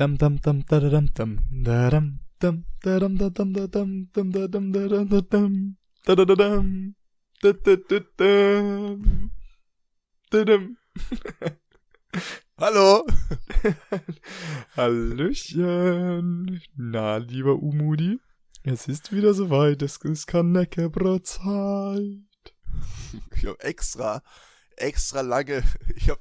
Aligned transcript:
Dam 0.00 0.16
dam 0.16 0.36
dam 0.44 0.62
da 0.70 0.80
dam 0.80 1.06
dam 1.12 1.36
da 1.66 1.90
dam 1.90 2.20
dam 2.40 2.64
da 2.84 3.00
dam 3.00 3.16
da 3.18 3.28
dam 3.28 3.52
da 3.52 3.66
dam 3.66 4.06
dam 4.14 4.32
da 4.32 4.46
dam 4.48 4.72
da 4.72 4.88
dam 4.88 5.08
da 5.10 5.20
dam 5.20 5.76
da 6.06 6.14
da 6.14 6.24
da 6.24 6.34
dam 6.36 6.94
da 7.42 7.52
da 7.52 7.76
da 7.90 8.00
dam 8.16 9.30
da 10.32 10.44
dam 10.48 10.76
Hallo. 12.56 13.04
Hallöchen. 14.74 16.60
Na, 16.76 17.18
lieber 17.18 17.62
Umudi, 17.62 18.20
es 18.62 18.88
ist 18.88 19.12
wieder 19.12 19.34
soweit, 19.34 19.82
es 19.82 19.98
ist 19.98 20.26
Kaneckebrot-Zeit. 20.26 22.54
Ich 23.36 23.44
hab 23.44 23.62
extra, 23.62 24.22
extra 24.76 25.20
lange, 25.20 25.62
ich 25.94 26.08
hab, 26.08 26.20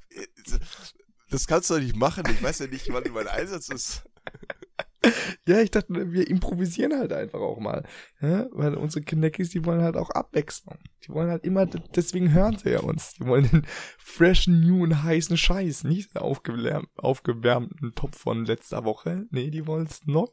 das 1.30 1.48
kannst 1.48 1.70
du 1.70 1.76
doch 1.76 1.82
nicht 1.82 1.96
machen, 1.96 2.24
ich 2.30 2.42
weiß 2.42 2.60
ja 2.60 2.68
nicht, 2.68 2.92
wann 2.92 3.04
mein 3.14 3.28
Einsatz 3.28 3.70
ist. 3.70 4.04
Ja, 5.48 5.62
ich 5.62 5.72
dachte, 5.72 6.14
wir 6.14 6.28
improvisieren 6.28 6.98
halt 6.98 7.14
einfach 7.14 7.40
auch 7.40 7.60
mal. 7.60 7.84
Ja? 8.22 8.48
Weil 8.52 8.76
unsere 8.76 9.04
Kneckis, 9.04 9.50
die 9.50 9.66
wollen 9.66 9.82
halt 9.82 9.96
auch 9.96 10.10
Abwechslung. 10.10 10.78
Die 11.04 11.10
wollen 11.10 11.30
halt 11.30 11.46
immer, 11.46 11.66
deswegen 11.66 12.34
hören 12.34 12.58
sie 12.58 12.72
ja 12.72 12.82
uns. 12.82 13.14
Die 13.14 13.26
wollen 13.26 13.50
den 13.50 13.66
freshen, 13.98 14.60
newen, 14.60 15.04
heißen 15.04 15.38
Scheiß, 15.38 15.86
nicht 15.86 16.16
den 16.16 16.22
aufgewärmten, 16.22 17.96
Topf 17.96 18.20
von 18.20 18.46
letzter 18.46 18.84
Woche. 18.84 19.26
Nee, 19.32 19.50
die 19.50 19.66
wollen 19.66 19.88
es 19.88 20.06
neu. 20.06 20.28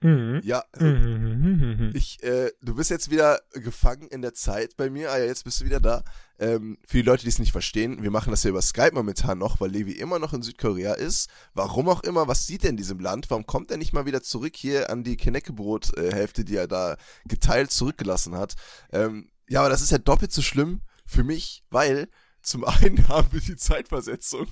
Mhm. 0.00 0.40
Ja, 0.44 0.62
mhm. 0.78 1.90
ich, 1.92 2.22
äh, 2.22 2.52
du 2.62 2.76
bist 2.76 2.90
jetzt 2.90 3.10
wieder 3.10 3.40
gefangen 3.52 4.06
in 4.08 4.22
der 4.22 4.32
Zeit 4.32 4.76
bei 4.76 4.90
mir. 4.90 5.10
Ah 5.10 5.18
ja, 5.18 5.24
jetzt 5.24 5.42
bist 5.42 5.60
du 5.60 5.64
wieder 5.64 5.80
da. 5.80 6.04
Ähm, 6.38 6.78
für 6.86 6.98
die 6.98 7.02
Leute, 7.02 7.24
die 7.24 7.30
es 7.30 7.40
nicht 7.40 7.50
verstehen, 7.50 8.02
wir 8.02 8.12
machen 8.12 8.30
das 8.30 8.44
ja 8.44 8.50
über 8.50 8.62
Skype 8.62 8.94
momentan 8.94 9.38
noch, 9.38 9.60
weil 9.60 9.70
Levi 9.70 9.92
immer 9.92 10.20
noch 10.20 10.32
in 10.32 10.42
Südkorea 10.42 10.94
ist. 10.94 11.28
Warum 11.52 11.88
auch 11.88 12.04
immer, 12.04 12.28
was 12.28 12.46
sieht 12.46 12.62
er 12.62 12.70
in 12.70 12.76
diesem 12.76 13.00
Land? 13.00 13.28
Warum 13.30 13.46
kommt 13.46 13.72
er 13.72 13.76
nicht 13.76 13.92
mal 13.92 14.06
wieder 14.06 14.22
zurück 14.22 14.54
hier 14.54 14.88
an 14.88 15.02
die 15.02 15.16
Keneckebrot-Hälfte, 15.16 16.44
die 16.44 16.56
er 16.56 16.68
da 16.68 16.96
geteilt 17.26 17.72
zurückgelassen 17.72 18.36
hat? 18.36 18.54
Ähm, 18.92 19.30
ja, 19.48 19.60
aber 19.60 19.68
das 19.68 19.82
ist 19.82 19.90
ja 19.90 19.98
doppelt 19.98 20.32
so 20.32 20.42
schlimm 20.42 20.82
für 21.06 21.24
mich, 21.24 21.64
weil 21.70 22.08
zum 22.40 22.64
einen 22.64 23.08
haben 23.08 23.32
wir 23.32 23.40
die 23.40 23.56
Zeitversetzung. 23.56 24.46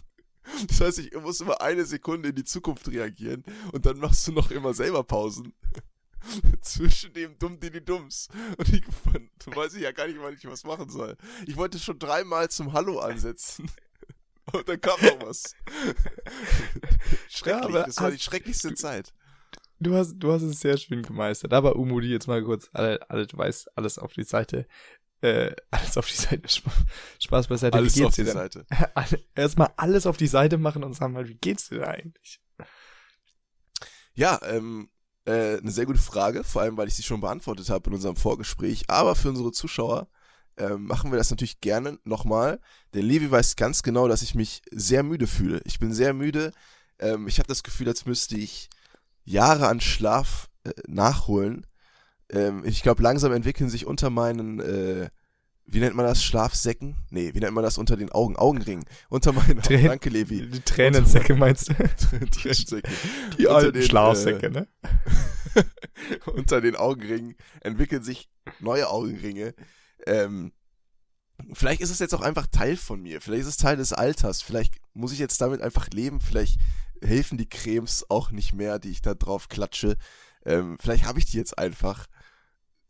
Das 0.69 0.81
heißt, 0.81 0.99
ich 1.01 1.13
muss 1.15 1.41
immer 1.41 1.61
eine 1.61 1.85
Sekunde 1.85 2.29
in 2.31 2.35
die 2.35 2.45
Zukunft 2.45 2.89
reagieren 2.89 3.45
und 3.73 3.85
dann 3.85 3.99
machst 3.99 4.27
du 4.29 4.33
noch 4.33 4.51
immer 4.51 4.75
selber 4.75 5.03
Pausen. 5.03 5.53
zwischen 6.63 7.13
dem 7.13 7.39
Dumm 7.39 7.59
die 7.61 7.85
Dums. 7.85 8.29
Und 8.57 8.69
ich 8.69 8.83
du 8.83 9.57
weiß 9.57 9.75
ich 9.75 9.83
ja 9.83 9.93
gar 9.93 10.07
nicht, 10.07 10.19
wann 10.21 10.35
ich 10.35 10.47
was 10.47 10.65
machen 10.65 10.89
soll. 10.89 11.17
Ich 11.47 11.57
wollte 11.57 11.79
schon 11.79 11.99
dreimal 11.99 12.49
zum 12.51 12.73
Hallo 12.73 12.99
ansetzen. 12.99 13.71
Und 14.53 14.69
dann 14.69 14.81
kam 14.81 15.01
noch 15.01 15.27
was. 15.27 15.55
Schrecklich, 17.29 17.75
ja, 17.75 17.85
das 17.85 18.01
war 18.01 18.13
die 18.13 18.19
schrecklichste 18.19 18.75
Zeit. 18.75 19.13
Du 19.81 19.95
hast, 19.95 20.15
du 20.19 20.33
hast 20.33 20.43
es 20.43 20.61
sehr 20.61 20.77
schön 20.77 21.03
gemeistert. 21.03 21.53
Aber 21.53 21.77
Umudi, 21.77 22.09
jetzt 22.09 22.29
mal 22.29 22.43
kurz, 22.45 22.71
alle, 22.73 23.11
alle, 23.11 23.27
du 23.27 23.37
weißt, 23.37 23.77
alles 23.77 23.99
auf 23.99 24.13
die 24.13 24.23
Seite. 24.23 24.67
Äh, 25.23 25.55
alles 25.71 25.97
auf 25.97 26.09
die 26.09 26.17
Seite. 26.17 26.43
Spaß 27.19 27.49
beiseite. 27.49 27.77
Alles 27.77 27.97
wie 27.97 28.01
geht's 28.01 28.09
auf 28.09 28.15
dir 28.15 28.25
die 28.25 28.31
denn? 28.31 28.37
Seite. 28.39 28.67
Erstmal 29.35 29.73
alles 29.77 30.07
auf 30.07 30.17
die 30.17 30.27
Seite 30.27 30.59
machen 30.59 30.85
und 30.85 30.95
sagen 30.95 31.15
mal, 31.15 31.29
wie 31.29 31.35
geht's 31.35 31.69
dir 31.69 31.81
da 31.81 31.87
eigentlich? 31.87 32.41
Ja, 34.15 34.41
ähm, 34.45 34.91
äh, 35.25 35.59
eine 35.59 35.71
sehr 35.71 35.87
gute 35.87 35.99
Frage, 35.99 36.45
vor 36.45 36.63
allem 36.63 36.77
weil 36.77 36.89
ich 36.89 36.95
sie 36.95 37.03
schon 37.03 37.21
beantwortet 37.21 37.69
habe 37.71 37.91
in 37.91 37.95
unserem 37.95 38.17
Vorgespräch. 38.17 38.85
Aber 38.89 39.15
für 39.15 39.29
unsere 39.29 39.53
Zuschauer 39.53 40.09
äh, 40.57 40.71
machen 40.77 41.11
wir 41.11 41.19
das 41.19 41.31
natürlich 41.31 41.61
gerne 41.61 41.99
nochmal. 42.05 42.61
Denn 42.95 43.05
Levi 43.05 43.31
weiß 43.31 43.57
ganz 43.57 43.83
genau, 43.83 44.09
dass 44.09 44.23
ich 44.23 44.35
mich 44.35 44.63
sehr 44.71 45.03
müde 45.03 45.27
fühle. 45.27 45.61
Ich 45.65 45.79
bin 45.79 45.93
sehr 45.93 46.15
müde. 46.15 46.53
Ähm, 46.99 47.29
ich 47.29 47.39
habe 47.39 47.49
das 47.49 47.63
Gefühl, 47.63 47.89
als 47.89 48.07
müsste 48.07 48.37
ich 48.37 48.71
Jahre 49.25 49.69
an 49.69 49.81
Schlaf 49.81 50.49
äh, 50.65 50.73
nachholen. 50.87 51.67
Ähm, 52.31 52.63
ich 52.65 52.83
glaube, 52.83 53.03
langsam 53.03 53.33
entwickeln 53.33 53.71
sich 53.71 53.87
unter 53.87 54.11
meinen 54.11 54.61
äh, 54.61 55.09
wie 55.69 55.81
nennt 55.81 55.97
man 55.97 56.07
das? 56.07 56.23
Schlafsäcken? 56.23 56.97
Nee, 57.11 57.35
wie 57.35 57.41
nennt 57.41 57.55
man 57.55 57.65
das 57.65 57.77
unter 57.77 57.97
den 57.97 58.11
Augen? 58.13 58.37
Augenringen. 58.37 58.85
Unter 59.09 59.33
meinen 59.33 59.61
Augen. 59.61 59.85
Danke, 59.85 60.11
Levi. 60.11 60.49
Die 60.49 60.61
Tränensäcke 60.61 61.35
meinst 61.35 61.71
du? 61.71 61.75
Tränensäcke. 62.31 62.89
Die 63.37 63.49
alten 63.49 63.73
den, 63.73 63.83
Schlafsäcke, 63.83 64.47
äh, 64.47 64.51
ne? 64.51 64.69
unter 66.27 66.61
den 66.61 66.77
Augenringen 66.77 67.35
entwickeln 67.61 68.05
sich 68.05 68.31
neue 68.61 68.89
Augenringe. 68.89 69.55
Ähm, 70.07 70.53
vielleicht 71.53 71.81
ist 71.81 71.91
es 71.91 71.99
jetzt 71.99 72.15
auch 72.15 72.23
einfach 72.23 72.47
Teil 72.47 72.77
von 72.77 73.03
mir. 73.03 73.21
Vielleicht 73.21 73.43
ist 73.43 73.49
es 73.49 73.57
Teil 73.57 73.77
des 73.77 73.93
Alters. 73.93 74.43
Vielleicht 74.43 74.77
muss 74.95 75.13
ich 75.13 75.19
jetzt 75.19 75.41
damit 75.41 75.63
einfach 75.63 75.89
leben. 75.91 76.21
Vielleicht 76.21 76.61
helfen 77.03 77.39
die 77.39 77.49
Cremes 77.49 78.09
auch 78.09 78.31
nicht 78.31 78.53
mehr, 78.53 78.79
die 78.79 78.91
ich 78.91 79.03
da 79.03 79.15
drauf 79.15 79.49
klatsche. 79.49 79.97
Ähm, 80.45 80.79
vielleicht 80.81 81.07
habe 81.07 81.19
ich 81.19 81.27
die 81.27 81.39
jetzt 81.39 81.59
einfach. 81.59 82.07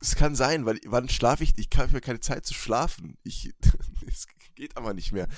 Es 0.00 0.14
kann 0.14 0.34
sein, 0.34 0.66
weil 0.66 0.78
wann 0.86 1.08
schlafe 1.08 1.42
ich? 1.42 1.54
Ich 1.56 1.68
habe 1.76 2.00
keine 2.00 2.20
Zeit 2.20 2.44
zu 2.44 2.54
schlafen. 2.54 3.16
Ich, 3.22 3.52
es 4.06 4.26
geht 4.54 4.76
aber 4.76 4.94
nicht 4.94 5.12
mehr. 5.12 5.28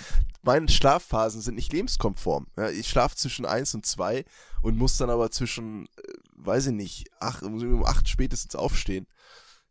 Meine 0.42 0.68
Schlafphasen 0.68 1.40
sind 1.40 1.56
nicht 1.56 1.72
lebenskonform. 1.72 2.46
Ja, 2.56 2.70
ich 2.70 2.88
schlafe 2.88 3.16
zwischen 3.16 3.44
1 3.44 3.74
und 3.74 3.84
2 3.86 4.24
und 4.62 4.78
muss 4.78 4.96
dann 4.96 5.10
aber 5.10 5.30
zwischen, 5.30 5.86
äh, 5.86 6.12
weiß 6.36 6.68
ich 6.68 6.72
nicht, 6.72 7.10
8, 7.20 7.42
um 7.42 7.84
8 7.84 8.08
spätestens 8.08 8.56
aufstehen. 8.56 9.06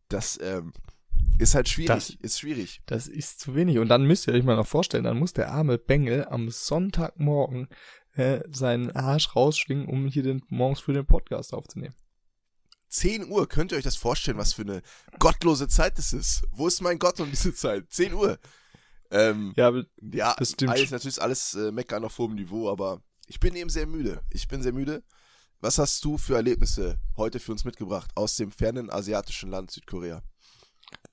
Das 0.09 0.39
ähm, 0.41 0.73
ist 1.39 1.55
halt 1.55 1.69
schwierig. 1.69 1.87
Das, 1.87 2.09
ist 2.09 2.39
schwierig. 2.39 2.81
Das 2.85 3.07
ist 3.07 3.39
zu 3.39 3.55
wenig. 3.55 3.79
Und 3.79 3.89
dann 3.89 4.05
müsst 4.05 4.27
ihr 4.27 4.33
euch 4.33 4.43
mal 4.43 4.55
noch 4.55 4.67
vorstellen, 4.67 5.03
dann 5.03 5.19
muss 5.19 5.33
der 5.33 5.51
arme 5.51 5.77
Bengel 5.77 6.25
am 6.25 6.49
Sonntagmorgen 6.49 7.67
äh, 8.13 8.41
seinen 8.51 8.91
Arsch 8.91 9.35
rausschwingen, 9.35 9.87
um 9.87 10.07
hier 10.07 10.23
den, 10.23 10.41
morgens 10.49 10.79
für 10.79 10.93
den 10.93 11.05
Podcast 11.05 11.53
aufzunehmen. 11.53 11.95
10 12.89 13.29
Uhr, 13.29 13.47
könnt 13.47 13.71
ihr 13.71 13.77
euch 13.77 13.83
das 13.83 13.95
vorstellen, 13.95 14.37
was 14.37 14.53
für 14.53 14.63
eine 14.63 14.81
gottlose 15.19 15.67
Zeit 15.67 15.97
das 15.97 16.13
ist? 16.13 16.43
Wo 16.51 16.67
ist 16.67 16.81
mein 16.81 16.99
Gott 16.99 17.19
um 17.19 17.29
diese 17.29 17.53
Zeit? 17.53 17.85
10 17.89 18.13
Uhr. 18.13 18.39
Ähm, 19.11 19.53
ja, 19.55 19.71
ja, 20.11 20.35
das 20.37 20.51
stimmt. 20.51 20.71
Alles, 20.71 20.91
natürlich 20.91 21.21
alles 21.21 21.53
äh, 21.53 21.71
Meckern 21.71 22.03
auf 22.03 22.17
hohem 22.17 22.35
Niveau, 22.35 22.69
aber 22.69 23.01
ich 23.27 23.39
bin 23.39 23.55
eben 23.55 23.69
sehr 23.69 23.87
müde. 23.87 24.21
Ich 24.31 24.47
bin 24.47 24.61
sehr 24.61 24.73
müde. 24.73 25.03
Was 25.59 25.79
hast 25.79 26.03
du 26.05 26.17
für 26.17 26.35
Erlebnisse 26.35 26.99
heute 27.15 27.39
für 27.39 27.51
uns 27.51 27.65
mitgebracht 27.65 28.11
aus 28.15 28.35
dem 28.35 28.51
fernen 28.51 28.91
asiatischen 28.91 29.49
Land 29.49 29.71
Südkorea? 29.71 30.21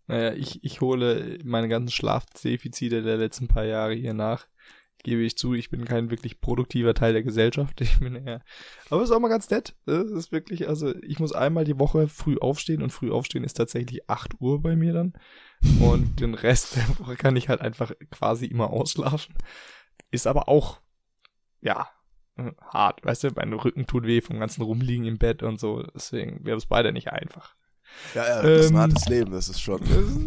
Naja, 0.07 0.35
ich, 0.35 0.63
ich 0.63 0.81
hole 0.81 1.39
meine 1.45 1.69
ganzen 1.69 1.91
Schlafdefizite 1.91 3.03
der 3.03 3.17
letzten 3.17 3.49
paar 3.49 3.65
Jahre 3.65 3.95
hier 3.95 4.13
nach 4.13 4.47
gebe 5.05 5.23
ich 5.23 5.39
zu, 5.39 5.55
ich 5.55 5.71
bin 5.71 5.85
kein 5.85 6.11
wirklich 6.11 6.41
produktiver 6.41 6.95
Teil 6.95 7.13
der 7.13 7.23
Gesellschaft. 7.23 7.81
Ich 7.85 8.01
bin 8.01 8.17
eher, 8.17 8.43
aber 8.91 9.03
es 9.03 9.11
ist 9.11 9.15
auch 9.15 9.21
mal 9.21 9.29
ganz 9.29 9.49
nett. 9.51 9.77
Das 9.87 10.11
ist 10.11 10.33
wirklich, 10.33 10.69
also 10.69 10.95
ich 11.03 11.21
muss 11.21 11.33
einmal 11.33 11.65
die 11.65 11.79
Woche 11.79 12.09
früh 12.09 12.37
aufstehen 12.39 12.83
und 12.83 12.91
früh 12.91 13.13
aufstehen 13.13 13.45
ist 13.45 13.55
tatsächlich 13.55 14.11
8 14.11 14.41
Uhr 14.41 14.61
bei 14.61 14.75
mir 14.75 14.93
dann. 14.93 15.13
Und 15.81 16.21
den 16.21 16.35
Rest 16.35 16.77
der 16.77 16.89
Woche 16.99 17.17
kann 17.17 17.37
ich 17.37 17.49
halt 17.49 17.61
einfach 17.61 17.93
quasi 18.11 18.47
immer 18.47 18.71
ausschlafen. 18.71 19.35
Ist 20.11 20.27
aber 20.27 20.49
auch, 20.49 20.81
ja, 21.61 21.89
hart. 22.61 23.05
Weißt 23.05 23.25
du, 23.25 23.31
mein 23.37 23.53
Rücken 23.53 23.87
tut 23.87 24.05
weh 24.07 24.21
vom 24.21 24.41
ganzen 24.41 24.63
Rumliegen 24.63 25.07
im 25.07 25.19
Bett 25.19 25.43
und 25.43 25.61
so. 25.61 25.83
Deswegen 25.95 26.45
wäre 26.45 26.57
es 26.57 26.67
beide 26.67 26.93
nicht 26.93 27.13
einfach. 27.13 27.55
Ja, 28.15 28.27
ja, 28.27 28.43
das 28.43 28.61
ist 28.61 28.71
ein 28.71 28.75
ähm, 28.75 28.81
hartes 28.81 29.07
Leben, 29.07 29.33
das 29.33 29.49
ist 29.49 29.61
schon, 29.61 29.81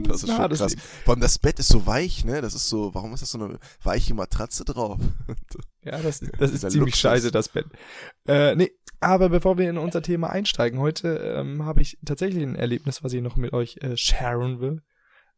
das 0.07 0.23
ist, 0.23 0.29
schon 0.29 0.49
krass. 0.49 0.69
Leben. 0.71 0.81
Vor 1.05 1.13
allem 1.13 1.21
das 1.21 1.39
Bett 1.39 1.59
ist 1.59 1.69
so 1.69 1.85
weich, 1.85 2.25
ne? 2.25 2.41
Das 2.41 2.53
ist 2.53 2.67
so, 2.67 2.93
warum 2.93 3.13
ist 3.13 3.21
das 3.21 3.31
so 3.31 3.39
eine 3.39 3.59
weiche 3.83 4.13
Matratze 4.13 4.65
drauf? 4.65 4.99
ja, 5.83 6.01
das, 6.01 6.19
das 6.37 6.51
ist 6.51 6.61
ziemlich 6.61 6.79
Luxus. 6.79 6.99
scheiße, 6.99 7.31
das 7.31 7.49
Bett. 7.49 7.65
Äh, 8.27 8.55
nee, 8.55 8.71
aber 8.99 9.29
bevor 9.29 9.57
wir 9.57 9.69
in 9.69 9.77
unser 9.77 10.01
Thema 10.01 10.29
einsteigen, 10.29 10.79
heute 10.79 11.17
ähm, 11.17 11.65
habe 11.65 11.81
ich 11.81 11.97
tatsächlich 12.03 12.43
ein 12.43 12.55
Erlebnis, 12.55 13.03
was 13.03 13.13
ich 13.13 13.21
noch 13.21 13.35
mit 13.35 13.53
euch 13.53 13.77
äh, 13.81 13.95
sharen 13.95 14.59
will. 14.59 14.81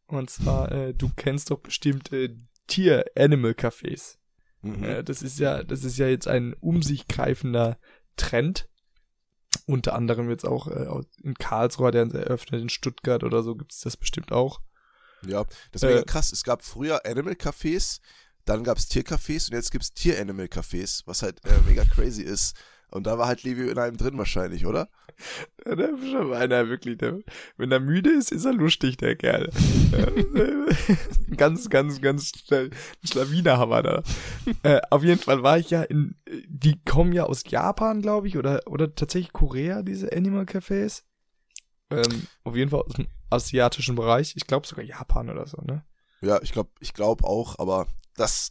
Und 0.06 0.30
zwar, 0.30 0.72
äh, 0.72 0.94
du 0.94 1.10
kennst 1.14 1.50
doch 1.50 1.60
bestimmt 1.60 2.12
äh, 2.12 2.34
Tier-Animal-Cafés. 2.66 4.16
Mhm. 4.62 4.82
Äh, 4.82 5.04
das 5.04 5.22
ist 5.22 5.38
ja, 5.38 5.62
das 5.62 5.84
ist 5.84 5.98
ja 5.98 6.08
jetzt 6.08 6.26
ein 6.26 6.54
um 6.60 6.82
sich 6.82 7.06
greifender 7.06 7.78
Trend 8.16 8.69
unter 9.66 9.94
anderem 9.94 10.30
jetzt 10.30 10.46
auch 10.46 10.68
äh, 10.68 10.86
in 11.22 11.34
Karlsruhe 11.34 11.88
hat 11.88 11.94
er 11.94 12.12
eröffnet, 12.14 12.60
in 12.60 12.68
Stuttgart 12.68 13.24
oder 13.24 13.42
so 13.42 13.54
gibt 13.54 13.72
es 13.72 13.80
das 13.80 13.96
bestimmt 13.96 14.32
auch. 14.32 14.60
Ja, 15.26 15.44
das 15.72 15.82
ist 15.82 15.88
mega 15.88 16.00
äh, 16.00 16.04
krass. 16.04 16.32
Es 16.32 16.44
gab 16.44 16.64
früher 16.64 17.04
Animal 17.04 17.34
Cafés, 17.34 18.00
dann 18.44 18.64
gab 18.64 18.78
es 18.78 18.88
Tiercafés 18.88 19.50
und 19.50 19.56
jetzt 19.56 19.70
gibt 19.70 19.84
es 19.84 19.92
Tier-Animal 19.92 20.46
Cafés, 20.46 21.02
was 21.06 21.22
halt 21.22 21.44
äh, 21.44 21.60
mega 21.66 21.84
crazy 21.84 22.22
ist. 22.22 22.54
Und 22.90 23.06
da 23.06 23.18
war 23.18 23.26
halt 23.26 23.42
Levi 23.42 23.68
in 23.68 23.78
einem 23.78 23.96
drin 23.96 24.18
wahrscheinlich, 24.18 24.66
oder? 24.66 24.88
Ja, 25.66 25.74
der 25.74 25.90
ist 25.90 26.10
schon 26.10 26.32
einer, 26.32 26.68
wirklich. 26.68 26.98
Der, 26.98 27.18
wenn 27.56 27.70
er 27.70 27.80
müde 27.80 28.10
ist, 28.10 28.32
ist 28.32 28.44
er 28.44 28.52
lustig, 28.52 28.96
der 28.96 29.16
Kerl. 29.16 29.50
ganz, 31.36 31.68
ganz, 31.68 32.00
ganz 32.00 32.32
schnell. 32.46 32.70
Ein 32.70 33.06
Schlawinerhammer 33.06 33.82
da. 33.82 34.02
äh, 34.62 34.80
auf 34.90 35.04
jeden 35.04 35.20
Fall 35.20 35.42
war 35.42 35.58
ich 35.58 35.70
ja 35.70 35.82
in, 35.82 36.16
die 36.46 36.82
kommen 36.84 37.12
ja 37.12 37.24
aus 37.24 37.42
Japan, 37.46 38.02
glaube 38.02 38.28
ich, 38.28 38.36
oder, 38.36 38.62
oder 38.66 38.94
tatsächlich 38.94 39.32
Korea, 39.32 39.82
diese 39.82 40.12
Animal 40.12 40.44
Cafés. 40.44 41.02
Ähm, 41.90 42.26
auf 42.44 42.56
jeden 42.56 42.70
Fall 42.70 42.82
aus 42.82 42.94
dem 42.94 43.08
asiatischen 43.30 43.96
Bereich. 43.96 44.34
Ich 44.36 44.46
glaube 44.46 44.66
sogar 44.66 44.84
Japan 44.84 45.28
oder 45.28 45.46
so, 45.46 45.58
ne? 45.62 45.84
Ja, 46.22 46.40
ich 46.42 46.52
glaube 46.52 46.70
ich 46.80 46.92
glaub 46.92 47.24
auch, 47.24 47.58
aber 47.58 47.86
das 48.16 48.50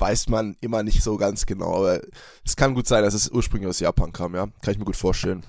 weiß 0.00 0.28
man 0.28 0.56
immer 0.60 0.82
nicht 0.82 1.02
so 1.02 1.16
ganz 1.16 1.46
genau. 1.46 1.76
Aber 1.76 2.00
es 2.44 2.56
kann 2.56 2.74
gut 2.74 2.86
sein, 2.86 3.02
dass 3.04 3.14
es 3.14 3.30
ursprünglich 3.30 3.68
aus 3.68 3.80
Japan 3.80 4.12
kam, 4.12 4.34
ja. 4.34 4.46
Kann 4.62 4.72
ich 4.72 4.78
mir 4.78 4.84
gut 4.84 4.96
vorstellen. 4.96 5.44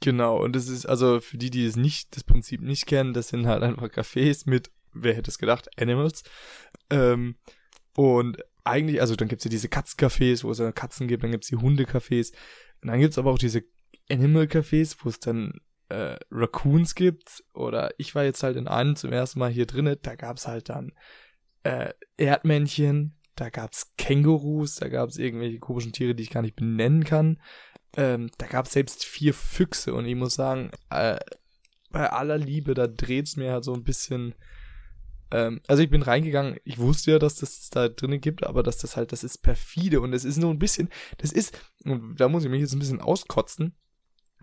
Genau, 0.00 0.42
und 0.42 0.56
das 0.56 0.68
ist, 0.68 0.84
also 0.84 1.20
für 1.20 1.38
die, 1.38 1.50
die 1.50 1.64
es 1.64 1.76
nicht, 1.76 2.16
das 2.16 2.24
Prinzip 2.24 2.60
nicht 2.60 2.86
kennen, 2.86 3.12
das 3.12 3.28
sind 3.28 3.46
halt 3.46 3.62
einfach 3.62 3.86
Cafés 3.86 4.50
mit, 4.50 4.72
wer 4.92 5.14
hätte 5.14 5.30
es 5.30 5.38
gedacht, 5.38 5.68
Animals. 5.80 6.24
Ähm, 6.90 7.36
und 7.94 8.38
eigentlich, 8.64 9.00
also 9.00 9.14
dann 9.14 9.28
gibt's 9.28 9.44
ja 9.44 9.50
diese 9.50 9.68
Katzencafés, 9.68 10.42
wo 10.42 10.50
es 10.50 10.58
dann 10.58 10.74
Katzen 10.74 11.06
gibt, 11.06 11.22
dann 11.22 11.30
gibt's 11.30 11.48
die 11.48 11.56
Hundecafés. 11.56 12.32
Und 12.82 12.88
dann 12.88 13.00
gibt's 13.00 13.18
aber 13.18 13.30
auch 13.30 13.38
diese 13.38 13.62
Animal-Cafés, 14.10 14.96
wo 15.02 15.08
es 15.08 15.20
dann 15.20 15.60
äh, 15.88 16.16
Raccoons 16.30 16.94
gibt. 16.96 17.44
Oder 17.54 17.92
ich 17.98 18.14
war 18.14 18.24
jetzt 18.24 18.42
halt 18.42 18.56
in 18.56 18.68
einem 18.68 18.96
zum 18.96 19.12
ersten 19.12 19.38
Mal 19.38 19.50
hier 19.50 19.66
drinnen, 19.66 19.96
da 20.02 20.16
gab's 20.16 20.48
halt 20.48 20.68
dann 20.68 20.92
äh, 21.62 21.92
Erdmännchen, 22.16 23.18
da 23.34 23.50
gab's 23.50 23.92
Kängurus, 23.96 24.76
da 24.76 24.88
gab's 24.88 25.16
irgendwelche 25.16 25.58
komischen 25.58 25.92
Tiere, 25.92 26.14
die 26.14 26.22
ich 26.22 26.30
gar 26.30 26.42
nicht 26.42 26.56
benennen 26.56 27.04
kann. 27.04 27.40
Ähm, 27.96 28.30
da 28.38 28.46
gab's 28.46 28.72
selbst 28.72 29.04
vier 29.04 29.34
Füchse 29.34 29.94
und 29.94 30.06
ich 30.06 30.14
muss 30.14 30.34
sagen, 30.34 30.70
äh, 30.90 31.18
bei 31.90 32.10
aller 32.10 32.38
Liebe, 32.38 32.74
da 32.74 32.86
dreht's 32.86 33.36
mir 33.36 33.52
halt 33.52 33.64
so 33.64 33.74
ein 33.74 33.84
bisschen. 33.84 34.34
Ähm, 35.30 35.60
also 35.66 35.82
ich 35.82 35.90
bin 35.90 36.02
reingegangen, 36.02 36.58
ich 36.64 36.78
wusste 36.78 37.12
ja, 37.12 37.18
dass 37.18 37.36
das 37.36 37.68
da 37.70 37.88
drinnen 37.88 38.20
gibt, 38.20 38.44
aber 38.44 38.62
dass 38.62 38.78
das 38.78 38.96
halt, 38.96 39.12
das 39.12 39.24
ist 39.24 39.38
perfide 39.38 40.00
und 40.00 40.12
es 40.12 40.24
ist 40.24 40.38
nur 40.38 40.50
ein 40.50 40.58
bisschen, 40.58 40.88
das 41.18 41.32
ist, 41.32 41.58
und 41.84 42.16
da 42.16 42.28
muss 42.28 42.44
ich 42.44 42.50
mich 42.50 42.60
jetzt 42.60 42.72
ein 42.72 42.78
bisschen 42.78 43.00
auskotzen, 43.00 43.76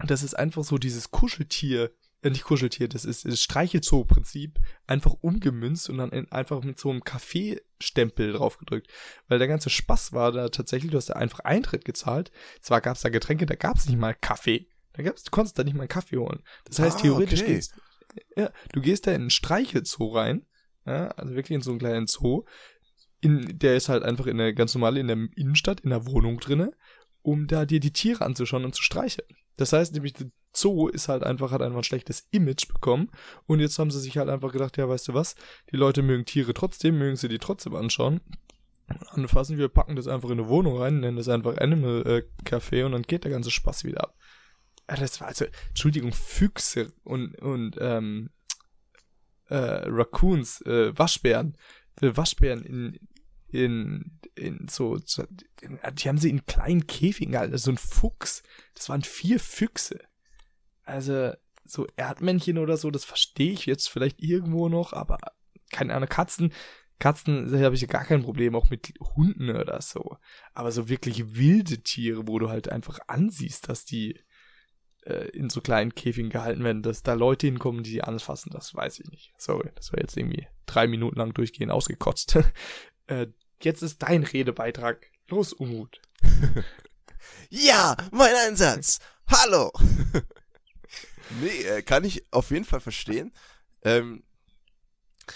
das 0.05 0.23
ist 0.23 0.35
einfach 0.35 0.63
so 0.63 0.77
dieses 0.77 1.11
Kuscheltier 1.11 1.91
äh, 2.21 2.29
nicht 2.29 2.43
Kuscheltier, 2.43 2.87
das 2.87 3.05
ist 3.05 3.25
das 3.25 3.41
Streichelzoo-Prinzip, 3.41 4.59
einfach 4.87 5.15
umgemünzt 5.21 5.89
und 5.89 5.97
dann 5.97 6.11
in, 6.11 6.31
einfach 6.31 6.63
mit 6.63 6.79
so 6.79 6.89
einem 6.89 7.03
Kaffeestempel 7.03 8.33
draufgedrückt. 8.33 8.87
Weil 9.27 9.39
der 9.39 9.47
ganze 9.47 9.69
Spaß 9.69 10.13
war 10.13 10.31
da 10.31 10.49
tatsächlich, 10.49 10.91
du 10.91 10.97
hast 10.97 11.09
da 11.09 11.13
einfach 11.13 11.39
Eintritt 11.39 11.85
gezahlt. 11.85 12.31
Zwar 12.61 12.81
gab 12.81 12.95
es 12.95 13.01
da 13.01 13.09
Getränke, 13.09 13.45
da 13.45 13.55
gab 13.55 13.77
es 13.77 13.87
nicht 13.87 13.99
mal 13.99 14.13
Kaffee. 14.13 14.67
Da 14.93 15.03
gab's, 15.03 15.23
du 15.23 15.31
konntest 15.31 15.57
da 15.57 15.63
nicht 15.63 15.75
mal 15.75 15.83
einen 15.83 15.89
Kaffee 15.89 16.17
holen. 16.17 16.43
Das 16.65 16.79
heißt, 16.79 16.97
ah, 16.97 17.01
theoretisch 17.01 17.41
okay. 17.41 17.55
gehst, 17.55 17.73
ja, 18.35 18.51
du 18.73 18.81
gehst 18.81 19.07
da 19.07 19.11
in 19.11 19.21
einen 19.21 19.29
Streichelzoo 19.29 20.09
rein, 20.09 20.45
ja, 20.85 21.09
also 21.09 21.35
wirklich 21.35 21.55
in 21.55 21.61
so 21.61 21.71
einen 21.71 21.79
kleinen 21.79 22.07
Zoo. 22.07 22.43
In, 23.21 23.59
der 23.59 23.75
ist 23.75 23.89
halt 23.89 24.03
einfach 24.03 24.27
in 24.27 24.37
der 24.37 24.53
ganz 24.53 24.73
normale, 24.73 24.99
in 24.99 25.07
der 25.07 25.17
Innenstadt, 25.35 25.81
in 25.81 25.89
der 25.89 26.05
Wohnung 26.05 26.39
drinne, 26.39 26.73
um 27.21 27.47
da 27.47 27.65
dir 27.65 27.79
die 27.79 27.93
Tiere 27.93 28.25
anzuschauen 28.25 28.65
und 28.65 28.75
zu 28.75 28.81
streicheln. 28.81 29.27
Das 29.59 29.73
heißt 29.73 29.93
nämlich, 29.93 30.13
Zoo 30.53 30.87
ist 30.87 31.09
halt 31.09 31.23
einfach, 31.23 31.51
hat 31.51 31.61
einfach 31.61 31.79
ein 31.79 31.83
schlechtes 31.83 32.29
Image 32.31 32.69
bekommen. 32.69 33.11
Und 33.45 33.59
jetzt 33.59 33.77
haben 33.77 33.91
sie 33.91 33.99
sich 33.99 34.17
halt 34.17 34.29
einfach 34.29 34.53
gedacht, 34.53 34.77
ja, 34.77 34.87
weißt 34.87 35.09
du 35.09 35.13
was, 35.13 35.35
die 35.69 35.75
Leute 35.75 36.01
mögen 36.01 36.23
Tiere 36.23 36.53
trotzdem, 36.53 36.97
mögen 36.97 37.17
sie 37.17 37.27
die 37.27 37.39
trotzdem 37.39 37.75
anschauen. 37.75 38.21
Anfassen, 39.09 39.57
wir 39.57 39.67
packen 39.67 39.97
das 39.97 40.07
einfach 40.07 40.29
in 40.29 40.39
eine 40.39 40.47
Wohnung 40.47 40.77
rein, 40.77 41.01
nennen 41.01 41.17
das 41.17 41.27
einfach 41.27 41.57
Animal 41.57 42.07
äh, 42.07 42.49
Café 42.49 42.85
und 42.85 42.93
dann 42.93 43.01
geht 43.01 43.25
der 43.25 43.31
ganze 43.31 43.51
Spaß 43.51 43.83
wieder 43.83 44.01
ab. 44.01 44.15
Das 44.87 45.19
war 45.19 45.27
also, 45.27 45.45
Entschuldigung, 45.67 46.13
Füchse 46.13 46.93
und, 47.03 47.35
und 47.39 47.75
ähm, 47.81 48.29
äh, 49.49 49.55
Raccoons, 49.55 50.61
äh, 50.61 50.97
Waschbären, 50.97 51.57
äh, 52.01 52.15
Waschbären 52.15 52.63
in, 52.63 53.08
in, 53.51 54.19
in 54.35 54.67
so, 54.69 54.97
so 55.03 55.23
die 55.61 56.07
haben 56.07 56.17
sie 56.17 56.29
in 56.29 56.45
kleinen 56.45 56.87
Käfigen 56.87 57.31
gehalten, 57.33 57.53
also 57.53 57.65
so 57.65 57.71
ein 57.71 57.77
Fuchs. 57.77 58.43
Das 58.75 58.89
waren 58.89 59.01
vier 59.01 59.39
Füchse. 59.39 59.99
Also, 60.83 61.33
so 61.65 61.87
Erdmännchen 61.95 62.57
oder 62.57 62.77
so, 62.77 62.91
das 62.91 63.05
verstehe 63.05 63.51
ich 63.51 63.65
jetzt 63.65 63.89
vielleicht 63.89 64.21
irgendwo 64.21 64.69
noch, 64.69 64.93
aber 64.93 65.17
keine 65.71 65.93
Ahnung, 65.93 66.09
Katzen, 66.09 66.51
Katzen 66.99 67.49
da 67.51 67.59
habe 67.59 67.75
ich 67.75 67.87
gar 67.87 68.03
kein 68.03 68.23
Problem, 68.23 68.55
auch 68.55 68.69
mit 68.69 68.93
Hunden 69.15 69.49
oder 69.51 69.81
so. 69.81 70.17
Aber 70.53 70.71
so 70.71 70.89
wirklich 70.89 71.35
wilde 71.35 71.81
Tiere, 71.81 72.27
wo 72.27 72.39
du 72.39 72.49
halt 72.49 72.69
einfach 72.69 72.99
ansiehst, 73.07 73.69
dass 73.69 73.85
die 73.85 74.19
äh, 75.03 75.29
in 75.29 75.49
so 75.49 75.61
kleinen 75.61 75.95
Käfigen 75.95 76.29
gehalten 76.29 76.63
werden, 76.63 76.83
dass 76.83 77.03
da 77.03 77.13
Leute 77.13 77.47
hinkommen, 77.47 77.83
die 77.83 77.91
sie 77.91 78.03
anfassen, 78.03 78.51
das 78.51 78.75
weiß 78.75 78.99
ich 78.99 79.09
nicht. 79.09 79.33
Sorry, 79.37 79.69
das 79.75 79.93
war 79.93 79.99
jetzt 79.99 80.17
irgendwie 80.17 80.47
drei 80.65 80.87
Minuten 80.87 81.17
lang 81.17 81.33
durchgehend 81.33 81.71
ausgekotzt. 81.71 82.37
äh, 83.09 83.27
jetzt 83.61 83.81
ist 83.81 84.03
dein 84.03 84.23
Redebeitrag. 84.23 85.11
Los, 85.27 85.53
Umut. 85.53 86.01
ja, 87.49 87.95
mein 88.11 88.33
Einsatz. 88.47 88.99
Hallo. 89.27 89.71
Nee, 91.41 91.61
äh, 91.63 91.81
kann 91.83 92.03
ich 92.03 92.25
auf 92.31 92.49
jeden 92.49 92.65
Fall 92.65 92.79
verstehen. 92.79 93.31
Ähm, 93.83 94.23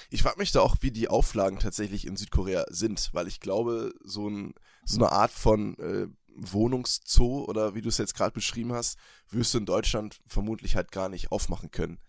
ich 0.09 0.23
frage 0.23 0.39
mich 0.39 0.51
da 0.51 0.61
auch, 0.61 0.77
wie 0.81 0.89
die 0.89 1.07
Auflagen 1.07 1.59
tatsächlich 1.59 2.07
in 2.07 2.15
Südkorea 2.15 2.65
sind, 2.69 3.11
weil 3.13 3.27
ich 3.27 3.39
glaube, 3.39 3.93
so, 4.03 4.27
ein, 4.27 4.55
so 4.85 4.97
eine 4.97 5.11
Art 5.11 5.31
von 5.31 5.77
äh, 5.77 6.07
Wohnungszoo 6.35 7.45
oder 7.45 7.75
wie 7.75 7.81
du 7.81 7.89
es 7.89 7.99
jetzt 7.99 8.15
gerade 8.15 8.33
beschrieben 8.33 8.73
hast, 8.73 8.97
wirst 9.29 9.53
du 9.53 9.59
in 9.59 9.67
Deutschland 9.67 10.19
vermutlich 10.25 10.75
halt 10.75 10.91
gar 10.91 11.09
nicht 11.09 11.31
aufmachen 11.31 11.69
können. 11.69 11.99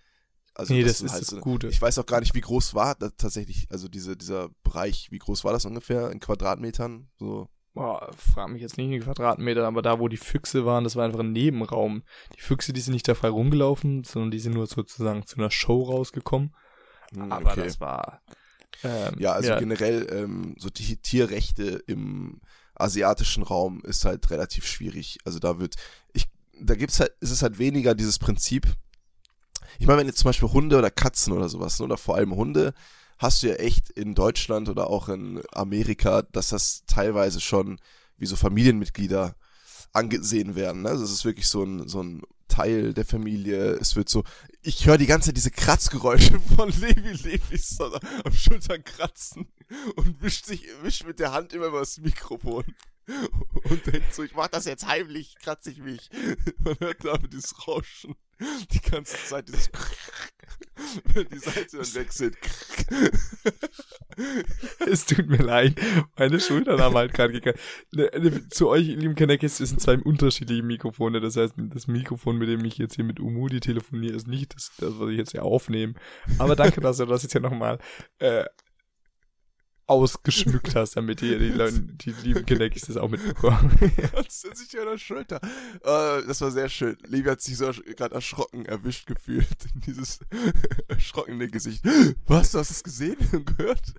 Also 0.55 0.73
nee, 0.73 0.83
das, 0.83 0.99
das 0.99 1.03
ist 1.03 1.13
halt 1.13 1.23
das 1.23 1.29
so, 1.31 1.41
Gute. 1.41 1.69
Ich 1.69 1.83
weiß 1.83 1.99
auch 1.99 2.07
gar 2.07 2.21
nicht, 2.21 2.35
wie 2.35 2.41
groß 2.41 2.75
war 2.75 2.95
das 2.95 3.13
tatsächlich, 3.17 3.67
also 3.71 3.89
diese, 3.89 4.17
dieser 4.17 4.51
Bereich, 4.63 5.09
wie 5.11 5.19
groß 5.19 5.45
war 5.45 5.53
das 5.53 5.65
ungefähr 5.65 6.11
in 6.11 6.21
Quadratmetern? 6.21 7.09
So 7.19 7.49
boah, 7.75 8.11
frag 8.17 8.51
mich 8.51 8.63
jetzt 8.63 8.79
nicht 8.79 8.91
in 8.91 9.03
Quadratmetern, 9.03 9.65
aber 9.65 9.83
da, 9.83 9.99
wo 9.99 10.09
die 10.09 10.17
Füchse 10.17 10.65
waren, 10.65 10.85
das 10.85 10.97
war 10.97 11.05
einfach 11.05 11.21
ein 11.21 11.33
Nebenraum. 11.33 12.03
Die 12.37 12.41
Füchse, 12.41 12.73
die 12.73 12.81
sind 12.81 12.95
nicht 12.95 13.07
da 13.07 13.15
frei 13.15 13.29
rumgelaufen, 13.29 14.05
sondern 14.05 14.31
die 14.31 14.39
sind 14.39 14.55
nur 14.55 14.67
sozusagen 14.67 15.27
zu 15.27 15.37
einer 15.37 15.51
Show 15.51 15.83
rausgekommen. 15.83 16.55
Hm, 17.13 17.33
aber 17.33 17.53
okay. 17.53 17.65
das 17.65 17.81
war. 17.81 18.23
Ähm, 18.83 19.17
ja, 19.19 19.33
also 19.33 19.51
ja. 19.51 19.59
generell, 19.59 20.07
ähm, 20.11 20.55
so 20.59 20.71
die 20.71 20.97
Tierrechte 20.97 21.83
im 21.87 22.41
asiatischen 22.75 23.43
Raum 23.43 23.83
ist 23.85 24.05
halt 24.05 24.31
relativ 24.31 24.67
schwierig. 24.67 25.19
Also 25.25 25.39
da 25.39 25.59
wird, 25.59 25.75
ich, 26.13 26.27
da 26.61 26.75
gibt's 26.75 27.01
halt, 27.01 27.13
ist 27.21 27.31
es 27.31 27.43
halt 27.43 27.59
weniger 27.59 27.95
dieses 27.95 28.19
Prinzip. 28.19 28.67
Ich 29.79 29.87
meine, 29.87 30.01
wenn 30.01 30.07
jetzt 30.07 30.19
zum 30.19 30.29
Beispiel 30.29 30.51
Hunde 30.51 30.79
oder 30.79 30.91
Katzen 30.91 31.33
oder 31.33 31.49
sowas, 31.49 31.81
oder 31.81 31.97
vor 31.97 32.17
allem 32.17 32.35
Hunde, 32.35 32.75
hast 33.19 33.43
du 33.43 33.49
ja 33.49 33.55
echt 33.55 33.91
in 33.91 34.15
Deutschland 34.15 34.69
oder 34.69 34.89
auch 34.89 35.09
in 35.09 35.43
Amerika, 35.53 36.23
dass 36.23 36.49
das 36.49 36.85
teilweise 36.87 37.41
schon 37.41 37.79
wie 38.17 38.27
so 38.27 38.37
Familienmitglieder 38.37 39.35
angesehen 39.93 40.57
werden. 40.57 40.83
Ne? 40.83 40.91
Also 40.91 41.05
es 41.05 41.13
ist 41.13 41.25
wirklich 41.25 41.49
so 41.49 41.63
ein, 41.63 41.89
so 41.89 42.03
ein 42.03 42.23
Teil 42.49 42.95
der 42.95 43.05
Familie. 43.05 43.73
Es 43.75 43.97
wird 43.97 44.09
so, 44.09 44.25
ich 44.63 44.87
höre 44.87 44.99
die 44.99 45.07
ganze 45.07 45.29
Zeit 45.29 45.37
diese 45.37 45.51
Kratzgeräusche 45.51 46.39
von 46.57 46.69
Levi 46.71 47.13
Levis 47.13 47.81
am 47.81 48.33
Schultern 48.33 48.85
kratzen 48.85 49.47
und 49.97 50.23
wischt 50.23 50.47
sich, 50.47 50.67
wischt 50.83 51.05
mit 51.05 51.19
der 51.19 51.33
Hand 51.33 51.53
immer 51.53 51.67
über 51.67 51.81
das 51.81 51.99
Mikrofon 51.99 52.65
und 53.65 53.87
denkt 53.87 54.15
so, 54.15 54.23
ich 54.23 54.35
mach 54.35 54.49
das 54.49 54.65
jetzt 54.65 54.87
heimlich, 54.87 55.37
kratze 55.41 55.71
ich 55.71 55.79
mich. 55.79 56.11
Man 56.59 56.77
hört 56.81 57.05
da 57.05 57.17
dieses 57.19 57.67
Rauschen 57.67 58.17
die 58.41 58.91
ganze 58.91 59.17
Zeit, 59.17 59.49
dieses 59.49 59.71
wenn 61.15 61.29
die 61.29 61.39
Seite 61.39 61.79
dann 61.79 61.95
wechselt. 61.95 62.37
es 64.87 65.07
tut 65.07 65.29
mir 65.29 65.43
leid, 65.43 65.81
meine 66.17 66.41
Schultern 66.41 66.81
haben 66.81 66.95
halt 66.95 67.15
gerade 67.15 67.33
gegangen. 67.33 67.59
Ne, 67.93 68.11
ne, 68.19 68.49
zu 68.49 68.69
euch, 68.69 68.87
lieben 68.87 69.15
das 69.15 69.57
sind 69.59 69.81
zwei 69.81 69.99
unterschiedliche 69.99 70.63
Mikrofone. 70.63 71.21
Das 71.21 71.37
heißt, 71.37 71.55
das 71.57 71.87
Mikrofon, 71.87 72.39
mit 72.39 72.49
dem 72.49 72.65
ich 72.65 72.79
jetzt 72.79 72.97
hier 72.97 73.05
mit 73.05 73.21
Umudi 73.21 73.61
telefoniere, 73.61 74.15
ist 74.15 74.27
nicht 74.27 74.55
das, 74.55 74.73
das 74.79 74.99
was 74.99 75.11
ich 75.11 75.19
jetzt 75.19 75.33
hier 75.33 75.45
aufnehme. 75.45 75.95
Aber 76.39 76.57
danke, 76.57 76.81
dass 76.81 76.97
du 76.97 77.07
das 77.07 77.23
jetzt 77.23 77.35
ja 77.35 77.41
nochmal 77.41 77.79
äh, 78.19 78.45
ausgeschmückt 79.87 80.75
hast, 80.75 80.97
damit 80.97 81.21
die, 81.21 81.39
die, 81.39 81.51
Leute, 81.51 81.81
die 81.81 82.11
lieben 82.11 82.47
Kinderkis 82.47 82.83
das 82.87 82.97
auch 82.97 83.09
mitbekommen. 83.09 83.79
das 84.13 84.41
sich 84.41 84.79
an 84.79 84.87
der 84.87 84.99
Schulter. 84.99 85.41
Uh, 85.81 86.27
das 86.27 86.41
war 86.41 86.51
sehr 86.51 86.69
schön. 86.69 86.97
Levi 87.07 87.29
hat 87.29 87.41
sich 87.41 87.57
so 87.57 87.71
gerade 87.97 88.15
erschrocken 88.15 88.67
erwischt 88.67 89.07
gefühlt. 89.07 89.47
Dieses 89.87 90.21
erschrockene 90.89 91.49
Gesicht. 91.49 91.85
Was, 92.27 92.53
du 92.53 92.59
hast 92.59 92.71
es 92.71 92.83
gesehen 92.83 93.17
und 93.33 93.57
gehört? 93.57 93.95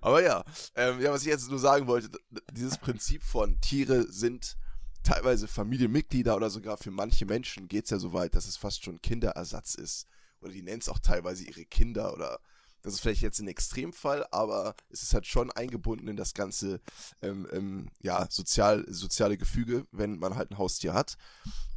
Aber 0.00 0.22
ja, 0.22 0.44
ähm, 0.76 1.00
ja, 1.00 1.10
was 1.10 1.22
ich 1.22 1.28
jetzt 1.28 1.48
nur 1.48 1.58
sagen 1.58 1.86
wollte, 1.86 2.10
dieses 2.52 2.76
Prinzip 2.76 3.22
von 3.22 3.58
Tiere 3.62 4.06
sind 4.12 4.58
teilweise 5.02 5.48
Familienmitglieder 5.48 6.36
oder 6.36 6.50
sogar 6.50 6.76
für 6.76 6.90
manche 6.90 7.24
Menschen 7.24 7.66
geht 7.66 7.84
es 7.84 7.90
ja 7.90 7.98
so 7.98 8.12
weit, 8.12 8.34
dass 8.34 8.46
es 8.46 8.56
fast 8.56 8.84
schon 8.84 9.00
Kinderersatz 9.00 9.74
ist. 9.74 10.06
Oder 10.40 10.52
die 10.52 10.62
nennen 10.62 10.80
es 10.80 10.88
auch 10.88 10.98
teilweise 10.98 11.44
ihre 11.44 11.64
Kinder 11.64 12.12
oder 12.12 12.38
das 12.84 12.94
ist 12.94 13.00
vielleicht 13.00 13.22
jetzt 13.22 13.40
ein 13.40 13.48
Extremfall, 13.48 14.26
aber 14.30 14.76
es 14.90 15.02
ist 15.02 15.14
halt 15.14 15.26
schon 15.26 15.50
eingebunden 15.50 16.06
in 16.06 16.16
das 16.16 16.34
ganze 16.34 16.80
ähm, 17.22 17.48
ähm, 17.50 17.88
ja, 18.02 18.26
sozial, 18.28 18.84
soziale 18.88 19.38
Gefüge, 19.38 19.86
wenn 19.90 20.18
man 20.18 20.36
halt 20.36 20.50
ein 20.50 20.58
Haustier 20.58 20.92
hat. 20.92 21.16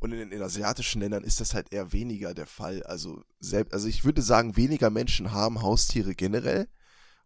Und 0.01 0.11
in 0.11 0.29
den 0.29 0.41
asiatischen 0.41 0.99
Ländern 0.99 1.23
ist 1.23 1.39
das 1.39 1.53
halt 1.53 1.71
eher 1.71 1.93
weniger 1.93 2.33
der 2.33 2.45
Fall. 2.45 2.83
Also, 2.83 3.23
selbst, 3.39 3.73
also 3.73 3.87
ich 3.87 4.03
würde 4.03 4.21
sagen, 4.21 4.57
weniger 4.57 4.89
Menschen 4.89 5.31
haben 5.31 5.61
Haustiere 5.61 6.13
generell. 6.13 6.67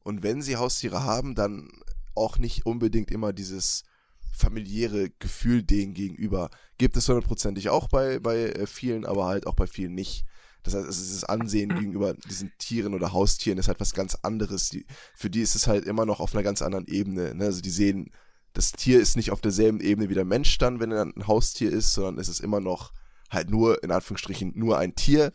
Und 0.03 0.21
wenn 0.21 0.43
sie 0.43 0.57
Haustiere 0.57 1.03
haben, 1.03 1.33
dann 1.33 1.71
auch 2.13 2.37
nicht 2.37 2.67
unbedingt 2.67 3.09
immer 3.09 3.33
dieses 3.33 3.83
familiäre 4.31 5.09
Gefühl 5.17 5.63
denen 5.63 5.95
gegenüber. 5.95 6.51
Gibt 6.77 6.97
es 6.97 7.07
hundertprozentig 7.07 7.69
auch 7.69 7.87
bei, 7.87 8.19
bei 8.19 8.43
äh, 8.43 8.67
vielen, 8.67 9.05
aber 9.05 9.25
halt 9.25 9.47
auch 9.47 9.55
bei 9.55 9.65
vielen 9.65 9.95
nicht. 9.95 10.23
Das 10.63 10.75
heißt, 10.75 10.85
also 10.85 11.01
dieses 11.01 11.23
Ansehen 11.23 11.69
gegenüber 11.69 12.13
diesen 12.13 12.51
Tieren 12.57 12.93
oder 12.93 13.13
Haustieren 13.13 13.57
ist 13.57 13.67
halt 13.67 13.79
was 13.79 13.93
ganz 13.93 14.15
anderes. 14.21 14.69
Die, 14.69 14.85
für 15.15 15.29
die 15.29 15.41
ist 15.41 15.55
es 15.55 15.67
halt 15.67 15.85
immer 15.85 16.05
noch 16.05 16.19
auf 16.19 16.33
einer 16.33 16.43
ganz 16.43 16.61
anderen 16.61 16.87
Ebene. 16.87 17.33
Ne? 17.33 17.45
Also 17.45 17.61
die 17.61 17.69
sehen, 17.69 18.11
das 18.53 18.71
Tier 18.71 18.99
ist 18.99 19.15
nicht 19.15 19.31
auf 19.31 19.41
derselben 19.41 19.79
Ebene 19.79 20.09
wie 20.09 20.13
der 20.13 20.25
Mensch 20.25 20.57
dann, 20.57 20.79
wenn 20.79 20.91
er 20.91 21.03
ein 21.03 21.27
Haustier 21.27 21.71
ist, 21.71 21.93
sondern 21.93 22.19
es 22.19 22.29
ist 22.29 22.41
immer 22.41 22.59
noch 22.59 22.91
halt 23.29 23.49
nur, 23.49 23.83
in 23.83 23.91
Anführungsstrichen, 23.91 24.51
nur 24.55 24.77
ein 24.77 24.93
Tier. 24.95 25.31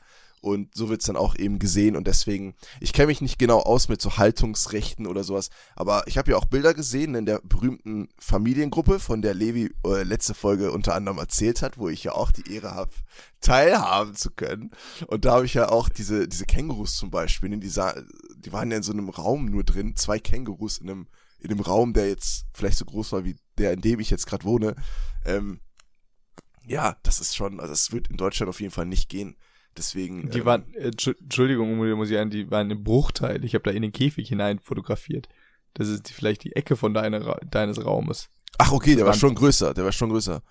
Und 0.46 0.76
so 0.76 0.88
wird 0.88 1.00
es 1.00 1.08
dann 1.08 1.16
auch 1.16 1.34
eben 1.34 1.58
gesehen. 1.58 1.96
Und 1.96 2.06
deswegen, 2.06 2.54
ich 2.80 2.92
kenne 2.92 3.08
mich 3.08 3.20
nicht 3.20 3.36
genau 3.36 3.58
aus 3.58 3.88
mit 3.88 4.00
so 4.00 4.16
Haltungsrechten 4.16 5.08
oder 5.08 5.24
sowas, 5.24 5.50
aber 5.74 6.04
ich 6.06 6.18
habe 6.18 6.30
ja 6.30 6.36
auch 6.36 6.44
Bilder 6.44 6.72
gesehen 6.72 7.16
in 7.16 7.26
der 7.26 7.40
berühmten 7.42 8.08
Familiengruppe, 8.20 9.00
von 9.00 9.22
der 9.22 9.34
Levi 9.34 9.74
äh, 9.84 10.04
letzte 10.04 10.34
Folge 10.34 10.70
unter 10.70 10.94
anderem 10.94 11.18
erzählt 11.18 11.62
hat, 11.62 11.78
wo 11.78 11.88
ich 11.88 12.04
ja 12.04 12.12
auch 12.12 12.30
die 12.30 12.54
Ehre 12.54 12.76
habe, 12.76 12.92
teilhaben 13.40 14.14
zu 14.14 14.30
können. 14.30 14.70
Und 15.08 15.24
da 15.24 15.32
habe 15.32 15.46
ich 15.46 15.54
ja 15.54 15.68
auch 15.68 15.88
diese, 15.88 16.28
diese 16.28 16.46
Kängurus 16.46 16.94
zum 16.94 17.10
Beispiel, 17.10 17.50
die, 17.50 17.58
die 17.58 18.52
waren 18.52 18.70
ja 18.70 18.76
in 18.76 18.84
so 18.84 18.92
einem 18.92 19.08
Raum 19.08 19.46
nur 19.46 19.64
drin, 19.64 19.96
zwei 19.96 20.20
Kängurus 20.20 20.78
in 20.78 20.88
einem, 20.88 21.08
in 21.40 21.50
einem 21.50 21.58
Raum, 21.58 21.92
der 21.92 22.08
jetzt 22.08 22.46
vielleicht 22.54 22.78
so 22.78 22.84
groß 22.84 23.10
war 23.10 23.24
wie 23.24 23.34
der, 23.58 23.72
in 23.72 23.80
dem 23.80 23.98
ich 23.98 24.10
jetzt 24.10 24.28
gerade 24.28 24.44
wohne. 24.44 24.76
Ähm, 25.24 25.58
ja, 26.64 26.96
das 27.02 27.18
ist 27.18 27.34
schon, 27.34 27.58
also 27.58 27.72
es 27.72 27.90
wird 27.90 28.06
in 28.06 28.16
Deutschland 28.16 28.48
auf 28.48 28.60
jeden 28.60 28.72
Fall 28.72 28.86
nicht 28.86 29.08
gehen. 29.08 29.36
Deswegen. 29.76 30.30
Die 30.30 30.38
ähm, 30.38 30.44
waren, 30.44 30.74
äh, 30.74 30.88
Entschuldigung, 30.88 31.76
muss 31.76 32.10
ich 32.10 32.18
an, 32.18 32.30
die 32.30 32.50
waren 32.50 32.70
im 32.70 32.82
Bruchteil. 32.84 33.44
Ich 33.44 33.54
habe 33.54 33.64
da 33.64 33.70
in 33.70 33.82
den 33.82 33.92
Käfig 33.92 34.28
hinein 34.28 34.58
fotografiert. 34.58 35.28
Das 35.74 35.88
ist 35.88 36.08
die, 36.08 36.12
vielleicht 36.14 36.44
die 36.44 36.56
Ecke 36.56 36.76
von 36.76 36.94
deiner, 36.94 37.38
deines 37.50 37.84
Raumes. 37.84 38.28
Ach, 38.58 38.72
okay, 38.72 38.92
das 38.92 38.98
der 38.98 39.06
war 39.06 39.14
schon 39.14 39.34
größer, 39.34 39.74
der 39.74 39.84
war 39.84 39.92
schon 39.92 40.08
größer. 40.08 40.42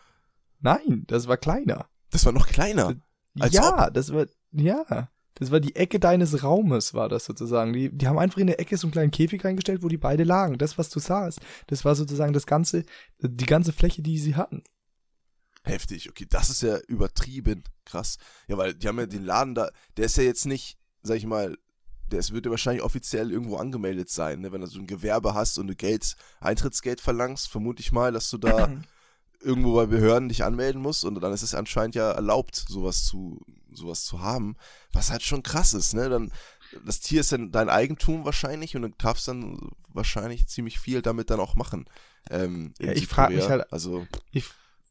Nein, 0.60 1.04
das 1.08 1.28
war 1.28 1.38
kleiner. 1.38 1.88
Das 2.12 2.26
war 2.26 2.32
noch 2.32 2.48
kleiner. 2.48 2.96
Als 3.40 3.54
ja, 3.54 3.88
ob. 3.88 3.94
das 3.94 4.14
war, 4.14 4.26
ja. 4.52 5.10
Das 5.38 5.52
war 5.52 5.60
die 5.60 5.76
Ecke 5.76 6.00
deines 6.00 6.44
Raumes, 6.44 6.94
war 6.94 7.10
das 7.10 7.26
sozusagen. 7.26 7.74
Die, 7.74 7.90
die 7.90 8.08
haben 8.08 8.18
einfach 8.18 8.38
in 8.38 8.48
der 8.48 8.60
Ecke 8.60 8.78
so 8.78 8.88
einen 8.88 8.94
kleinen 8.94 9.12
Käfig 9.12 9.44
reingestellt, 9.44 9.84
wo 9.84 9.90
die 9.90 9.98
beide 9.98 10.24
lagen. 10.24 10.58
Das, 10.58 10.78
was 10.78 10.90
du 10.90 11.00
sahst, 11.00 11.42
das 11.68 11.84
war 11.84 11.94
sozusagen 11.96 12.32
das 12.32 12.46
ganze, 12.46 12.86
die 13.20 13.46
ganze 13.46 13.74
Fläche, 13.74 14.02
die 14.02 14.18
sie 14.18 14.36
hatten. 14.36 14.64
Heftig, 15.66 16.10
okay, 16.10 16.28
das 16.30 16.50
ist 16.50 16.62
ja 16.62 16.78
übertrieben 16.88 17.64
krass. 17.86 18.18
Ja, 18.48 18.58
weil 18.58 18.74
die 18.74 18.88
haben 18.88 19.00
ja 19.00 19.06
den 19.06 19.26
Laden 19.26 19.56
da, 19.56 19.70
der 19.98 20.06
ist 20.06 20.18
ja 20.18 20.24
jetzt 20.24 20.46
nicht, 20.46 20.78
sag 21.02 21.18
ich 21.18 21.26
mal, 21.26 21.58
der 22.12 22.24
wird 22.30 22.46
ja 22.46 22.52
wahrscheinlich 22.52 22.84
offiziell 22.84 23.32
irgendwo 23.32 23.58
angemeldet 23.58 24.10
sein, 24.10 24.42
ne? 24.42 24.52
wenn 24.52 24.62
du 24.62 24.68
so 24.68 24.80
ein 24.80 24.88
Gewerbe 24.88 25.34
hast 25.34 25.58
und 25.58 25.68
du 25.68 25.76
Geld, 25.76 26.16
Eintrittsgeld 26.40 27.02
verlangst, 27.02 27.50
vermute 27.50 27.82
ich 27.82 27.92
mal, 27.92 28.12
dass 28.12 28.30
du 28.30 28.38
da 28.38 28.70
irgendwo 29.42 29.76
bei 29.76 29.86
Behörden 29.86 30.30
dich 30.30 30.44
anmelden 30.44 30.82
musst 30.82 31.04
und 31.04 31.20
dann 31.22 31.34
ist 31.34 31.42
es 31.42 31.54
anscheinend 31.54 31.96
ja 31.96 32.12
erlaubt, 32.12 32.56
sowas 32.56 33.04
zu, 33.04 33.42
sowas 33.72 34.04
zu 34.04 34.22
haben, 34.22 34.56
was 34.94 35.12
halt 35.12 35.24
schon 35.24 35.44
krass 35.44 35.74
ist, 35.74 35.94
ne? 35.94 36.10
Dann, 36.10 36.32
das 36.86 37.00
Tier 37.00 37.22
ist 37.22 37.32
dann 37.32 37.52
dein 37.52 37.70
Eigentum 37.70 38.26
wahrscheinlich 38.26 38.76
und 38.76 38.82
du 38.84 38.90
darfst 38.90 39.28
dann 39.28 39.72
wahrscheinlich 39.88 40.48
ziemlich 40.48 40.80
viel 40.80 41.02
damit 41.02 41.30
dann 41.30 41.40
auch 41.40 41.56
machen. 41.56 41.86
Ähm, 42.30 42.74
ja, 42.80 42.92
ich 42.92 43.08
frage 43.08 43.36
mich 43.36 43.48
halt, 43.48 43.72
also 43.72 44.08
ich 44.32 44.46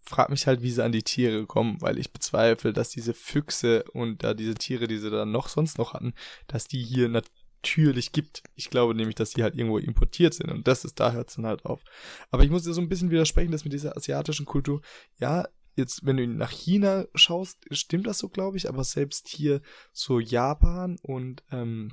frage 0.05 0.33
mich 0.33 0.47
halt, 0.47 0.63
wie 0.63 0.71
sie 0.71 0.85
an 0.85 0.93
die 0.93 1.03
Tiere 1.03 1.47
kommen, 1.47 1.81
weil 1.81 1.99
ich 1.99 2.13
bezweifle, 2.13 2.73
dass 2.73 2.91
diese 2.91 3.15
Füchse 3.15 3.85
und 3.93 4.23
da 4.23 4.35
diese 4.35 4.55
Tiere, 4.55 4.87
die 4.87 4.99
sie 4.99 5.11
dann 5.11 5.33
noch 5.33 5.49
sonst 5.49 5.79
noch 5.79 5.95
hatten, 5.95 6.15
dass 6.47 6.69
die 6.69 6.83
hier 6.83 7.09
natürlich 7.09 8.13
gibt. 8.13 8.43
Ich 8.55 8.71
glaube 8.71 8.95
nämlich, 8.95 9.15
dass 9.15 9.31
die 9.31 9.43
halt 9.43 9.57
irgendwo 9.57 9.79
importiert 9.79 10.35
sind 10.35 10.51
und 10.51 10.69
das 10.69 10.85
ist, 10.85 11.01
da 11.01 11.13
hört 11.13 11.31
es 11.31 11.37
dann 11.37 11.47
halt 11.47 11.65
auf. 11.65 11.83
Aber 12.31 12.45
ich 12.45 12.51
muss 12.51 12.65
dir 12.65 12.75
so 12.75 12.81
ein 12.81 12.89
bisschen 12.89 13.11
widersprechen, 13.11 13.53
dass 13.53 13.65
mit 13.65 13.73
dieser 13.73 13.97
asiatischen 13.97 14.47
Kultur, 14.47 14.83
ja, 15.19 15.49
jetzt, 15.77 16.05
wenn 16.05 16.17
du 16.17 16.27
nach 16.27 16.51
China 16.51 17.07
schaust, 17.15 17.65
stimmt 17.71 18.07
das 18.07 18.19
so, 18.19 18.29
glaube 18.29 18.57
ich, 18.57 18.69
aber 18.69 18.85
selbst 18.85 19.29
hier 19.29 19.61
so 19.93 20.21
Japan 20.21 20.99
und 21.03 21.43
ähm, 21.51 21.93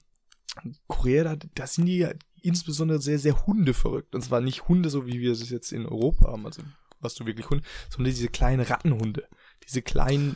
Korea, 0.88 1.36
da, 1.36 1.48
da 1.56 1.68
sind 1.68 1.86
die 1.86 2.00
ja 2.00 2.12
insbesondere 2.42 3.00
sehr, 3.00 3.20
sehr 3.20 3.46
hundeverrückt. 3.46 4.14
Und 4.16 4.22
zwar 4.22 4.42
nicht 4.42 4.68
Hunde, 4.68 4.90
so 4.90 5.06
wie 5.06 5.20
wir 5.20 5.32
es 5.32 5.50
jetzt 5.50 5.72
in 5.72 5.86
Europa 5.86 6.32
haben, 6.32 6.46
also 6.46 6.62
was 7.02 7.16
du 7.16 7.26
wirklich 7.26 7.50
Hunde, 7.50 7.64
sondern 7.90 8.14
diese 8.14 8.30
kleinen 8.30 8.62
Rattenhunde. 8.62 9.28
Diese 9.66 9.82
kleinen 9.82 10.36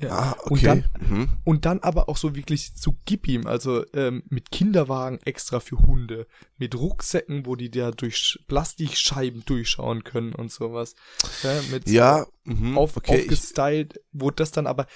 ja. 0.00 0.10
Ah, 0.10 0.36
okay. 0.44 0.52
Und 0.52 0.64
dann, 0.64 0.84
mhm. 1.00 1.28
und 1.44 1.64
dann 1.66 1.80
aber 1.80 2.08
auch 2.08 2.16
so 2.16 2.34
wirklich 2.34 2.74
zu 2.74 2.96
gib 3.04 3.28
ihm, 3.28 3.46
also 3.46 3.84
ähm, 3.92 4.22
mit 4.28 4.50
Kinderwagen 4.50 5.18
extra 5.24 5.60
für 5.60 5.78
Hunde, 5.78 6.26
mit 6.56 6.74
Rucksäcken, 6.74 7.44
wo 7.44 7.56
die 7.56 7.70
da 7.70 7.90
durch 7.90 8.38
Plastikscheiben 8.48 9.44
durchschauen 9.44 10.02
können 10.02 10.34
und 10.34 10.50
sowas. 10.50 10.94
Ja, 11.42 11.60
mit 11.70 11.88
ja, 11.88 12.26
mhm. 12.44 12.78
auf, 12.78 12.96
okay, 12.96 13.20
aufgestylt, 13.20 14.00
wo 14.12 14.30
das 14.30 14.50
dann 14.50 14.66
aber 14.66 14.86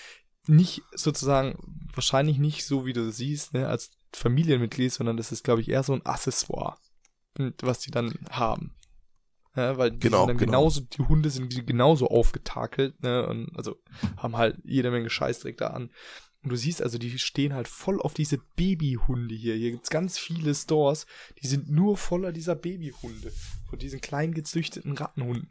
nicht 0.47 0.83
sozusagen, 0.93 1.59
wahrscheinlich 1.93 2.39
nicht 2.39 2.65
so, 2.65 2.87
wie 2.87 2.93
du 2.93 3.11
siehst, 3.11 3.53
ne, 3.53 3.69
als 3.69 3.91
Familienmitglied, 4.13 4.93
sondern 4.93 5.17
das 5.17 5.33
ist, 5.33 5.45
glaube 5.45 5.61
ich, 5.61 5.69
eher 5.69 5.83
so 5.83 5.93
ein 5.93 6.07
Accessoire, 6.07 6.79
was 7.61 7.81
die 7.81 7.91
dann 7.91 8.15
haben. 8.31 8.75
Ja, 9.57 9.79
weil 9.79 9.93
die 9.93 9.99
genau, 10.01 10.27
sind 10.27 10.29
dann 10.29 10.37
genau. 10.37 10.53
genauso, 10.53 10.81
die 10.83 11.03
Hunde 11.03 11.31
sind 11.31 11.67
genauso 11.67 12.09
aufgetakelt, 12.09 13.03
ne, 13.03 13.27
und 13.27 13.51
also 13.57 13.77
haben 14.19 14.37
halt 14.37 14.59
jede 14.65 14.91
Menge 14.91 15.09
Scheißdreck 15.09 15.57
da 15.57 15.69
an. 15.69 15.91
Und 16.43 16.51
du 16.51 16.57
siehst 16.57 16.83
also, 16.83 16.99
die 16.99 17.19
stehen 17.19 17.55
halt 17.55 17.67
voll 17.67 18.01
auf 18.01 18.15
diese 18.15 18.39
Babyhunde 18.55 19.35
hier. 19.35 19.57
Hier 19.57 19.73
gibt's 19.73 19.91
ganz 19.91 20.19
viele 20.19 20.55
Stores, 20.55 21.07
die 21.43 21.49
sind 21.49 21.71
nur 21.71 21.97
voller 21.97 22.31
dieser 22.31 22.55
Babyhunde. 22.55 23.33
Von 23.69 23.79
diesen 23.81 24.01
kleinen 24.01 24.33
gezüchteten 24.33 24.93
Rattenhunden. 24.93 25.49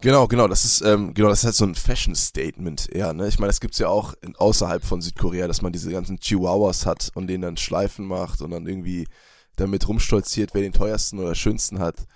Genau, 0.00 0.28
genau, 0.28 0.46
das 0.46 0.64
ist, 0.64 0.80
ähm, 0.82 1.12
genau, 1.12 1.28
das 1.28 1.40
ist 1.40 1.44
halt 1.44 1.54
so 1.56 1.64
ein 1.64 1.74
Fashion-Statement 1.74 2.88
eher, 2.94 3.12
ne? 3.12 3.26
Ich 3.26 3.40
meine, 3.40 3.48
das 3.48 3.60
gibt's 3.60 3.80
ja 3.80 3.88
auch 3.88 4.14
in, 4.22 4.36
außerhalb 4.36 4.84
von 4.84 5.02
Südkorea, 5.02 5.48
dass 5.48 5.60
man 5.60 5.72
diese 5.72 5.90
ganzen 5.90 6.20
Chihuahuas 6.20 6.86
hat 6.86 7.10
und 7.14 7.26
denen 7.26 7.42
dann 7.42 7.56
Schleifen 7.56 8.06
macht 8.06 8.40
und 8.40 8.52
dann 8.52 8.68
irgendwie 8.68 9.08
damit 9.56 9.88
rumstolziert, 9.88 10.54
wer 10.54 10.62
den 10.62 10.72
teuersten 10.72 11.18
oder 11.18 11.34
schönsten 11.34 11.80
hat. 11.80 12.06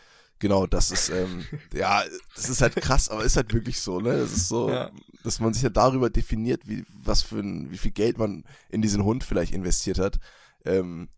Genau, 0.42 0.66
das 0.66 0.90
ist, 0.90 1.08
ähm, 1.08 1.46
ja, 1.72 2.02
das 2.34 2.48
ist 2.48 2.62
halt 2.62 2.74
krass, 2.74 3.08
aber 3.08 3.22
ist 3.22 3.36
halt 3.36 3.54
wirklich 3.54 3.80
so, 3.80 4.00
ne? 4.00 4.18
Das 4.18 4.32
ist 4.32 4.48
so, 4.48 4.68
ja. 4.68 4.90
dass 5.22 5.38
man 5.38 5.54
sich 5.54 5.62
ja 5.62 5.68
darüber 5.68 6.10
definiert, 6.10 6.66
wie, 6.66 6.84
was 6.88 7.22
für 7.22 7.38
ein, 7.38 7.70
wie 7.70 7.78
viel 7.78 7.92
Geld 7.92 8.18
man 8.18 8.42
in 8.68 8.82
diesen 8.82 9.04
Hund 9.04 9.22
vielleicht 9.22 9.54
investiert 9.54 10.00
hat. 10.00 10.18
Ähm, 10.64 11.08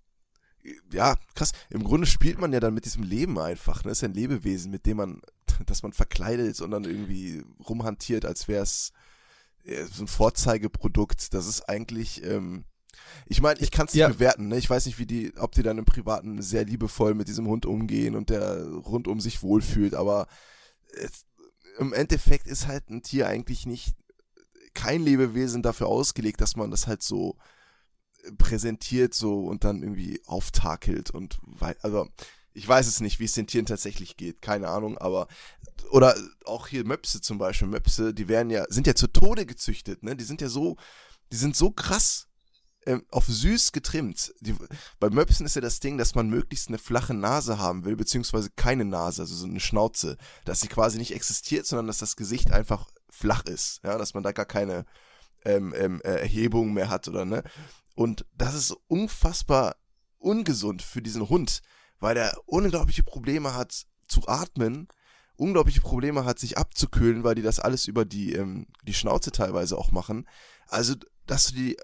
ja, 0.92 1.16
krass. 1.34 1.52
Im 1.70 1.84
Grunde 1.84 2.06
spielt 2.06 2.38
man 2.38 2.52
ja 2.52 2.60
dann 2.60 2.74
mit 2.74 2.84
diesem 2.84 3.02
Leben 3.02 3.38
einfach, 3.38 3.82
ne? 3.82 3.92
Das 3.92 3.98
ist 3.98 4.02
ja 4.02 4.08
ein 4.08 4.14
Lebewesen, 4.14 4.70
mit 4.70 4.84
dem 4.84 4.98
man, 4.98 5.22
dass 5.64 5.82
man 5.82 5.94
verkleidet 5.94 6.60
und 6.60 6.70
dann 6.72 6.84
irgendwie 6.84 7.42
rumhantiert, 7.66 8.26
als 8.26 8.46
wäre 8.46 8.62
es 8.62 8.92
äh, 9.64 9.84
so 9.84 10.04
ein 10.04 10.06
Vorzeigeprodukt. 10.06 11.32
Das 11.32 11.46
ist 11.46 11.62
eigentlich, 11.62 12.22
ähm, 12.24 12.66
ich 13.26 13.40
meine, 13.40 13.60
ich 13.60 13.70
kann 13.70 13.86
es 13.86 13.94
nicht 13.94 14.00
ja. 14.00 14.08
bewerten, 14.08 14.48
ne? 14.48 14.58
Ich 14.58 14.68
weiß 14.68 14.86
nicht, 14.86 14.98
wie 14.98 15.06
die, 15.06 15.32
ob 15.36 15.52
die 15.52 15.62
dann 15.62 15.78
im 15.78 15.84
Privaten 15.84 16.42
sehr 16.42 16.64
liebevoll 16.64 17.14
mit 17.14 17.28
diesem 17.28 17.46
Hund 17.46 17.66
umgehen 17.66 18.14
und 18.14 18.30
der 18.30 18.64
rundum 18.66 19.20
sich 19.20 19.42
wohlfühlt, 19.42 19.94
aber 19.94 20.26
es, 20.92 21.26
im 21.78 21.92
Endeffekt 21.92 22.46
ist 22.46 22.66
halt 22.66 22.90
ein 22.90 23.02
Tier 23.02 23.28
eigentlich 23.28 23.66
nicht 23.66 23.94
kein 24.74 25.02
Lebewesen 25.02 25.62
dafür 25.62 25.86
ausgelegt, 25.86 26.40
dass 26.40 26.56
man 26.56 26.70
das 26.70 26.86
halt 26.86 27.02
so 27.02 27.36
präsentiert 28.38 29.14
so 29.14 29.44
und 29.44 29.64
dann 29.64 29.82
irgendwie 29.82 30.20
auftakelt 30.26 31.10
und 31.10 31.38
also 31.82 32.08
ich 32.54 32.66
weiß 32.66 32.86
es 32.86 33.00
nicht, 33.00 33.18
wie 33.18 33.24
es 33.24 33.32
den 33.32 33.48
Tieren 33.48 33.66
tatsächlich 33.66 34.16
geht, 34.16 34.40
keine 34.40 34.68
Ahnung, 34.68 34.96
aber 34.98 35.26
oder 35.90 36.16
auch 36.44 36.68
hier 36.68 36.84
Möpse 36.84 37.20
zum 37.20 37.36
Beispiel, 37.36 37.68
Möpse, 37.68 38.14
die 38.14 38.28
werden 38.28 38.50
ja, 38.50 38.64
sind 38.68 38.86
ja 38.86 38.94
zu 38.94 39.08
Tode 39.08 39.44
gezüchtet, 39.44 40.02
ne? 40.02 40.16
Die 40.16 40.24
sind 40.24 40.40
ja 40.40 40.48
so, 40.48 40.76
die 41.32 41.36
sind 41.36 41.56
so 41.56 41.70
krass 41.70 42.28
ähm, 42.86 43.04
auf 43.10 43.26
süß 43.26 43.72
getrimmt. 43.72 44.34
Die, 44.40 44.54
bei 45.00 45.10
Möpsen 45.10 45.46
ist 45.46 45.56
ja 45.56 45.60
das 45.60 45.80
Ding, 45.80 45.98
dass 45.98 46.14
man 46.14 46.28
möglichst 46.28 46.68
eine 46.68 46.78
flache 46.78 47.14
Nase 47.14 47.58
haben 47.58 47.84
will, 47.84 47.96
beziehungsweise 47.96 48.50
keine 48.56 48.84
Nase, 48.84 49.22
also 49.22 49.34
so 49.34 49.46
eine 49.46 49.60
Schnauze, 49.60 50.16
dass 50.44 50.60
sie 50.60 50.68
quasi 50.68 50.98
nicht 50.98 51.14
existiert, 51.14 51.66
sondern 51.66 51.86
dass 51.86 51.98
das 51.98 52.16
Gesicht 52.16 52.52
einfach 52.52 52.88
flach 53.08 53.44
ist, 53.44 53.80
ja, 53.84 53.96
dass 53.98 54.14
man 54.14 54.22
da 54.22 54.32
gar 54.32 54.46
keine 54.46 54.84
ähm, 55.44 55.74
ähm, 55.76 56.00
äh, 56.04 56.20
Erhebung 56.20 56.72
mehr 56.72 56.88
hat 56.88 57.08
oder 57.08 57.24
ne. 57.24 57.42
Und 57.94 58.26
das 58.36 58.54
ist 58.54 58.76
unfassbar 58.88 59.76
ungesund 60.18 60.82
für 60.82 61.02
diesen 61.02 61.28
Hund, 61.28 61.62
weil 62.00 62.16
er 62.16 62.36
unglaubliche 62.46 63.02
Probleme 63.02 63.54
hat 63.54 63.86
zu 64.08 64.26
atmen, 64.26 64.88
unglaubliche 65.36 65.80
Probleme 65.80 66.24
hat, 66.24 66.38
sich 66.38 66.58
abzukühlen, 66.58 67.24
weil 67.24 67.34
die 67.34 67.42
das 67.42 67.60
alles 67.60 67.86
über 67.86 68.04
die, 68.04 68.32
ähm, 68.32 68.66
die 68.82 68.94
Schnauze 68.94 69.32
teilweise 69.32 69.76
auch 69.78 69.90
machen. 69.90 70.28
Also, 70.66 70.94
dass 71.26 71.48
du 71.48 71.54
die 71.54 71.76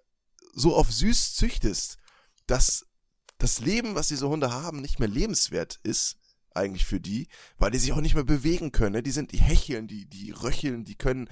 so 0.55 0.77
auf 0.77 0.91
süß 0.93 1.35
züchtest, 1.35 1.99
dass 2.47 2.87
das 3.39 3.61
Leben, 3.61 3.95
was 3.95 4.09
diese 4.09 4.29
Hunde 4.29 4.53
haben, 4.53 4.81
nicht 4.81 4.99
mehr 4.99 5.09
lebenswert 5.09 5.81
ist, 5.83 6.17
eigentlich 6.55 6.85
für 6.85 7.01
die, 7.01 7.29
weil 7.59 7.71
die 7.71 7.79
sich 7.79 7.93
auch 7.93 8.01
nicht 8.01 8.15
mehr 8.15 8.25
bewegen 8.25 8.73
können. 8.73 8.93
Ne? 8.93 9.03
Die 9.03 9.11
sind, 9.11 9.33
die 9.33 9.41
hecheln, 9.41 9.87
die, 9.87 10.07
die 10.07 10.33
röcheln, 10.33 10.85
die 10.85 10.97
können, 10.97 11.29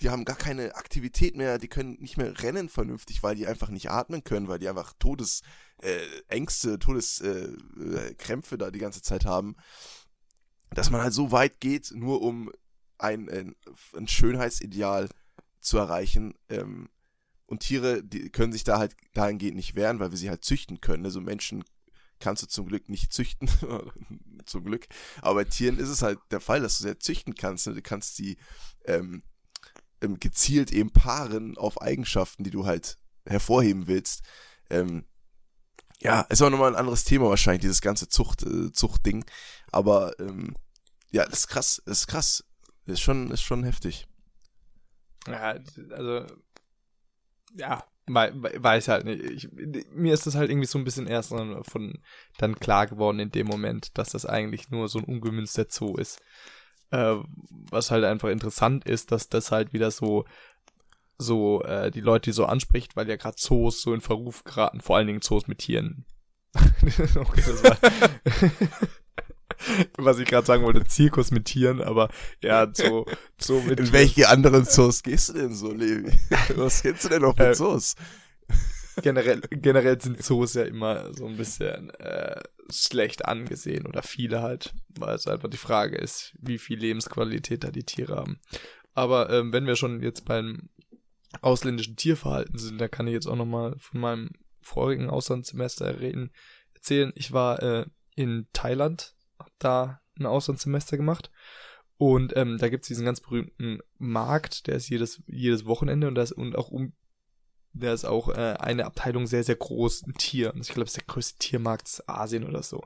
die 0.00 0.10
haben 0.10 0.24
gar 0.24 0.36
keine 0.36 0.74
Aktivität 0.76 1.36
mehr, 1.36 1.58
die 1.58 1.68
können 1.68 1.96
nicht 2.00 2.16
mehr 2.16 2.42
rennen 2.42 2.68
vernünftig, 2.68 3.22
weil 3.22 3.34
die 3.34 3.46
einfach 3.46 3.68
nicht 3.68 3.90
atmen 3.90 4.24
können, 4.24 4.48
weil 4.48 4.58
die 4.58 4.68
einfach 4.68 4.92
Todesängste, 4.98 6.72
äh, 6.74 6.78
Todeskrämpfe 6.78 8.54
äh, 8.54 8.58
da 8.58 8.70
die 8.70 8.78
ganze 8.78 9.02
Zeit 9.02 9.24
haben. 9.24 9.56
Dass 10.70 10.90
man 10.90 11.02
halt 11.02 11.12
so 11.12 11.32
weit 11.32 11.60
geht, 11.60 11.92
nur 11.94 12.22
um 12.22 12.50
ein, 12.98 13.28
ein, 13.28 13.56
ein 13.94 14.08
Schönheitsideal 14.08 15.08
zu 15.60 15.78
erreichen, 15.78 16.34
ähm, 16.48 16.88
und 17.52 17.60
Tiere, 17.60 18.02
die 18.02 18.30
können 18.30 18.50
sich 18.50 18.64
da 18.64 18.78
halt 18.78 18.96
dahingehend 19.12 19.56
nicht 19.56 19.74
wehren, 19.74 20.00
weil 20.00 20.10
wir 20.10 20.16
sie 20.16 20.30
halt 20.30 20.42
züchten 20.42 20.80
können. 20.80 21.04
Also 21.04 21.20
Menschen 21.20 21.64
kannst 22.18 22.42
du 22.42 22.46
zum 22.46 22.66
Glück 22.66 22.88
nicht 22.88 23.12
züchten, 23.12 23.46
zum 24.46 24.64
Glück. 24.64 24.86
Aber 25.20 25.34
bei 25.34 25.44
Tieren 25.44 25.78
ist 25.78 25.90
es 25.90 26.00
halt 26.00 26.18
der 26.30 26.40
Fall, 26.40 26.62
dass 26.62 26.78
du 26.78 26.84
sie 26.84 26.88
halt 26.88 27.02
züchten 27.02 27.34
kannst. 27.34 27.66
Ne? 27.66 27.74
Du 27.74 27.82
kannst 27.82 28.16
sie 28.16 28.38
ähm, 28.86 29.22
ähm, 30.00 30.18
gezielt 30.18 30.72
eben 30.72 30.92
paaren 30.92 31.58
auf 31.58 31.82
Eigenschaften, 31.82 32.42
die 32.42 32.50
du 32.50 32.64
halt 32.64 32.96
hervorheben 33.26 33.86
willst. 33.86 34.22
Ähm, 34.70 35.04
ja, 36.00 36.22
ist 36.22 36.40
auch 36.40 36.48
nochmal 36.48 36.70
ein 36.72 36.80
anderes 36.80 37.04
Thema 37.04 37.28
wahrscheinlich, 37.28 37.60
dieses 37.60 37.82
ganze 37.82 38.08
Zucht, 38.08 38.44
äh, 38.44 38.72
Zuchtding. 38.72 39.26
Aber 39.70 40.18
ähm, 40.18 40.56
ja, 41.10 41.26
das 41.26 41.40
ist 41.40 41.48
krass, 41.48 41.82
das 41.84 42.00
ist 42.00 42.06
krass. 42.06 42.44
Das 42.86 42.94
ist 42.94 43.00
schon, 43.00 43.30
ist 43.30 43.42
schon 43.42 43.62
heftig. 43.62 44.08
Ja, 45.26 45.58
also, 45.90 46.26
ja, 47.54 47.84
weiß 48.06 48.88
halt 48.88 49.04
nicht. 49.04 49.22
Ich, 49.22 49.48
mir 49.92 50.12
ist 50.12 50.26
das 50.26 50.34
halt 50.34 50.50
irgendwie 50.50 50.66
so 50.66 50.78
ein 50.78 50.84
bisschen 50.84 51.06
erst 51.06 51.30
von 51.30 52.02
dann 52.38 52.58
klar 52.58 52.86
geworden 52.86 53.20
in 53.20 53.30
dem 53.30 53.46
Moment, 53.46 53.96
dass 53.96 54.10
das 54.10 54.26
eigentlich 54.26 54.70
nur 54.70 54.88
so 54.88 54.98
ein 54.98 55.04
ungemünzter 55.04 55.66
Zoo 55.68 55.96
ist. 55.96 56.20
Äh, 56.90 57.16
was 57.70 57.90
halt 57.90 58.04
einfach 58.04 58.28
interessant 58.28 58.84
ist, 58.84 59.12
dass 59.12 59.28
das 59.28 59.50
halt 59.50 59.72
wieder 59.72 59.90
so 59.90 60.24
so 61.18 61.62
äh, 61.62 61.90
die 61.90 62.00
Leute 62.00 62.32
so 62.32 62.46
anspricht, 62.46 62.96
weil 62.96 63.08
ja 63.08 63.16
gerade 63.16 63.36
Zoos 63.38 63.80
so 63.80 63.94
in 63.94 64.00
Verruf 64.00 64.42
geraten, 64.44 64.80
vor 64.80 64.96
allen 64.96 65.06
Dingen 65.06 65.22
Zoos 65.22 65.46
mit 65.46 65.58
Tieren. 65.58 66.04
okay, 66.54 67.42
das 67.46 67.62
war 67.62 67.78
was 69.96 70.18
ich 70.18 70.28
gerade 70.28 70.46
sagen 70.46 70.64
wollte, 70.64 70.84
Zirkus 70.84 71.30
mit 71.30 71.46
Tieren, 71.46 71.80
aber 71.80 72.08
ja, 72.42 72.68
so, 72.72 73.06
so 73.38 73.60
mit. 73.60 73.80
In 73.80 73.92
welche 73.92 74.28
anderen 74.28 74.64
Zoos 74.64 75.02
gehst 75.02 75.30
du 75.30 75.34
denn 75.34 75.54
so, 75.54 75.72
Levi? 75.72 76.12
Was 76.56 76.82
kennst 76.82 77.04
du 77.04 77.08
denn 77.08 77.22
noch 77.22 77.36
mit 77.36 77.48
äh, 77.48 77.54
Zoos? 77.54 77.94
Generell, 79.00 79.40
generell 79.50 80.00
sind 80.00 80.22
Zoos 80.22 80.54
ja 80.54 80.64
immer 80.64 81.14
so 81.14 81.26
ein 81.26 81.36
bisschen 81.36 81.90
äh, 81.94 82.40
schlecht 82.70 83.24
angesehen 83.24 83.86
oder 83.86 84.02
viele 84.02 84.42
halt, 84.42 84.74
weil 84.98 85.14
es 85.14 85.26
einfach 85.26 85.48
die 85.48 85.56
Frage 85.56 85.96
ist, 85.96 86.34
wie 86.38 86.58
viel 86.58 86.78
Lebensqualität 86.78 87.64
da 87.64 87.70
die 87.70 87.84
Tiere 87.84 88.16
haben. 88.16 88.38
Aber 88.94 89.30
ähm, 89.30 89.52
wenn 89.52 89.66
wir 89.66 89.76
schon 89.76 90.02
jetzt 90.02 90.26
beim 90.26 90.68
ausländischen 91.40 91.96
Tierverhalten 91.96 92.58
sind, 92.58 92.78
da 92.78 92.88
kann 92.88 93.06
ich 93.06 93.14
jetzt 93.14 93.26
auch 93.26 93.36
nochmal 93.36 93.76
von 93.78 94.00
meinem 94.00 94.30
vorigen 94.60 95.08
Auslandssemester 95.08 96.00
reden, 96.00 96.30
erzählen. 96.74 97.12
Ich 97.14 97.32
war 97.32 97.62
äh, 97.62 97.86
in 98.14 98.46
Thailand 98.52 99.14
da 99.64 100.00
ein 100.18 100.26
Auslandssemester 100.26 100.96
gemacht. 100.96 101.30
Und 101.98 102.36
ähm, 102.36 102.58
da 102.58 102.68
gibt's 102.68 102.88
diesen 102.88 103.04
ganz 103.04 103.20
berühmten 103.20 103.80
Markt, 103.98 104.66
der 104.66 104.74
ist 104.74 104.88
jedes, 104.88 105.22
jedes 105.26 105.66
Wochenende 105.66 106.08
und, 106.08 106.16
das, 106.16 106.32
und 106.32 106.56
auch 106.56 106.68
um, 106.70 106.94
der 107.72 107.94
ist 107.94 108.04
auch 108.04 108.28
äh, 108.28 108.56
eine 108.58 108.86
Abteilung 108.86 109.26
sehr, 109.26 109.44
sehr 109.44 109.56
groß, 109.56 110.06
ein 110.06 110.14
Tier. 110.14 110.52
Und 110.52 110.60
ich 110.62 110.68
glaube, 110.68 110.82
es 110.82 110.90
ist 110.90 110.96
der 110.96 111.06
größte 111.06 111.38
Tiermarkt 111.38 112.02
Asien 112.06 112.44
oder 112.44 112.62
so. 112.62 112.84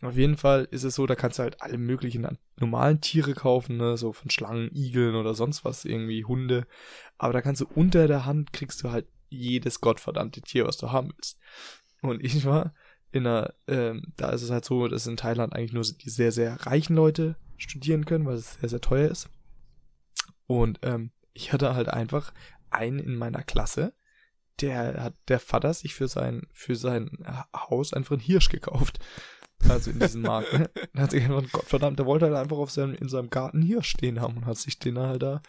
Auf 0.00 0.16
jeden 0.16 0.36
Fall 0.36 0.66
ist 0.72 0.82
es 0.82 0.96
so, 0.96 1.06
da 1.06 1.14
kannst 1.14 1.38
du 1.38 1.44
halt 1.44 1.62
alle 1.62 1.78
möglichen 1.78 2.26
normalen 2.58 3.00
Tiere 3.00 3.34
kaufen, 3.34 3.76
ne, 3.76 3.96
so 3.96 4.12
von 4.12 4.30
Schlangen, 4.30 4.74
Igeln 4.74 5.14
oder 5.14 5.34
sonst 5.34 5.64
was, 5.64 5.84
irgendwie 5.84 6.24
Hunde. 6.24 6.66
Aber 7.18 7.32
da 7.32 7.40
kannst 7.40 7.60
du 7.60 7.66
unter 7.72 8.08
der 8.08 8.24
Hand 8.24 8.52
kriegst 8.52 8.82
du 8.82 8.90
halt 8.90 9.06
jedes 9.28 9.80
gottverdammte 9.80 10.40
Tier, 10.40 10.66
was 10.66 10.76
du 10.76 10.90
haben 10.90 11.12
willst. 11.14 11.38
Und 12.00 12.24
ich 12.24 12.44
war 12.44 12.74
in 13.12 13.26
einer, 13.26 13.54
ähm, 13.68 14.12
da 14.16 14.30
ist 14.30 14.42
es 14.42 14.50
halt 14.50 14.64
so, 14.64 14.88
dass 14.88 15.06
in 15.06 15.16
Thailand 15.16 15.54
eigentlich 15.54 15.74
nur 15.74 15.84
die 15.84 16.10
sehr, 16.10 16.32
sehr 16.32 16.66
reichen 16.66 16.96
Leute 16.96 17.36
studieren 17.58 18.06
können, 18.06 18.24
weil 18.24 18.36
es 18.36 18.54
sehr, 18.54 18.68
sehr 18.70 18.80
teuer 18.80 19.10
ist. 19.10 19.28
Und 20.46 20.80
ähm, 20.82 21.12
ich 21.34 21.52
hatte 21.52 21.74
halt 21.74 21.88
einfach 21.88 22.32
einen 22.70 22.98
in 22.98 23.16
meiner 23.16 23.42
Klasse, 23.42 23.94
der 24.60 25.02
hat 25.02 25.14
der 25.28 25.40
Vater 25.40 25.72
sich 25.74 25.94
für 25.94 26.08
sein, 26.08 26.46
für 26.52 26.74
sein 26.74 27.10
Haus 27.54 27.92
einfach 27.92 28.12
einen 28.12 28.20
Hirsch 28.20 28.48
gekauft. 28.48 28.98
Also 29.68 29.90
in 29.90 30.00
diesem 30.00 30.22
Markt. 30.22 30.52
Ne? 30.52 30.70
Dann 30.92 31.02
hat 31.02 31.10
sich 31.12 31.22
einfach, 31.22 31.52
Gottverdammt, 31.52 31.98
der 31.98 32.06
wollte 32.06 32.26
halt 32.26 32.34
einfach 32.34 32.56
auf 32.56 32.70
seinem, 32.70 32.94
in 32.94 33.08
seinem 33.08 33.30
Garten 33.30 33.62
Hirsch 33.62 33.90
stehen 33.90 34.20
haben 34.20 34.38
und 34.38 34.46
hat 34.46 34.56
sich 34.56 34.78
den 34.78 34.98
halt 34.98 35.22
da 35.22 35.40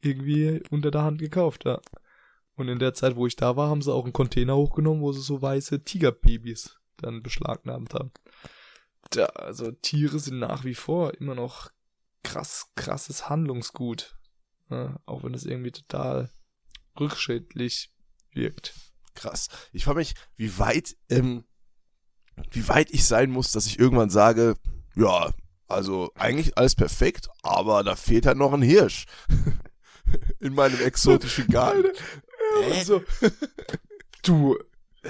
irgendwie 0.00 0.62
unter 0.70 0.90
der 0.90 1.02
Hand 1.02 1.18
gekauft, 1.18 1.64
ja. 1.64 1.80
Und 2.56 2.68
in 2.68 2.78
der 2.78 2.94
Zeit, 2.94 3.16
wo 3.16 3.26
ich 3.26 3.36
da 3.36 3.56
war, 3.56 3.68
haben 3.68 3.82
sie 3.82 3.92
auch 3.92 4.04
einen 4.04 4.12
Container 4.12 4.54
hochgenommen, 4.54 5.02
wo 5.02 5.12
sie 5.12 5.22
so 5.22 5.40
weiße 5.40 5.82
Tigerbabys 5.82 6.78
dann 6.96 7.22
beschlagnahmt 7.22 7.94
haben. 7.94 8.12
Ja, 9.14 9.26
also 9.26 9.70
Tiere 9.70 10.18
sind 10.18 10.38
nach 10.38 10.64
wie 10.64 10.74
vor 10.74 11.14
immer 11.14 11.34
noch 11.34 11.70
krass, 12.22 12.66
krasses 12.74 13.28
Handlungsgut. 13.28 14.16
Ja, 14.70 14.98
auch 15.06 15.22
wenn 15.22 15.34
es 15.34 15.44
irgendwie 15.44 15.72
total 15.72 16.30
rückschädlich 16.98 17.92
wirkt. 18.32 18.74
Krass. 19.14 19.48
Ich 19.72 19.84
frage 19.84 19.98
mich, 19.98 20.14
wie 20.36 20.58
weit, 20.58 20.96
ähm, 21.08 21.44
wie 22.50 22.66
weit 22.68 22.90
ich 22.90 23.04
sein 23.04 23.30
muss, 23.30 23.52
dass 23.52 23.66
ich 23.66 23.78
irgendwann 23.78 24.10
sage, 24.10 24.56
ja, 24.96 25.32
also 25.68 26.10
eigentlich 26.14 26.58
alles 26.58 26.74
perfekt, 26.74 27.28
aber 27.42 27.84
da 27.84 27.96
fehlt 27.96 28.26
halt 28.26 28.38
noch 28.38 28.52
ein 28.52 28.62
Hirsch. 28.62 29.06
In 30.40 30.54
meinem 30.54 30.80
exotischen 30.80 31.46
Garten. 31.48 31.90
Also, 32.70 33.02
du, 34.22 34.58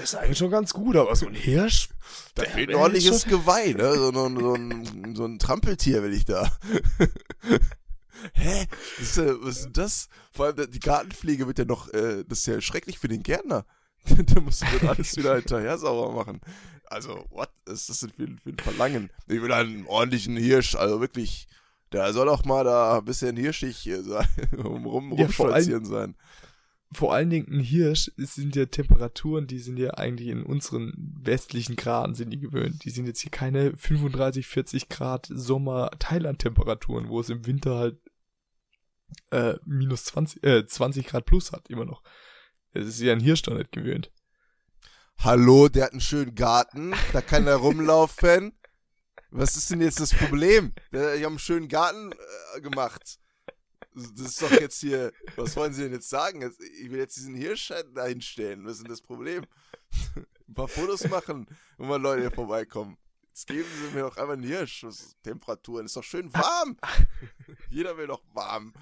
ist 0.03 0.15
eigentlich 0.15 0.37
schon 0.37 0.51
ganz 0.51 0.73
gut, 0.73 0.95
aber 0.95 1.15
so 1.15 1.27
ein 1.27 1.33
Hirsch. 1.33 1.89
Da 2.35 2.43
fehlt 2.43 2.69
ein 2.69 2.75
ordentliches 2.75 3.21
schon... 3.21 3.31
Geweih, 3.31 3.73
ne? 3.73 3.93
So, 3.95 4.11
so, 4.11 4.39
so, 4.39 4.53
ein, 4.53 5.15
so 5.15 5.25
ein 5.25 5.39
Trampeltier 5.39 6.03
will 6.03 6.13
ich 6.13 6.25
da. 6.25 6.51
Hä? 8.33 8.65
Was 8.99 9.17
ist, 9.17 9.41
was 9.41 9.57
ist 9.59 9.69
das? 9.73 10.09
Vor 10.31 10.47
allem 10.47 10.71
die 10.71 10.79
Gartenpflege 10.79 11.47
wird 11.47 11.59
ja 11.59 11.65
noch, 11.65 11.93
äh, 11.93 12.23
das 12.27 12.39
ist 12.39 12.47
ja 12.47 12.61
schrecklich 12.61 12.99
für 12.99 13.07
den 13.07 13.23
Gärtner. 13.23 13.65
Der 14.09 14.41
muss 14.41 14.59
dann 14.59 14.89
alles 14.89 15.15
wieder 15.15 15.35
hinterher 15.35 15.77
sauber 15.77 16.13
machen. 16.13 16.41
Also, 16.87 17.25
what 17.29 17.49
ist 17.65 17.89
das 17.89 18.01
denn 18.01 18.11
für, 18.11 18.27
für 18.43 18.49
ein 18.49 18.59
Verlangen? 18.59 19.09
Ich 19.27 19.41
will 19.41 19.51
einen 19.51 19.87
ordentlichen 19.87 20.37
Hirsch, 20.37 20.75
also 20.75 21.01
wirklich, 21.01 21.47
der 21.91 22.13
soll 22.13 22.27
doch 22.27 22.45
mal 22.45 22.63
da 22.63 22.99
ein 22.99 23.05
bisschen 23.05 23.35
hirschig 23.35 23.89
sein, 24.03 24.27
rum, 24.55 24.85
rum, 24.85 25.13
ja, 25.17 25.29
sein 25.29 26.15
vor 26.95 27.13
allen 27.13 27.29
Dingen 27.29 27.51
ein 27.51 27.59
Hirsch 27.59 28.11
sind 28.17 28.55
ja 28.55 28.65
Temperaturen, 28.65 29.47
die 29.47 29.59
sind 29.59 29.77
ja 29.77 29.91
eigentlich 29.91 30.29
in 30.29 30.43
unseren 30.43 30.93
westlichen 31.21 31.75
Graden 31.75 32.15
sind 32.15 32.31
die 32.31 32.39
gewöhnt. 32.39 32.85
Die 32.85 32.89
sind 32.89 33.05
jetzt 33.05 33.21
hier 33.21 33.31
keine 33.31 33.75
35, 33.75 34.47
40 34.47 34.89
Grad 34.89 35.27
Sommer-Thailand-Temperaturen, 35.29 37.09
wo 37.09 37.19
es 37.19 37.29
im 37.29 37.45
Winter 37.45 37.75
halt 37.75 37.99
äh, 39.31 39.55
minus 39.65 40.05
20, 40.05 40.43
äh, 40.43 40.65
20 40.65 41.05
Grad 41.05 41.25
plus 41.25 41.51
hat, 41.51 41.69
immer 41.69 41.85
noch. 41.85 42.01
Es 42.71 42.87
ist 42.87 43.01
ja 43.01 43.13
ein 43.13 43.19
Hirsch 43.19 43.43
doch 43.43 43.55
nicht 43.55 43.71
gewöhnt. 43.71 44.11
Hallo, 45.19 45.69
der 45.69 45.85
hat 45.85 45.91
einen 45.91 46.01
schönen 46.01 46.35
Garten, 46.35 46.93
da 47.13 47.21
kann 47.21 47.47
er 47.47 47.55
rumlaufen. 47.55 48.53
Was 49.31 49.57
ist 49.57 49.69
denn 49.69 49.81
jetzt 49.81 49.99
das 49.99 50.13
Problem? 50.13 50.73
Ich 50.91 50.99
habe 50.99 51.27
einen 51.27 51.39
schönen 51.39 51.67
Garten 51.67 52.11
äh, 52.55 52.61
gemacht. 52.61 53.19
Das 53.95 54.27
ist 54.27 54.41
doch 54.41 54.51
jetzt 54.51 54.81
hier, 54.81 55.13
was 55.37 55.55
wollen 55.55 55.73
Sie 55.73 55.83
denn 55.83 55.93
jetzt 55.93 56.09
sagen? 56.09 56.41
Ich 56.81 56.91
will 56.91 56.99
jetzt 56.99 57.15
diesen 57.15 57.33
Hirsch 57.33 57.71
da 57.93 58.05
hinstellen. 58.05 58.65
Was 58.65 58.73
ist 58.73 58.81
denn 58.83 58.89
das 58.89 59.01
Problem? 59.01 59.45
Ein 60.47 60.53
paar 60.53 60.67
Fotos 60.67 61.07
machen, 61.07 61.47
wenn 61.77 61.87
mal 61.87 62.01
Leute 62.01 62.21
hier 62.21 62.31
vorbeikommen. 62.31 62.97
Jetzt 63.29 63.47
geben 63.47 63.65
Sie 63.81 63.95
mir 63.95 64.01
doch 64.01 64.17
einmal 64.17 64.35
einen 64.35 64.43
Hirsch. 64.43 64.85
Temperaturen, 65.23 65.85
ist 65.85 65.95
doch 65.95 66.03
schön 66.03 66.33
warm. 66.33 66.77
Jeder 67.69 67.97
will 67.97 68.07
doch 68.07 68.23
warm. 68.33 68.73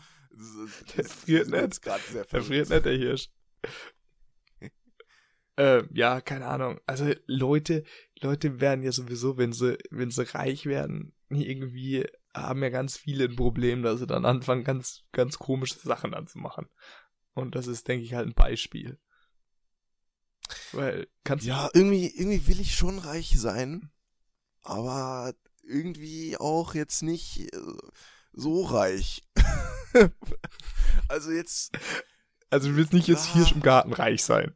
Das, 0.95 1.12
friert 1.12 1.47
nicht. 1.49 1.86
Der 1.86 2.26
friert 2.26 2.69
nicht, 2.69 2.86
der 2.86 2.97
Hirsch. 2.97 3.30
äh, 5.58 5.84
ja, 5.93 6.21
keine 6.21 6.47
Ahnung. 6.47 6.80
Also 6.88 7.13
Leute, 7.28 7.84
Leute 8.19 8.60
werden 8.60 8.84
ja 8.84 8.91
sowieso, 8.91 9.38
wenn 9.38 9.54
sie, 9.54 9.78
wenn 9.91 10.10
sie 10.10 10.23
reich 10.34 10.65
werden, 10.65 11.13
irgendwie 11.30 12.08
haben 12.34 12.63
ja 12.63 12.69
ganz 12.69 12.98
viele 12.98 13.26
ein 13.26 13.36
Problem, 13.36 13.84
dass 13.84 14.00
sie 14.00 14.08
dann 14.08 14.26
anfangen, 14.26 14.63
ganz, 14.63 15.04
ganz 15.12 15.38
komische 15.38 15.80
Sachen 15.80 16.13
anzumachen. 16.13 16.67
Und 17.34 17.56
das 17.56 17.67
ist, 17.67 17.88
denke 17.88 18.06
ich, 18.06 18.13
halt 18.13 18.28
ein 18.28 18.34
Beispiel. 18.34 19.00
Weil, 20.72 21.08
kannst 21.24 21.46
Ja, 21.46 21.69
irgendwie, 21.74 22.08
irgendwie 22.08 22.48
will 22.48 22.60
ich 22.60 22.76
schon 22.76 23.00
reich 23.00 23.39
sein, 23.39 23.91
aber 24.62 25.34
irgendwie 25.63 26.38
auch 26.38 26.76
jetzt 26.76 27.02
nicht 27.04 27.54
äh, 27.54 27.60
so 28.34 28.63
reich. 28.63 29.24
also 31.08 31.32
jetzt. 31.32 31.78
Also 32.50 32.69
du 32.69 32.76
willst 32.76 32.93
nicht 32.93 33.08
jetzt 33.08 33.30
ah, 33.30 33.34
hier 33.34 33.56
im 33.56 33.62
Garten 33.62 33.93
reich 33.93 34.24
sein. 34.24 34.56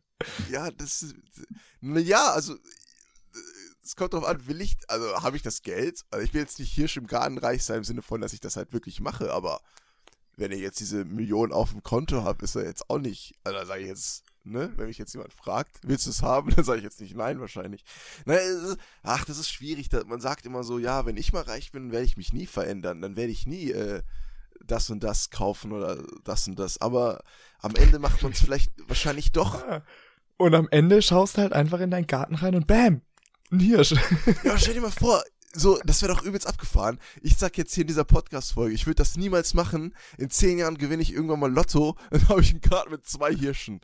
Ja, 0.50 0.70
das. 0.72 1.14
Ja, 1.82 2.32
also 2.34 2.58
es 3.88 3.96
kommt 3.96 4.14
drauf 4.14 4.26
an, 4.26 4.48
will 4.48 4.60
ich, 4.60 4.78
also 4.90 5.24
habe 5.24 5.38
ich 5.38 5.44
das 5.44 5.62
Geld? 5.62 6.02
Also 6.12 6.26
ich 6.26 6.34
will 6.34 6.42
jetzt 6.42 6.60
nicht 6.60 6.74
Hirsch 6.74 6.98
im 6.98 7.08
Garten 7.08 7.38
reich 7.38 7.64
sein 7.64 7.78
im 7.78 7.84
Sinne 7.86 8.02
von, 8.02 8.20
dass 8.20 8.34
ich 8.34 8.42
das 8.42 8.58
halt 8.58 8.74
wirklich 8.74 9.00
mache, 9.00 9.32
aber 9.32 9.62
wenn 10.36 10.52
ich 10.52 10.60
jetzt 10.60 10.82
diese 10.82 11.06
Millionen 11.06 11.54
auf 11.54 11.72
dem 11.72 11.84
Konto 11.84 12.24
habe, 12.24 12.44
ist 12.44 12.56
er 12.56 12.66
jetzt 12.66 12.90
auch 12.90 13.00
nicht, 13.00 13.36
also 13.46 13.66
sage 13.66 13.84
ich 13.84 13.88
jetzt, 13.88 14.26
ne, 14.44 14.74
wenn 14.76 14.88
mich 14.88 14.98
jetzt 14.98 15.14
jemand 15.14 15.32
fragt, 15.34 15.78
willst 15.84 16.06
du 16.06 16.10
es 16.10 16.22
haben, 16.22 16.50
dann 16.56 16.66
sage 16.66 16.80
ich 16.80 16.84
jetzt 16.84 17.00
nicht 17.00 17.16
nein 17.16 17.40
wahrscheinlich. 17.40 17.86
Naja, 18.26 18.42
ist, 18.42 18.78
ach, 19.04 19.24
das 19.24 19.40
ist 19.40 19.50
schwierig, 19.50 19.90
man 20.06 20.20
sagt 20.20 20.46
immer 20.46 20.66
so, 20.66 20.80
ja, 20.80 21.06
wenn 21.06 21.16
ich 21.16 21.32
mal 21.32 21.44
reich 21.44 21.72
bin, 21.72 21.94
werde 21.94 22.06
ich 22.06 22.18
mich 22.18 22.34
nie 22.34 22.46
verändern, 22.46 23.02
dann 23.02 23.16
werde 23.16 23.32
ich 23.32 23.48
nie 23.48 23.72
äh, 23.72 24.04
das 24.66 24.90
und 24.90 25.02
das 25.02 25.30
kaufen 25.30 25.72
oder 25.72 26.04
das 26.26 26.46
und 26.46 26.60
das. 26.60 26.82
Aber 26.82 27.24
am 27.60 27.74
Ende 27.76 28.00
macht 28.00 28.22
man 28.22 28.34
es 28.34 28.42
vielleicht 28.42 28.72
wahrscheinlich 28.86 29.32
doch. 29.32 29.64
Und 30.36 30.54
am 30.56 30.68
Ende 30.72 31.02
schaust 31.02 31.38
du 31.38 31.42
halt 31.42 31.54
einfach 31.54 31.80
in 31.80 31.90
deinen 31.90 32.06
Garten 32.06 32.36
rein 32.36 32.54
und 32.54 32.68
bam, 32.68 33.02
ein 33.52 33.60
Hirsch. 33.60 33.94
Ja, 34.44 34.58
stell 34.58 34.74
dir 34.74 34.82
mal 34.82 34.92
vor, 34.92 35.24
so, 35.54 35.80
das 35.86 36.02
wäre 36.02 36.14
doch 36.14 36.24
übelst 36.24 36.46
abgefahren. 36.46 37.00
Ich 37.22 37.38
sag 37.38 37.58
jetzt 37.58 37.74
hier 37.74 37.82
in 37.82 37.88
dieser 37.88 38.04
Podcast-Folge, 38.04 38.76
ich 38.76 38.86
würde 38.86 38.98
das 38.98 39.18
niemals 39.18 39.54
machen. 39.54 39.96
In 40.18 40.30
zehn 40.30 40.60
Jahren 40.60 40.78
gewinne 40.78 41.02
ich 41.02 41.14
irgendwann 41.14 41.40
mal 41.40 41.52
Lotto, 41.52 41.98
dann 42.12 42.30
habe 42.30 42.42
ich 42.42 42.52
einen 42.52 42.62
Garten 42.62 42.92
mit 42.92 43.06
zwei 43.06 43.34
Hirschen. 43.34 43.82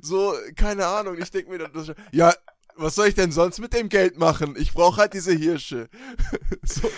So, 0.00 0.34
keine 0.56 0.86
Ahnung, 0.86 1.18
ich 1.18 1.30
denke 1.30 1.50
mir 1.50 1.58
dann, 1.58 1.94
ja, 2.12 2.32
was 2.76 2.94
soll 2.94 3.08
ich 3.08 3.14
denn 3.14 3.30
sonst 3.30 3.60
mit 3.60 3.72
dem 3.72 3.88
Geld 3.88 4.18
machen? 4.18 4.56
Ich 4.58 4.72
brauche 4.72 5.00
halt 5.00 5.12
diese 5.12 5.32
Hirsche. 5.32 5.88
so, 6.64 6.90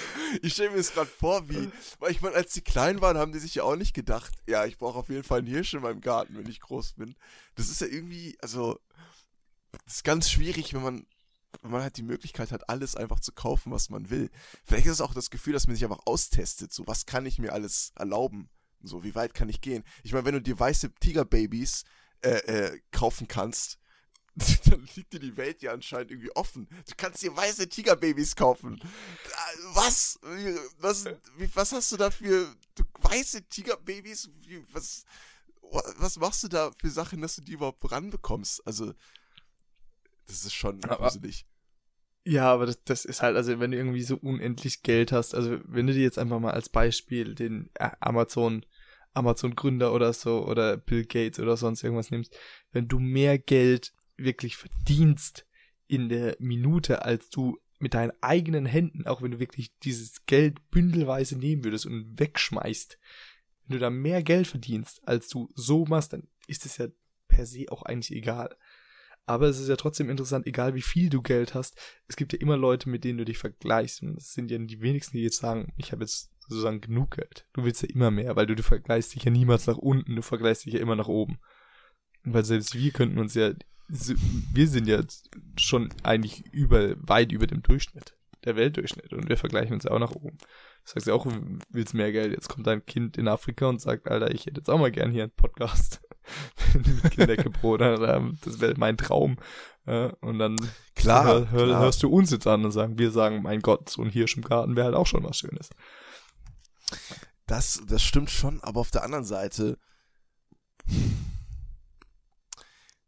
ich 0.42 0.54
stelle 0.54 0.70
mir 0.70 0.78
das 0.78 0.92
gerade 0.92 1.10
vor, 1.10 1.48
wie, 1.48 1.70
weil 1.98 2.12
ich 2.12 2.22
meine, 2.22 2.36
als 2.36 2.52
die 2.52 2.62
klein 2.62 3.00
waren, 3.00 3.18
haben 3.18 3.32
die 3.32 3.38
sich 3.38 3.56
ja 3.56 3.62
auch 3.64 3.76
nicht 3.76 3.94
gedacht, 3.94 4.32
ja, 4.46 4.64
ich 4.64 4.78
brauche 4.78 4.98
auf 4.98 5.08
jeden 5.08 5.24
Fall 5.24 5.40
einen 5.40 5.48
Hirsch 5.48 5.74
in 5.74 5.82
meinem 5.82 6.00
Garten, 6.00 6.36
wenn 6.36 6.48
ich 6.48 6.60
groß 6.60 6.94
bin. 6.94 7.14
Das 7.56 7.68
ist 7.68 7.80
ja 7.80 7.88
irgendwie, 7.88 8.38
also, 8.40 8.78
das 9.84 9.96
ist 9.96 10.04
ganz 10.04 10.30
schwierig, 10.30 10.72
wenn 10.72 10.82
man, 10.82 11.06
wenn 11.66 11.72
man 11.72 11.82
halt 11.82 11.96
die 11.96 12.02
Möglichkeit 12.02 12.52
hat, 12.52 12.68
alles 12.68 12.96
einfach 12.96 13.20
zu 13.20 13.32
kaufen, 13.32 13.72
was 13.72 13.90
man 13.90 14.10
will. 14.10 14.30
Vielleicht 14.64 14.86
ist 14.86 14.94
es 14.94 15.00
auch 15.00 15.14
das 15.14 15.30
Gefühl, 15.30 15.52
dass 15.52 15.66
man 15.66 15.76
sich 15.76 15.84
einfach 15.84 16.06
austestet, 16.06 16.72
so, 16.72 16.86
was 16.86 17.06
kann 17.06 17.26
ich 17.26 17.38
mir 17.38 17.52
alles 17.52 17.92
erlauben? 17.96 18.48
So, 18.82 19.02
wie 19.04 19.14
weit 19.14 19.34
kann 19.34 19.48
ich 19.48 19.60
gehen? 19.60 19.84
Ich 20.02 20.12
meine, 20.12 20.24
wenn 20.24 20.34
du 20.34 20.42
dir 20.42 20.58
weiße 20.58 20.94
Tigerbabys 20.94 21.84
äh, 22.22 22.30
äh, 22.30 22.80
kaufen 22.92 23.26
kannst, 23.26 23.78
dann 24.66 24.86
liegt 24.94 25.12
dir 25.12 25.18
die 25.18 25.36
Welt 25.36 25.62
ja 25.62 25.72
anscheinend 25.72 26.10
irgendwie 26.10 26.34
offen. 26.36 26.68
Du 26.86 26.94
kannst 26.96 27.22
dir 27.22 27.34
weiße 27.34 27.68
Tigerbabys 27.68 28.36
kaufen. 28.36 28.78
Was? 29.72 30.18
Was, 30.78 31.06
wie, 31.38 31.54
was 31.54 31.72
hast 31.72 31.92
du 31.92 31.96
da 31.96 32.10
für 32.10 32.54
weiße 33.00 33.48
Tigerbabys? 33.48 34.28
Was, 34.72 35.04
was 35.96 36.16
machst 36.18 36.44
du 36.44 36.48
da 36.48 36.70
für 36.78 36.90
Sachen, 36.90 37.22
dass 37.22 37.36
du 37.36 37.42
die 37.42 37.52
überhaupt 37.52 37.90
ranbekommst? 37.90 38.66
Also, 38.66 38.92
das 40.26 40.44
ist 40.44 40.54
schon 40.54 40.80
gruselig. 40.80 41.46
Ja, 42.28 42.52
aber 42.52 42.66
das, 42.66 42.82
das 42.82 43.04
ist 43.04 43.22
halt, 43.22 43.36
also 43.36 43.60
wenn 43.60 43.70
du 43.70 43.76
irgendwie 43.76 44.02
so 44.02 44.16
unendlich 44.16 44.82
Geld 44.82 45.12
hast, 45.12 45.32
also 45.32 45.60
wenn 45.64 45.86
du 45.86 45.92
dir 45.92 46.02
jetzt 46.02 46.18
einfach 46.18 46.40
mal 46.40 46.50
als 46.50 46.68
Beispiel 46.68 47.36
den 47.36 47.70
äh, 47.74 47.90
Amazon 48.00 48.66
Amazon-Gründer 49.14 49.94
oder 49.94 50.12
so 50.12 50.44
oder 50.44 50.76
Bill 50.76 51.04
Gates 51.04 51.38
oder 51.38 51.56
sonst 51.56 51.84
irgendwas 51.84 52.10
nimmst, 52.10 52.36
wenn 52.72 52.88
du 52.88 52.98
mehr 52.98 53.38
Geld 53.38 53.94
wirklich 54.16 54.56
verdienst 54.56 55.46
in 55.86 56.08
der 56.08 56.36
Minute, 56.40 57.04
als 57.04 57.30
du 57.30 57.58
mit 57.78 57.94
deinen 57.94 58.12
eigenen 58.20 58.66
Händen, 58.66 59.06
auch 59.06 59.22
wenn 59.22 59.30
du 59.30 59.38
wirklich 59.38 59.70
dieses 59.84 60.26
Geld 60.26 60.68
bündelweise 60.70 61.38
nehmen 61.38 61.62
würdest 61.62 61.86
und 61.86 62.18
wegschmeißt, 62.18 62.98
wenn 63.66 63.74
du 63.74 63.78
da 63.78 63.88
mehr 63.88 64.24
Geld 64.24 64.48
verdienst, 64.48 65.06
als 65.06 65.28
du 65.28 65.48
so 65.54 65.84
machst, 65.84 66.12
dann 66.12 66.26
ist 66.48 66.66
es 66.66 66.76
ja 66.78 66.88
per 67.28 67.46
se 67.46 67.66
auch 67.68 67.82
eigentlich 67.82 68.16
egal. 68.16 68.56
Aber 69.26 69.48
es 69.48 69.58
ist 69.58 69.68
ja 69.68 69.76
trotzdem 69.76 70.08
interessant, 70.08 70.46
egal 70.46 70.74
wie 70.74 70.82
viel 70.82 71.08
du 71.10 71.20
Geld 71.20 71.54
hast, 71.54 71.78
es 72.06 72.16
gibt 72.16 72.32
ja 72.32 72.38
immer 72.38 72.56
Leute, 72.56 72.88
mit 72.88 73.04
denen 73.04 73.18
du 73.18 73.24
dich 73.24 73.38
vergleichst. 73.38 74.02
Und 74.02 74.16
es 74.16 74.32
sind 74.32 74.50
ja 74.50 74.58
die 74.58 74.80
wenigsten, 74.80 75.16
die 75.16 75.24
jetzt 75.24 75.38
sagen, 75.38 75.72
ich 75.76 75.92
habe 75.92 76.02
jetzt 76.02 76.30
sozusagen 76.38 76.80
genug 76.80 77.16
Geld. 77.16 77.46
Du 77.52 77.64
willst 77.64 77.82
ja 77.82 77.88
immer 77.88 78.12
mehr, 78.12 78.36
weil 78.36 78.46
du, 78.46 78.54
du 78.54 78.62
vergleichst 78.62 79.14
dich 79.14 79.24
ja 79.24 79.32
niemals 79.32 79.66
nach 79.66 79.78
unten, 79.78 80.14
du 80.14 80.22
vergleichst 80.22 80.64
dich 80.64 80.74
ja 80.74 80.80
immer 80.80 80.94
nach 80.94 81.08
oben. 81.08 81.38
Weil 82.22 82.44
selbst 82.44 82.74
wir 82.74 82.92
könnten 82.92 83.18
uns 83.18 83.34
ja 83.34 83.52
wir 83.88 84.68
sind 84.68 84.88
ja 84.88 85.00
schon 85.56 85.90
eigentlich 86.02 86.44
über, 86.52 86.94
weit 86.98 87.32
über 87.32 87.46
dem 87.46 87.62
Durchschnitt, 87.62 88.16
der 88.44 88.56
Weltdurchschnitt. 88.56 89.12
Und 89.12 89.28
wir 89.28 89.36
vergleichen 89.36 89.74
uns 89.74 89.84
ja 89.84 89.92
auch 89.92 89.98
nach 89.98 90.12
oben. 90.12 90.38
Du 90.38 90.92
sagst 90.92 91.06
ja 91.06 91.14
auch, 91.14 91.26
willst 91.70 91.94
mehr 91.94 92.12
Geld. 92.12 92.32
Jetzt 92.32 92.48
kommt 92.48 92.66
dein 92.66 92.84
Kind 92.84 93.16
in 93.16 93.28
Afrika 93.28 93.68
und 93.68 93.80
sagt, 93.80 94.08
Alter, 94.08 94.32
ich 94.32 94.46
hätte 94.46 94.60
jetzt 94.60 94.70
auch 94.70 94.78
mal 94.78 94.90
gern 94.90 95.10
hier 95.10 95.24
einen 95.24 95.32
Podcast. 95.32 96.00
mit 96.74 97.10
Kindeckebrot. 97.12 97.80
Das 97.80 98.60
wäre 98.60 98.74
mein 98.76 98.96
Traum. 98.96 99.36
Und 99.84 100.38
dann 100.38 100.56
klar, 100.94 101.24
hör, 101.24 101.50
hör, 101.50 101.66
klar, 101.66 101.80
hörst 101.80 102.02
du 102.02 102.08
uns 102.08 102.30
jetzt 102.30 102.46
an 102.46 102.64
und 102.64 102.72
sagen, 102.72 102.98
wir 102.98 103.10
sagen, 103.10 103.42
mein 103.42 103.60
Gott, 103.60 103.88
so 103.88 104.02
ein 104.02 104.10
Hirsch 104.10 104.36
im 104.36 104.42
Garten 104.42 104.74
wäre 104.74 104.86
halt 104.86 104.96
auch 104.96 105.06
schon 105.06 105.22
was 105.24 105.38
Schönes. 105.38 105.70
Das, 107.46 107.82
das 107.88 108.02
stimmt 108.02 108.30
schon, 108.30 108.60
aber 108.62 108.80
auf 108.80 108.90
der 108.90 109.04
anderen 109.04 109.24
Seite 109.24 109.78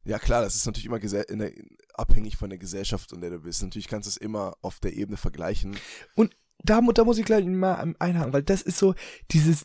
ja, 0.09 0.19
klar, 0.19 0.41
das 0.41 0.57
ist 0.57 0.65
natürlich 0.65 0.87
immer 0.87 0.99
der, 0.99 1.53
abhängig 1.93 2.39
von 2.39 2.49
der 2.49 2.59
Gesellschaft, 2.59 3.13
in 3.13 3.21
der 3.21 3.29
du 3.29 3.41
bist. 3.41 3.63
Natürlich 3.63 3.89
kannst 3.89 4.07
du 4.07 4.11
es 4.11 4.17
immer 4.17 4.57
auf 4.63 4.81
der 4.81 4.95
Ebene 4.95 5.19
vergleichen. 5.19 5.77
Und 6.15 6.35
da, 6.61 6.81
da 6.81 7.05
muss 7.05 7.19
ich 7.19 7.27
gleich 7.27 7.45
mal 7.45 7.95
einhaken, 7.99 8.33
weil 8.33 8.43
das 8.43 8.63
ist 8.63 8.79
so 8.79 8.95
dieses 9.31 9.65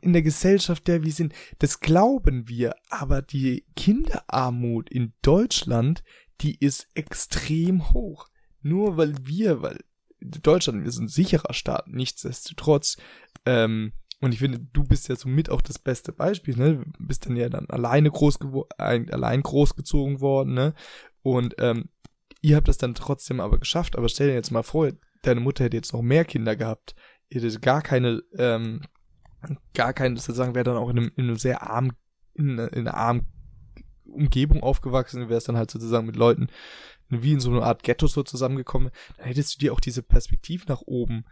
in 0.00 0.12
der 0.12 0.22
Gesellschaft, 0.22 0.86
der 0.88 1.04
wir 1.04 1.12
sind, 1.12 1.34
das 1.58 1.80
glauben 1.80 2.48
wir, 2.48 2.74
aber 2.90 3.22
die 3.22 3.64
Kinderarmut 3.76 4.90
in 4.90 5.12
Deutschland, 5.22 6.02
die 6.40 6.56
ist 6.58 6.88
extrem 6.94 7.92
hoch. 7.92 8.28
Nur 8.60 8.96
weil 8.96 9.14
wir, 9.22 9.62
weil 9.62 9.78
Deutschland 10.20 10.86
ist 10.86 10.98
ein 10.98 11.08
sicherer 11.08 11.52
Staat, 11.52 11.88
nichtsdestotrotz 11.88 12.96
ähm, 13.44 13.92
und 14.22 14.32
ich 14.32 14.38
finde, 14.38 14.60
du 14.72 14.84
bist 14.84 15.08
ja 15.08 15.16
somit 15.16 15.50
auch 15.50 15.60
das 15.60 15.80
beste 15.80 16.12
Beispiel, 16.12 16.56
ne? 16.56 16.76
Du 16.76 17.06
bist 17.06 17.26
dann 17.26 17.34
ja 17.34 17.48
dann 17.48 17.66
alleine 17.68 18.08
groß 18.08 18.38
allein 18.78 19.42
großgezogen 19.42 20.20
worden, 20.20 20.54
ne? 20.54 20.74
Und 21.22 21.56
ähm, 21.58 21.88
ihr 22.40 22.54
habt 22.54 22.68
das 22.68 22.78
dann 22.78 22.94
trotzdem 22.94 23.40
aber 23.40 23.58
geschafft. 23.58 23.98
Aber 23.98 24.08
stell 24.08 24.28
dir 24.28 24.34
jetzt 24.34 24.52
mal 24.52 24.62
vor, 24.62 24.92
deine 25.22 25.40
Mutter 25.40 25.64
hätte 25.64 25.76
jetzt 25.76 25.92
noch 25.92 26.02
mehr 26.02 26.24
Kinder 26.24 26.54
gehabt. 26.54 26.94
Ihr 27.30 27.40
hättet 27.40 27.62
gar 27.62 27.82
keine, 27.82 28.22
ähm, 28.38 28.82
gar 29.74 29.92
keine, 29.92 30.16
sozusagen, 30.16 30.54
wäre 30.54 30.64
dann 30.64 30.76
auch 30.76 30.90
in 30.90 30.98
einem, 30.98 31.12
in 31.16 31.24
einem 31.24 31.36
sehr 31.36 31.62
armen, 31.62 31.92
in, 32.34 32.58
in 32.58 32.88
einer 32.88 32.94
armen 32.94 33.26
Umgebung 34.04 34.62
aufgewachsen, 34.62 35.28
wärst 35.28 35.48
dann 35.48 35.56
halt 35.56 35.70
sozusagen 35.70 36.06
mit 36.06 36.16
Leuten 36.16 36.48
wie 37.08 37.32
in 37.32 37.40
so 37.40 37.50
einer 37.50 37.64
Art 37.64 37.82
Ghetto 37.82 38.06
so 38.06 38.22
zusammengekommen, 38.22 38.90
dann 39.16 39.26
hättest 39.26 39.54
du 39.54 39.58
dir 39.58 39.72
auch 39.72 39.80
diese 39.80 40.02
Perspektive 40.02 40.64
nach 40.66 40.82
oben 40.82 41.24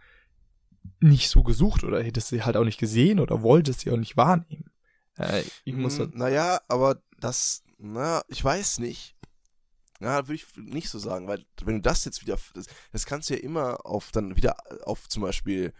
nicht 0.99 1.29
so 1.29 1.43
gesucht 1.43 1.83
oder 1.83 2.03
hättest 2.03 2.29
sie 2.29 2.43
halt 2.43 2.55
auch 2.57 2.63
nicht 2.63 2.79
gesehen 2.79 3.19
oder 3.19 3.41
wolltest 3.41 3.81
sie 3.81 3.91
auch 3.91 3.97
nicht 3.97 4.17
wahrnehmen. 4.17 4.71
Äh, 5.17 5.43
ich 5.63 5.75
muss 5.75 5.99
hm, 5.99 6.11
naja, 6.13 6.61
aber 6.67 7.01
das, 7.19 7.63
na, 7.77 8.21
ich 8.27 8.43
weiß 8.43 8.79
nicht. 8.79 9.15
Ja, 9.99 10.27
würde 10.27 10.35
ich 10.35 10.45
nicht 10.57 10.89
so 10.89 10.97
sagen, 10.97 11.27
weil 11.27 11.45
wenn 11.63 11.75
du 11.75 11.81
das 11.81 12.05
jetzt 12.05 12.21
wieder, 12.21 12.37
das, 12.55 12.65
das, 12.91 13.05
kannst 13.05 13.29
du 13.29 13.35
ja 13.35 13.39
immer 13.39 13.85
auf, 13.85 14.11
dann 14.11 14.35
wieder 14.35 14.55
auf 14.87 15.07
zum 15.07 15.21
Beispiel, 15.21 15.73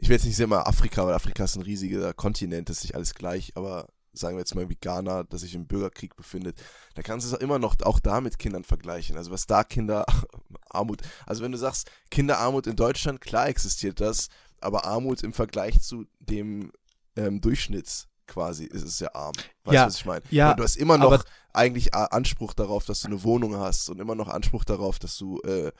ich 0.00 0.08
will 0.08 0.16
jetzt 0.16 0.24
nicht 0.24 0.36
sagen 0.36 0.50
mal 0.50 0.62
Afrika, 0.62 1.06
weil 1.06 1.14
Afrika 1.14 1.44
ist 1.44 1.56
ein 1.56 1.62
riesiger 1.62 2.14
Kontinent, 2.14 2.68
das 2.68 2.78
ist 2.78 2.84
nicht 2.84 2.94
alles 2.94 3.14
gleich, 3.14 3.52
aber 3.54 3.88
sagen 4.12 4.36
wir 4.36 4.40
jetzt 4.40 4.54
mal 4.54 4.68
wie 4.68 4.78
Ghana, 4.80 5.24
das 5.24 5.42
sich 5.42 5.54
im 5.54 5.66
Bürgerkrieg 5.66 6.16
befindet, 6.16 6.60
da 6.94 7.02
kannst 7.02 7.30
du 7.30 7.34
es 7.34 7.40
immer 7.40 7.58
noch 7.58 7.76
auch 7.82 8.00
da 8.00 8.20
mit 8.20 8.38
Kindern 8.38 8.64
vergleichen. 8.64 9.16
Also 9.16 9.30
was 9.30 9.46
da 9.46 9.62
Kinderarmut, 9.62 11.02
also 11.26 11.44
wenn 11.44 11.52
du 11.52 11.58
sagst, 11.58 11.90
Kinderarmut 12.10 12.66
in 12.66 12.76
Deutschland, 12.76 13.20
klar 13.20 13.48
existiert 13.48 14.00
das, 14.00 14.28
aber 14.60 14.84
Armut 14.84 15.22
im 15.22 15.32
Vergleich 15.32 15.80
zu 15.80 16.06
dem 16.18 16.72
ähm, 17.16 17.40
Durchschnitts 17.40 18.08
quasi 18.26 18.64
ist 18.64 18.84
es 18.84 19.00
ja 19.00 19.12
arm. 19.14 19.34
Weißt 19.64 19.74
ja, 19.74 19.82
du, 19.82 19.88
was 19.88 19.96
ich 19.96 20.04
meine? 20.04 20.22
Ja, 20.30 20.54
du 20.54 20.62
hast 20.62 20.76
immer 20.76 20.96
noch 20.96 21.24
eigentlich 21.52 21.94
Anspruch 21.94 22.54
darauf, 22.54 22.84
dass 22.86 23.00
du 23.00 23.08
eine 23.08 23.22
Wohnung 23.24 23.56
hast 23.56 23.88
und 23.90 24.00
immer 24.00 24.14
noch 24.14 24.28
Anspruch 24.28 24.64
darauf, 24.64 24.98
dass 24.98 25.18
du 25.18 25.40
äh, 25.40 25.72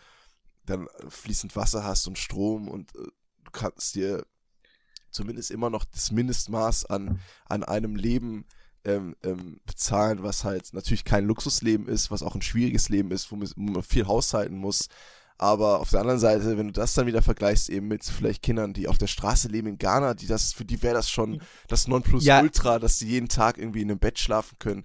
dann 0.67 0.89
fließend 1.09 1.55
Wasser 1.55 1.85
hast 1.85 2.09
und 2.09 2.19
Strom 2.19 2.69
und 2.69 2.95
äh, 2.97 3.07
du 3.51 3.59
kannst 3.59 3.95
dir 3.95 4.25
zumindest 5.11 5.51
immer 5.51 5.71
noch 5.71 5.85
das 5.85 6.13
Mindestmaß 6.13 6.87
an, 6.87 7.21
an 7.47 7.65
einem 7.65 7.97
Leben 7.97 8.47
ähm, 8.85 9.17
ähm, 9.23 9.61
bezahlen, 9.67 10.23
was 10.23 10.45
halt 10.45 10.73
natürlich 10.73 11.05
kein 11.05 11.27
Luxusleben 11.27 11.89
ist, 11.89 12.11
was 12.11 12.23
auch 12.23 12.35
ein 12.35 12.43
schwieriges 12.43 12.89
Leben 12.89 13.11
ist, 13.11 13.31
wo 13.31 13.37
man 13.37 13.83
viel 13.83 14.07
haushalten 14.07 14.57
muss. 14.57 14.89
Aber 15.37 15.81
auf 15.81 15.91
der 15.91 16.01
anderen 16.01 16.21
Seite, 16.21 16.59
wenn 16.59 16.69
du 16.69 16.73
das 16.73 16.95
dann 16.95 17.07
wieder 17.07 17.23
vergleichst, 17.23 17.71
eben 17.71 17.89
mit 17.89 18.05
vielleicht 18.05 18.43
Kindern, 18.43 18.75
die 18.75 18.89
auf 18.89 18.99
der 18.99 19.07
Straße 19.07 19.49
leben 19.49 19.69
in 19.69 19.79
Ghana, 19.79 20.15
die 20.15 20.27
das, 20.27 20.53
für 20.53 20.67
die 20.67 20.83
wäre 20.83 20.95
das 20.95 21.11
schon 21.11 21.43
das 21.67 21.89
Nonplusultra, 21.89 22.73
ja. 22.73 22.79
dass 22.79 22.99
sie 22.99 23.09
jeden 23.09 23.29
Tag 23.29 23.57
irgendwie 23.57 23.81
in 23.81 23.91
einem 23.91 23.99
Bett 23.99 24.19
schlafen 24.19 24.59
können. 24.59 24.85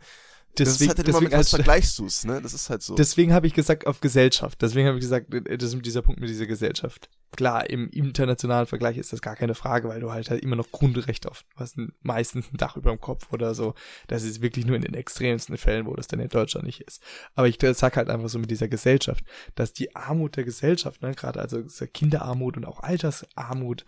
Deswegen, 0.59 0.89
das 0.89 0.99
ist 0.99 1.07
halt 1.07 1.07
immer 1.09 1.21
mit 1.21 1.31
was 1.31 1.49
vergleichst 1.49 1.99
du 1.99 2.05
es, 2.05 2.23
ne? 2.23 2.41
Das 2.41 2.53
ist 2.53 2.69
halt 2.69 2.81
so. 2.81 2.95
Deswegen 2.95 3.33
habe 3.33 3.47
ich 3.47 3.53
gesagt, 3.53 3.87
auf 3.87 3.99
Gesellschaft. 3.99 4.61
Deswegen 4.61 4.87
habe 4.87 4.97
ich 4.97 5.03
gesagt, 5.03 5.33
äh, 5.33 5.57
das 5.57 5.73
ist 5.73 5.85
dieser 5.85 6.01
Punkt 6.01 6.21
mit 6.21 6.29
dieser 6.29 6.47
Gesellschaft. 6.47 7.09
Klar, 7.35 7.69
im 7.69 7.89
internationalen 7.89 8.65
Vergleich 8.65 8.97
ist 8.97 9.11
das 9.11 9.21
gar 9.21 9.35
keine 9.35 9.55
Frage, 9.55 9.89
weil 9.89 9.99
du 9.99 10.11
halt 10.11 10.29
halt 10.29 10.43
immer 10.43 10.55
noch 10.55 10.71
Grundrecht 10.71 11.27
auf, 11.27 11.43
du 11.53 11.59
hast 11.59 11.77
meistens 12.01 12.51
ein 12.51 12.57
Dach 12.57 12.77
über 12.77 12.91
dem 12.91 13.01
Kopf 13.01 13.31
oder 13.33 13.53
so. 13.53 13.73
Das 14.07 14.23
ist 14.23 14.41
wirklich 14.41 14.65
nur 14.65 14.75
in 14.75 14.83
den 14.83 14.93
extremsten 14.93 15.57
Fällen, 15.57 15.85
wo 15.85 15.93
das 15.93 16.07
dann 16.07 16.19
in 16.19 16.29
Deutschland 16.29 16.65
nicht 16.65 16.81
ist. 16.81 17.01
Aber 17.33 17.47
ich 17.47 17.57
sag 17.73 17.97
halt 17.97 18.09
einfach 18.09 18.29
so 18.29 18.39
mit 18.39 18.51
dieser 18.51 18.67
Gesellschaft, 18.67 19.23
dass 19.55 19.73
die 19.73 19.95
Armut 19.95 20.37
der 20.37 20.45
Gesellschaft, 20.45 21.01
ne, 21.01 21.13
gerade 21.13 21.41
also 21.41 21.61
Kinderarmut 21.93 22.57
und 22.57 22.65
auch 22.65 22.79
Altersarmut, 22.79 23.85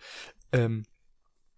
ähm, 0.52 0.84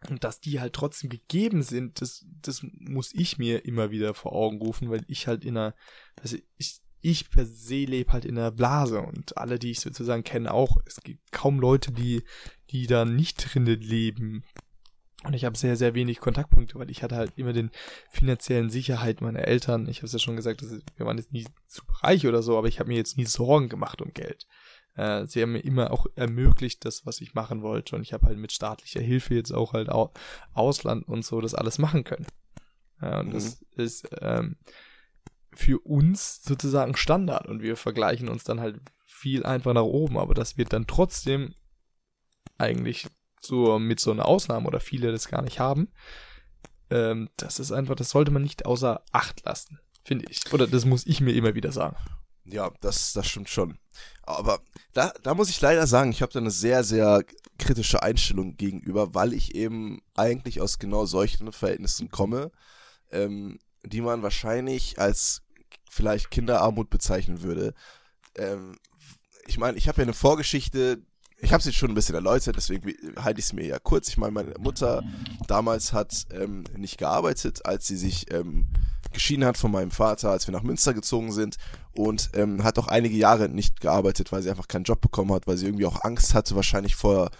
und 0.08 0.24
dass 0.24 0.40
die 0.40 0.60
halt 0.60 0.72
trotzdem 0.72 1.10
gegeben 1.10 1.62
sind, 1.62 2.00
das, 2.00 2.24
das 2.40 2.62
muss 2.62 3.12
ich 3.14 3.38
mir 3.38 3.64
immer 3.64 3.90
wieder 3.90 4.14
vor 4.14 4.32
Augen 4.32 4.58
rufen, 4.58 4.90
weil 4.90 5.04
ich 5.08 5.26
halt 5.26 5.44
in 5.44 5.56
einer, 5.56 5.74
also 6.22 6.38
ich, 6.56 6.80
ich 7.02 7.30
per 7.30 7.46
se 7.46 7.84
lebe 7.84 8.12
halt 8.12 8.24
in 8.24 8.38
einer 8.38 8.50
Blase 8.50 9.00
und 9.00 9.36
alle, 9.36 9.58
die 9.58 9.70
ich 9.70 9.80
sozusagen 9.80 10.24
kenne, 10.24 10.52
auch. 10.52 10.76
Es 10.86 11.00
gibt 11.02 11.32
kaum 11.32 11.58
Leute, 11.60 11.92
die, 11.92 12.22
die 12.70 12.86
da 12.86 13.04
nicht 13.04 13.36
drinnen 13.52 13.80
leben. 13.80 14.44
Und 15.24 15.34
ich 15.34 15.44
habe 15.44 15.56
sehr, 15.56 15.76
sehr 15.76 15.94
wenig 15.94 16.18
Kontaktpunkte, 16.18 16.78
weil 16.78 16.90
ich 16.90 17.02
hatte 17.02 17.16
halt 17.16 17.32
immer 17.36 17.52
den 17.52 17.70
finanziellen 18.10 18.70
Sicherheit 18.70 19.20
meiner 19.20 19.40
Eltern. 19.40 19.86
Ich 19.88 19.98
habe 19.98 20.06
es 20.06 20.14
ja 20.14 20.18
schon 20.18 20.36
gesagt, 20.36 20.62
ist, 20.62 20.82
wir 20.96 21.04
waren 21.04 21.18
jetzt 21.18 21.32
nie 21.32 21.46
super 21.66 21.92
reich 22.02 22.26
oder 22.26 22.42
so, 22.42 22.56
aber 22.56 22.68
ich 22.68 22.80
habe 22.80 22.88
mir 22.88 22.96
jetzt 22.96 23.18
nie 23.18 23.26
Sorgen 23.26 23.68
gemacht 23.68 24.00
um 24.00 24.14
Geld. 24.14 24.46
Äh, 24.94 25.26
sie 25.26 25.42
haben 25.42 25.52
mir 25.52 25.64
immer 25.64 25.90
auch 25.90 26.06
ermöglicht, 26.14 26.84
das, 26.84 27.06
was 27.06 27.20
ich 27.20 27.34
machen 27.34 27.62
wollte. 27.62 27.96
Und 27.96 28.02
ich 28.02 28.12
habe 28.12 28.26
halt 28.26 28.38
mit 28.38 28.52
staatlicher 28.52 29.00
Hilfe 29.00 29.34
jetzt 29.34 29.52
auch 29.52 29.72
halt 29.72 29.88
au 29.88 30.12
Ausland 30.52 31.06
und 31.08 31.24
so 31.24 31.40
das 31.40 31.54
alles 31.54 31.78
machen 31.78 32.04
können. 32.04 32.26
Ja, 33.00 33.20
und 33.20 33.28
mhm. 33.28 33.32
das 33.32 33.62
ist 33.76 34.08
ähm, 34.20 34.56
für 35.52 35.78
uns 35.80 36.42
sozusagen 36.42 36.96
Standard. 36.96 37.46
Und 37.46 37.62
wir 37.62 37.76
vergleichen 37.76 38.28
uns 38.28 38.44
dann 38.44 38.60
halt 38.60 38.80
viel 39.06 39.44
einfach 39.44 39.72
nach 39.72 39.82
oben. 39.82 40.18
Aber 40.18 40.34
das 40.34 40.56
wird 40.56 40.72
dann 40.72 40.86
trotzdem 40.86 41.54
eigentlich 42.58 43.06
so 43.40 43.78
mit 43.78 44.00
so 44.00 44.10
einer 44.10 44.26
Ausnahme 44.26 44.66
oder 44.66 44.80
viele 44.80 45.12
das 45.12 45.28
gar 45.28 45.42
nicht 45.42 45.60
haben. 45.60 45.88
Ähm, 46.90 47.30
das 47.36 47.58
ist 47.58 47.72
einfach, 47.72 47.94
das 47.94 48.10
sollte 48.10 48.30
man 48.30 48.42
nicht 48.42 48.66
außer 48.66 49.02
Acht 49.12 49.44
lassen, 49.44 49.80
finde 50.04 50.26
ich. 50.28 50.40
Oder 50.52 50.66
das 50.66 50.84
muss 50.84 51.06
ich 51.06 51.20
mir 51.20 51.32
immer 51.32 51.54
wieder 51.54 51.72
sagen. 51.72 51.96
Ja, 52.50 52.70
das, 52.80 53.12
das 53.12 53.26
stimmt 53.26 53.48
schon. 53.48 53.78
Aber 54.22 54.60
da, 54.92 55.12
da 55.22 55.34
muss 55.34 55.50
ich 55.50 55.60
leider 55.60 55.86
sagen, 55.86 56.10
ich 56.10 56.22
habe 56.22 56.32
da 56.32 56.40
eine 56.40 56.50
sehr, 56.50 56.84
sehr 56.84 57.22
kritische 57.58 58.02
Einstellung 58.02 58.56
gegenüber, 58.56 59.14
weil 59.14 59.32
ich 59.32 59.54
eben 59.54 60.00
eigentlich 60.14 60.60
aus 60.60 60.78
genau 60.78 61.04
solchen 61.06 61.52
Verhältnissen 61.52 62.10
komme, 62.10 62.50
ähm, 63.10 63.58
die 63.84 64.00
man 64.00 64.22
wahrscheinlich 64.22 64.98
als 64.98 65.42
vielleicht 65.90 66.30
Kinderarmut 66.30 66.90
bezeichnen 66.90 67.42
würde. 67.42 67.74
Ähm, 68.36 68.78
ich 69.46 69.58
meine, 69.58 69.76
ich 69.76 69.88
habe 69.88 69.98
ja 69.98 70.04
eine 70.04 70.12
Vorgeschichte, 70.14 71.02
ich 71.42 71.52
habe 71.52 71.60
es 71.60 71.66
jetzt 71.66 71.76
schon 71.76 71.90
ein 71.90 71.94
bisschen 71.94 72.14
erläutert, 72.14 72.56
deswegen 72.56 72.94
halte 73.16 73.40
ich 73.40 73.46
es 73.46 73.52
mir 73.52 73.66
ja 73.66 73.78
kurz. 73.78 74.08
Ich 74.08 74.16
meine, 74.18 74.32
meine 74.32 74.54
Mutter 74.58 75.02
damals 75.46 75.92
hat 75.92 76.26
ähm, 76.32 76.64
nicht 76.76 76.98
gearbeitet, 76.98 77.64
als 77.64 77.86
sie 77.86 77.96
sich 77.96 78.32
ähm, 78.32 78.66
geschieden 79.12 79.44
hat 79.44 79.56
von 79.56 79.70
meinem 79.70 79.90
Vater, 79.90 80.30
als 80.30 80.46
wir 80.46 80.52
nach 80.52 80.62
Münster 80.62 80.94
gezogen 80.94 81.32
sind 81.32 81.56
und 81.94 82.30
ähm, 82.34 82.62
hat 82.62 82.78
auch 82.78 82.88
einige 82.88 83.16
Jahre 83.16 83.48
nicht 83.48 83.80
gearbeitet, 83.80 84.32
weil 84.32 84.42
sie 84.42 84.50
einfach 84.50 84.68
keinen 84.68 84.84
Job 84.84 85.00
bekommen 85.00 85.32
hat, 85.32 85.46
weil 85.46 85.56
sie 85.56 85.66
irgendwie 85.66 85.86
auch 85.86 86.04
Angst 86.04 86.34
hatte, 86.34 86.54
wahrscheinlich 86.54 86.94
vor 86.94 87.30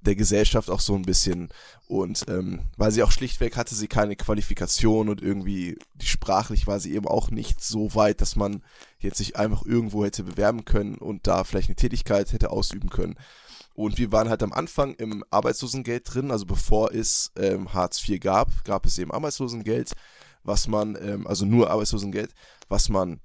der 0.00 0.14
Gesellschaft 0.14 0.70
auch 0.70 0.80
so 0.80 0.94
ein 0.94 1.02
bisschen 1.02 1.48
und 1.86 2.24
ähm, 2.28 2.60
weil 2.76 2.92
sie 2.92 3.02
auch 3.02 3.10
schlichtweg 3.10 3.56
hatte 3.56 3.74
sie 3.74 3.88
keine 3.88 4.16
Qualifikation 4.16 5.08
und 5.08 5.22
irgendwie 5.22 5.78
die 5.94 6.06
sprachlich 6.06 6.66
war 6.66 6.80
sie 6.80 6.94
eben 6.94 7.06
auch 7.06 7.30
nicht 7.30 7.62
so 7.62 7.94
weit, 7.94 8.20
dass 8.20 8.36
man 8.36 8.62
jetzt 8.98 9.18
sich 9.18 9.36
einfach 9.36 9.64
irgendwo 9.64 10.04
hätte 10.04 10.22
bewerben 10.22 10.64
können 10.64 10.94
und 10.96 11.26
da 11.26 11.44
vielleicht 11.44 11.68
eine 11.68 11.76
Tätigkeit 11.76 12.32
hätte 12.32 12.50
ausüben 12.50 12.90
können. 12.90 13.16
Und 13.74 13.96
wir 13.96 14.10
waren 14.10 14.28
halt 14.28 14.42
am 14.42 14.52
Anfang 14.52 14.94
im 14.94 15.24
Arbeitslosengeld 15.30 16.12
drin, 16.12 16.32
also 16.32 16.46
bevor 16.46 16.92
es 16.92 17.30
ähm, 17.36 17.72
Hartz 17.72 18.06
IV 18.08 18.18
gab, 18.18 18.64
gab 18.64 18.86
es 18.86 18.98
eben 18.98 19.12
Arbeitslosengeld 19.12 19.94
was 20.48 20.66
man, 20.66 20.96
ähm, 21.00 21.26
also 21.26 21.44
nur 21.44 21.70
Arbeitslosengeld, 21.70 22.34
was 22.68 22.88
man, 22.88 23.20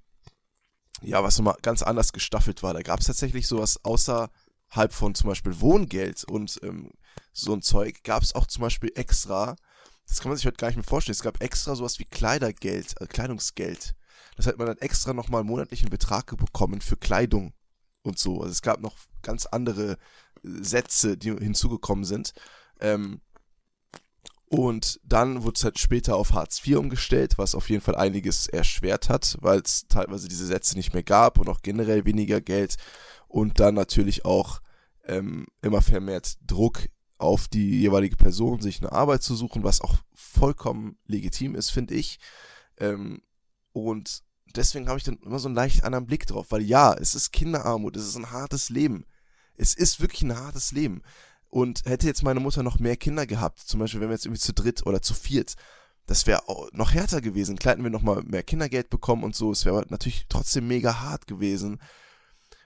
ja, 1.01 1.23
was 1.23 1.37
nochmal 1.37 1.57
ganz 1.61 1.81
anders 1.81 2.13
gestaffelt 2.13 2.61
war. 2.61 2.73
Da 2.73 2.81
gab 2.81 2.99
es 2.99 3.07
tatsächlich 3.07 3.47
sowas 3.47 3.79
außerhalb 4.73 4.93
von 4.93 5.15
zum 5.15 5.29
Beispiel 5.29 5.59
Wohngeld 5.59 6.23
und 6.25 6.59
ähm, 6.63 6.91
so 7.31 7.53
ein 7.53 7.61
Zeug, 7.61 8.03
gab 8.03 8.23
es 8.23 8.35
auch 8.35 8.47
zum 8.47 8.61
Beispiel 8.61 8.91
extra, 8.95 9.55
das 10.07 10.19
kann 10.19 10.29
man 10.29 10.37
sich 10.37 10.45
heute 10.45 10.57
gar 10.57 10.67
nicht 10.67 10.77
mehr 10.77 10.83
vorstellen, 10.83 11.13
es 11.13 11.23
gab 11.23 11.41
extra 11.41 11.75
sowas 11.75 11.99
wie 11.99 12.05
Kleidergeld, 12.05 12.99
äh, 12.99 13.07
Kleidungsgeld. 13.07 13.95
Das 14.35 14.47
hat 14.47 14.57
man 14.57 14.67
dann 14.67 14.79
extra 14.79 15.13
nochmal 15.13 15.43
monatlichen 15.43 15.89
Betrag 15.89 16.35
bekommen 16.37 16.81
für 16.81 16.97
Kleidung 16.97 17.53
und 18.01 18.17
so. 18.17 18.41
Also 18.41 18.51
es 18.51 18.61
gab 18.61 18.81
noch 18.81 18.97
ganz 19.21 19.45
andere 19.45 19.97
Sätze, 20.41 21.17
die 21.17 21.31
hinzugekommen 21.31 22.03
sind. 22.03 22.33
Ähm, 22.79 23.21
und 24.47 24.99
dann 25.03 25.43
wurde 25.43 25.55
es 25.55 25.63
halt 25.63 25.79
später 25.79 26.15
auf 26.15 26.33
Hartz 26.33 26.65
IV 26.65 26.77
umgestellt, 26.77 27.37
was 27.37 27.55
auf 27.55 27.69
jeden 27.69 27.81
Fall 27.81 27.95
einiges 27.95 28.47
erschwert 28.47 29.09
hat, 29.09 29.37
weil 29.41 29.61
es 29.61 29.87
teilweise 29.87 30.27
diese 30.27 30.45
Sätze 30.45 30.75
nicht 30.75 30.93
mehr 30.93 31.03
gab 31.03 31.39
und 31.39 31.47
auch 31.49 31.61
generell 31.61 32.05
weniger 32.05 32.41
Geld. 32.41 32.77
Und 33.27 33.59
dann 33.59 33.73
natürlich 33.75 34.25
auch 34.25 34.62
ähm, 35.05 35.47
immer 35.61 35.81
vermehrt 35.81 36.37
Druck 36.45 36.87
auf 37.17 37.47
die 37.47 37.79
jeweilige 37.79 38.17
Person, 38.17 38.61
sich 38.61 38.81
eine 38.81 38.91
Arbeit 38.91 39.23
zu 39.23 39.35
suchen, 39.35 39.63
was 39.63 39.81
auch 39.81 39.95
vollkommen 40.13 40.97
legitim 41.05 41.55
ist, 41.55 41.69
finde 41.69 41.95
ich. 41.95 42.19
Ähm, 42.77 43.21
und 43.71 44.23
deswegen 44.55 44.87
habe 44.87 44.97
ich 44.97 45.03
dann 45.03 45.19
immer 45.23 45.39
so 45.39 45.47
einen 45.47 45.55
leicht 45.55 45.83
anderen 45.83 46.05
Blick 46.05 46.27
drauf, 46.27 46.47
weil 46.49 46.61
ja, 46.61 46.93
es 46.93 47.15
ist 47.15 47.31
Kinderarmut, 47.31 47.95
es 47.95 48.07
ist 48.07 48.17
ein 48.17 48.31
hartes 48.31 48.69
Leben. 48.69 49.05
Es 49.55 49.73
ist 49.73 50.01
wirklich 50.01 50.23
ein 50.23 50.37
hartes 50.37 50.71
Leben. 50.71 51.01
Und 51.47 51.85
hätte 51.85 52.07
jetzt 52.07 52.23
meine 52.23 52.39
Mutter 52.39 52.63
noch 52.63 52.79
mehr 52.79 52.97
Kinder 52.97 53.27
gehabt, 53.27 53.59
zum 53.59 53.79
Beispiel 53.79 54.01
wenn 54.01 54.09
wir 54.09 54.15
jetzt 54.15 54.25
irgendwie 54.25 54.41
zu 54.41 54.53
dritt 54.53 54.85
oder 54.85 55.01
zu 55.01 55.13
viert, 55.13 55.55
das 56.07 56.27
wäre 56.27 56.41
noch 56.73 56.93
härter 56.93 57.21
gewesen. 57.21 57.57
Klar 57.57 57.73
hätten 57.73 57.83
wir 57.83 57.91
noch 57.91 58.01
mal 58.01 58.23
mehr 58.23 58.43
Kindergeld 58.43 58.89
bekommen 58.89 59.23
und 59.23 59.35
so. 59.35 59.51
Es 59.51 59.63
wäre 59.63 59.85
natürlich 59.89 60.25
trotzdem 60.27 60.67
mega 60.67 61.01
hart 61.01 61.27
gewesen. 61.27 61.79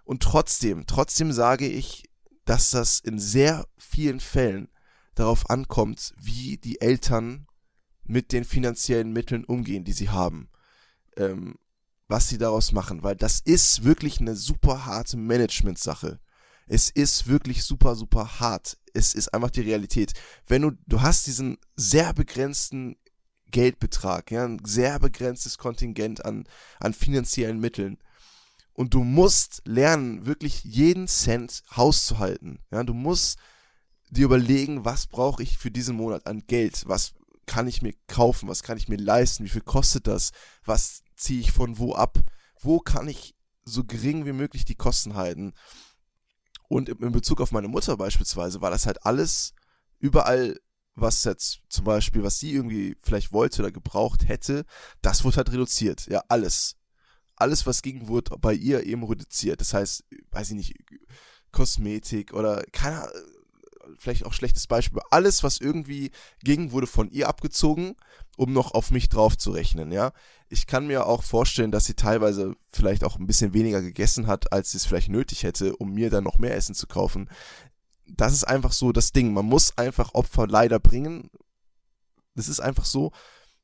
Und 0.05 0.23
trotzdem, 0.23 0.87
trotzdem 0.87 1.31
sage 1.31 1.67
ich, 1.67 2.06
dass 2.47 2.71
das 2.71 2.99
in 2.99 3.19
sehr 3.19 3.67
vielen 3.77 4.19
Fällen 4.19 4.69
darauf 5.15 5.49
ankommt, 5.49 6.13
wie 6.17 6.57
die 6.57 6.79
Eltern 6.81 7.47
mit 8.03 8.31
den 8.31 8.45
finanziellen 8.45 9.11
Mitteln 9.11 9.43
umgehen, 9.43 9.83
die 9.83 9.93
sie 9.93 10.09
haben. 10.09 10.49
Ähm, 11.17 11.55
was 12.07 12.29
sie 12.29 12.37
daraus 12.37 12.71
machen, 12.71 13.03
weil 13.03 13.17
das 13.17 13.41
ist 13.41 13.83
wirklich 13.83 14.21
eine 14.21 14.35
super 14.35 14.85
harte 14.85 15.17
Management-Sache. 15.17 16.21
Es 16.65 16.89
ist 16.89 17.27
wirklich 17.27 17.63
super, 17.63 17.95
super 17.95 18.39
hart. 18.39 18.77
Es 18.93 19.13
ist 19.13 19.33
einfach 19.33 19.51
die 19.51 19.61
Realität. 19.61 20.13
Wenn 20.47 20.61
du, 20.61 20.71
du 20.85 21.01
hast 21.01 21.27
diesen 21.27 21.57
sehr 21.75 22.13
begrenzten 22.13 22.95
Geldbetrag, 23.51 24.31
ja, 24.31 24.45
ein 24.45 24.61
sehr 24.65 24.99
begrenztes 24.99 25.57
Kontingent 25.57 26.23
an, 26.23 26.45
an 26.79 26.93
finanziellen 26.93 27.59
Mitteln. 27.59 27.97
Und 28.77 28.93
du 28.93 29.03
musst 29.03 29.63
lernen, 29.65 30.27
wirklich 30.27 30.63
jeden 30.63 31.07
Cent 31.07 31.63
hauszuhalten. 31.75 32.59
Ja, 32.69 32.83
du 32.83 32.93
musst 32.93 33.39
dir 34.11 34.25
überlegen, 34.25 34.85
was 34.85 35.07
brauche 35.07 35.41
ich 35.41 35.57
für 35.57 35.71
diesen 35.71 35.95
Monat 35.95 36.27
an 36.27 36.43
Geld? 36.45 36.83
Was 36.85 37.15
kann 37.47 37.67
ich 37.67 37.81
mir 37.81 37.93
kaufen? 38.05 38.47
Was 38.47 38.61
kann 38.61 38.77
ich 38.77 38.87
mir 38.87 38.97
leisten? 38.97 39.43
Wie 39.43 39.49
viel 39.49 39.61
kostet 39.61 40.05
das? 40.05 40.29
Was 40.63 41.01
ziehe 41.15 41.39
ich 41.39 41.51
von 41.51 41.79
wo 41.79 41.95
ab? 41.95 42.19
Wo 42.61 42.77
kann 42.77 43.07
ich 43.07 43.35
so 43.65 43.83
gering 43.83 44.27
wie 44.27 44.31
möglich 44.31 44.63
die 44.63 44.75
Kosten 44.75 45.15
halten? 45.15 45.53
Und 46.69 46.89
in 46.89 47.11
Bezug 47.11 47.41
auf 47.41 47.51
meine 47.51 47.69
Mutter 47.69 47.97
beispielsweise 47.97 48.61
war 48.61 48.69
das 48.69 48.85
halt 48.85 49.03
alles 49.07 49.55
überall, 49.97 50.55
was 50.93 51.23
jetzt 51.23 51.61
zum 51.69 51.83
Beispiel, 51.83 52.21
was 52.21 52.37
sie 52.37 52.53
irgendwie 52.53 52.95
vielleicht 53.01 53.31
wollte 53.31 53.63
oder 53.63 53.71
gebraucht 53.71 54.27
hätte, 54.27 54.65
das 55.01 55.23
wurde 55.23 55.37
halt 55.37 55.51
reduziert. 55.51 56.05
Ja, 56.05 56.21
alles. 56.27 56.75
Alles, 57.37 57.65
was 57.65 57.81
ging, 57.81 58.07
wurde 58.07 58.37
bei 58.39 58.53
ihr 58.53 58.85
eben 58.85 59.03
reduziert. 59.03 59.61
Das 59.61 59.73
heißt, 59.73 60.03
weiß 60.31 60.49
ich 60.49 60.55
nicht, 60.55 60.73
Kosmetik 61.51 62.33
oder 62.33 62.63
keine 62.71 63.07
vielleicht 63.97 64.25
auch 64.25 64.33
schlechtes 64.33 64.67
Beispiel. 64.67 65.01
Alles, 65.11 65.43
was 65.43 65.59
irgendwie 65.59 66.11
ging, 66.43 66.71
wurde 66.71 66.87
von 66.87 67.09
ihr 67.11 67.27
abgezogen, 67.27 67.95
um 68.35 68.53
noch 68.53 68.73
auf 68.73 68.91
mich 68.91 69.09
drauf 69.09 69.37
zu 69.37 69.51
rechnen, 69.51 69.91
ja. 69.91 70.11
Ich 70.49 70.67
kann 70.67 70.87
mir 70.87 71.05
auch 71.05 71.23
vorstellen, 71.23 71.71
dass 71.71 71.85
sie 71.85 71.93
teilweise 71.93 72.55
vielleicht 72.71 73.03
auch 73.03 73.17
ein 73.17 73.27
bisschen 73.27 73.53
weniger 73.53 73.81
gegessen 73.81 74.27
hat, 74.27 74.51
als 74.51 74.71
sie 74.71 74.77
es 74.77 74.85
vielleicht 74.85 75.09
nötig 75.09 75.43
hätte, 75.43 75.75
um 75.75 75.93
mir 75.93 76.09
dann 76.09 76.23
noch 76.23 76.37
mehr 76.37 76.55
Essen 76.55 76.75
zu 76.75 76.87
kaufen. 76.87 77.29
Das 78.05 78.33
ist 78.33 78.45
einfach 78.45 78.71
so 78.71 78.91
das 78.91 79.11
Ding. 79.11 79.33
Man 79.33 79.45
muss 79.45 79.77
einfach 79.77 80.13
Opfer 80.13 80.47
leider 80.47 80.79
bringen. 80.79 81.29
Das 82.35 82.47
ist 82.47 82.59
einfach 82.59 82.85
so. 82.85 83.11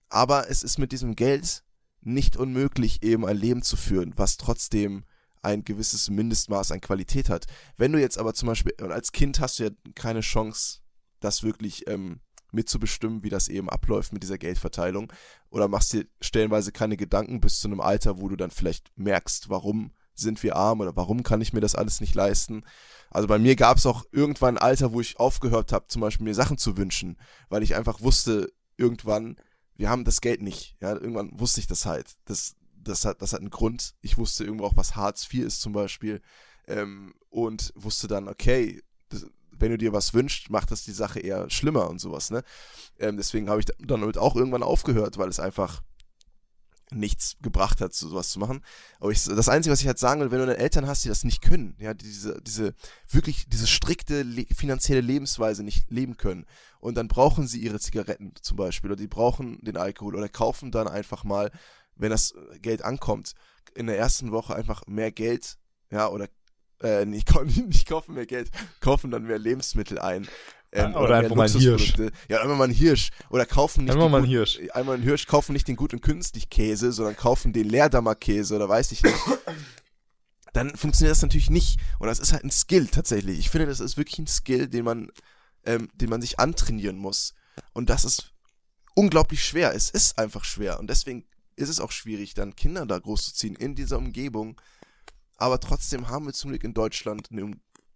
Aber 0.10 0.50
es 0.50 0.64
ist 0.64 0.78
mit 0.78 0.92
diesem 0.92 1.16
Geld 1.16 1.64
nicht 2.06 2.38
unmöglich, 2.38 3.04
eben 3.04 3.26
ein 3.26 3.38
Leben 3.38 3.62
zu 3.62 3.76
führen, 3.76 4.14
was 4.16 4.38
trotzdem 4.38 5.06
ein 5.42 5.64
gewisses 5.64 6.10
Mindestmaß 6.10 6.72
an 6.72 6.82
Qualität 6.82 7.30
hat. 7.30 7.46
Wenn 7.78 7.92
du 7.92 8.00
jetzt 8.00 8.18
aber 8.18 8.34
zum 8.34 8.48
Beispiel, 8.48 8.74
als 8.80 9.12
Kind 9.12 9.40
hast 9.40 9.60
du 9.60 9.66
ja 9.66 9.70
keine 9.96 10.22
Chance, 10.22 10.80
das 11.20 11.44
wirklich 11.44 11.88
ähm, 11.88 12.22
mitzubestimmen, 12.54 13.24
wie 13.24 13.30
das 13.30 13.48
eben 13.48 13.70
abläuft 13.70 14.14
mit 14.14 14.24
dieser 14.24 14.38
Geldverteilung. 14.38 15.12
Oder 15.50 15.68
machst 15.68 15.94
dir 15.94 16.06
stellenweise 16.22 16.72
keine 16.72 16.98
Gedanken 16.98 17.42
bis 17.42 17.60
zu 17.60 17.68
einem 17.68 17.82
Alter, 17.82 18.20
wo 18.20 18.30
du 18.30 18.36
dann 18.36 18.52
vielleicht 18.52 18.92
merkst, 18.96 19.50
warum 19.50 19.92
sind 20.16 20.44
wir 20.44 20.56
arm 20.56 20.82
oder 20.82 20.96
warum 20.96 21.24
kann 21.24 21.42
ich 21.42 21.54
mir 21.54 21.62
das 21.62 21.76
alles 21.76 22.00
nicht 22.00 22.14
leisten. 22.14 22.64
Also 23.10 23.28
bei 23.28 23.40
mir 23.40 23.56
gab 23.56 23.78
es 23.78 23.86
auch 23.88 24.06
irgendwann 24.12 24.58
ein 24.58 24.64
Alter, 24.64 24.94
wo 24.94 25.02
ich 25.02 25.20
aufgehört 25.20 25.74
habe, 25.74 25.88
zum 25.88 26.02
Beispiel 26.02 26.26
mir 26.26 26.36
Sachen 26.36 26.58
zu 26.58 26.78
wünschen, 26.78 27.18
weil 27.50 27.64
ich 27.64 27.76
einfach 27.76 28.02
wusste, 28.02 28.52
irgendwann, 28.78 29.38
wir 29.76 29.90
haben 29.90 30.04
das 30.04 30.22
Geld 30.22 30.42
nicht. 30.42 30.76
Ja, 30.82 30.94
irgendwann 30.94 31.38
wusste 31.40 31.60
ich 31.60 31.68
das 31.68 31.86
halt. 31.86 32.16
Das, 32.26 32.56
das 32.76 33.06
hat, 33.06 33.22
das 33.22 33.34
hat 33.34 33.40
einen 33.40 33.50
Grund. 33.50 33.96
Ich 34.02 34.18
wusste 34.18 34.44
irgendwo 34.44 34.66
auch, 34.66 34.78
was 34.78 34.96
Hartz 34.96 35.28
IV 35.32 35.46
ist 35.46 35.62
zum 35.62 35.74
Beispiel. 35.74 36.22
Ähm, 36.68 37.14
und 37.30 37.74
wusste 37.76 38.08
dann, 38.08 38.28
okay, 38.28 38.82
das, 39.10 39.26
wenn 39.52 39.72
du 39.72 39.78
dir 39.78 39.94
was 39.94 40.14
wünschst, 40.14 40.50
macht 40.50 40.72
das 40.72 40.84
die 40.84 40.92
Sache 40.92 41.20
eher 41.20 41.50
schlimmer 41.50 41.90
und 41.90 42.00
sowas, 42.00 42.32
ne? 42.32 42.44
Ähm, 43.00 43.18
deswegen 43.18 43.50
habe 43.50 43.60
ich 43.60 43.66
dann 43.66 44.02
damit 44.02 44.18
auch 44.18 44.36
irgendwann 44.36 44.64
aufgehört, 44.64 45.18
weil 45.18 45.30
es 45.30 45.40
einfach, 45.40 45.82
nichts 46.94 47.36
gebracht 47.42 47.82
hat, 47.82 47.94
so 47.94 48.10
sowas 48.10 48.30
zu 48.30 48.40
machen. 48.40 48.62
Aber 49.00 49.12
ich, 49.12 49.24
das 49.24 49.50
Einzige, 49.50 49.74
was 49.74 49.82
ich 49.82 49.88
halt 49.88 50.00
sagen 50.00 50.22
will, 50.22 50.32
wenn 50.32 50.40
du 50.40 50.46
deine 50.46 50.58
Eltern 50.58 50.88
hast, 50.88 51.04
die 51.04 51.10
das 51.10 51.24
nicht 51.24 51.42
können, 51.42 51.76
ja, 51.80 51.94
diese, 51.94 52.42
diese, 52.42 52.74
wirklich, 53.10 53.48
diese 53.50 53.68
strikte 53.68 54.24
le 54.24 54.46
finanzielle 54.56 55.02
Lebensweise 55.02 55.64
nicht 55.64 55.90
leben 55.90 56.18
können. 56.18 56.46
Und 56.80 56.96
dann 56.96 57.08
brauchen 57.08 57.48
sie 57.48 57.60
ihre 57.60 57.80
Zigaretten 57.80 58.34
zum 58.42 58.58
Beispiel, 58.58 58.92
oder 58.92 59.02
die 59.02 59.08
brauchen 59.08 59.60
den 59.62 59.78
Alkohol, 59.78 60.16
oder 60.16 60.30
kaufen 60.30 60.72
dann 60.72 60.88
einfach 60.88 61.24
mal, 61.24 61.52
wenn 61.96 62.12
das 62.12 62.34
Geld 62.62 62.84
ankommt, 62.84 63.34
in 63.76 63.88
der 63.88 63.98
ersten 63.98 64.32
Woche 64.32 64.56
einfach 64.56 64.86
mehr 64.88 65.12
Geld, 65.12 65.58
ja, 65.92 66.08
oder 66.10 66.28
äh, 66.82 67.06
nicht, 67.06 67.34
nicht 67.68 67.88
kaufen 67.88 68.16
mehr 68.16 68.26
Geld, 68.26 68.52
kaufen 68.80 69.12
dann 69.12 69.24
mehr 69.24 69.40
Lebensmittel 69.40 70.00
ein. 70.00 70.28
Ähm, 70.76 70.92
oder, 70.96 71.02
oder 71.02 71.18
einfach 71.18 71.36
mal 71.36 71.48
ein 71.48 71.60
Hirsch. 71.60 71.94
Ja, 72.28 72.42
einmal 72.42 72.58
mal 72.58 72.64
ein 72.68 72.74
Hirsch. 72.74 73.12
Oder 73.30 73.46
kaufen 73.46 73.84
nicht. 73.84 73.94
Einmal 73.94 74.10
mal 74.10 74.24
ein 74.24 74.28
Hirsch. 74.28 74.60
Einmal 74.74 74.98
ein 74.98 75.04
Hirsch, 75.04 75.28
kaufen 75.28 75.54
nicht 75.54 75.68
den 75.68 75.76
guten 75.76 76.02
künstlich 76.02 76.50
Käse, 76.50 76.92
sondern 76.92 77.16
kaufen 77.16 77.54
den 77.54 77.70
Leerdammer 77.70 78.16
Käse 78.16 78.56
oder 78.56 78.68
weiß 78.68 78.92
ich 78.92 79.04
nicht. 79.04 79.16
Dann 80.54 80.76
funktioniert 80.76 81.12
das 81.12 81.22
natürlich 81.22 81.52
nicht. 81.52 81.80
Und 82.00 82.08
das 82.08 82.20
ist 82.20 82.34
halt 82.34 82.44
ein 82.44 82.52
Skill 82.52 82.88
tatsächlich. 82.88 83.38
Ich 83.38 83.52
finde, 83.52 83.68
das 83.68 83.80
ist 83.80 83.98
wirklich 83.98 84.18
ein 84.18 84.28
Skill, 84.28 84.68
den 84.68 84.84
man, 84.84 85.12
ähm, 85.66 85.90
den 85.94 86.10
man 86.10 86.22
sich 86.22 86.40
antrainieren 86.40 86.98
muss. 86.98 87.36
Und 87.74 87.90
das 87.90 88.04
ist 88.04 88.34
unglaublich 88.96 89.46
schwer. 89.46 89.76
Es 89.76 89.92
ist 89.92 90.18
einfach 90.18 90.44
schwer. 90.44 90.80
Und 90.80 90.90
deswegen 90.90 91.26
ist 91.56 91.70
es 91.70 91.80
auch 91.80 91.92
schwierig, 91.92 92.34
dann 92.34 92.56
Kinder 92.56 92.88
da 92.88 92.98
großzuziehen 92.98 93.56
in 93.56 93.76
dieser 93.76 94.00
Umgebung. 94.00 94.60
Aber 95.38 95.60
trotzdem 95.60 96.10
haben 96.10 96.26
wir 96.26 96.34
zum 96.34 96.50
Glück 96.50 96.64
in 96.64 96.74
Deutschland 96.74 97.30
eine 97.32 97.56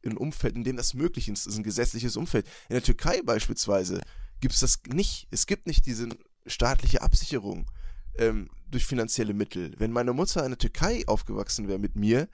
ein 0.10 0.18
Umfeld, 0.18 0.56
in 0.56 0.64
dem 0.64 0.78
das 0.78 0.94
möglich 0.94 1.30
ist. 1.30 1.46
Das 1.46 1.54
ist 1.54 1.60
ein 1.60 1.64
gesetzliches 1.64 2.18
Umfeld. 2.18 2.48
In 2.70 2.74
der 2.74 2.84
Türkei 2.84 3.22
beispielsweise 3.22 4.02
gibt 4.40 4.54
es 4.54 4.62
das 4.62 4.80
nicht. 4.88 5.28
Es 5.32 5.48
gibt 5.48 5.68
nicht 5.68 5.86
diese 5.86 6.10
staatliche 6.46 7.02
Absicherung 7.02 7.70
ähm, 8.18 8.50
durch 8.70 8.86
finanzielle 8.86 9.34
Mittel. 9.34 9.74
Wenn 9.78 9.92
meine 9.92 10.14
Mutter 10.14 10.44
in 10.44 10.52
der 10.52 10.58
Türkei 10.58 11.04
aufgewachsen 11.08 11.68
wäre 11.68 11.80
mit 11.80 11.96
mir, 11.96 12.28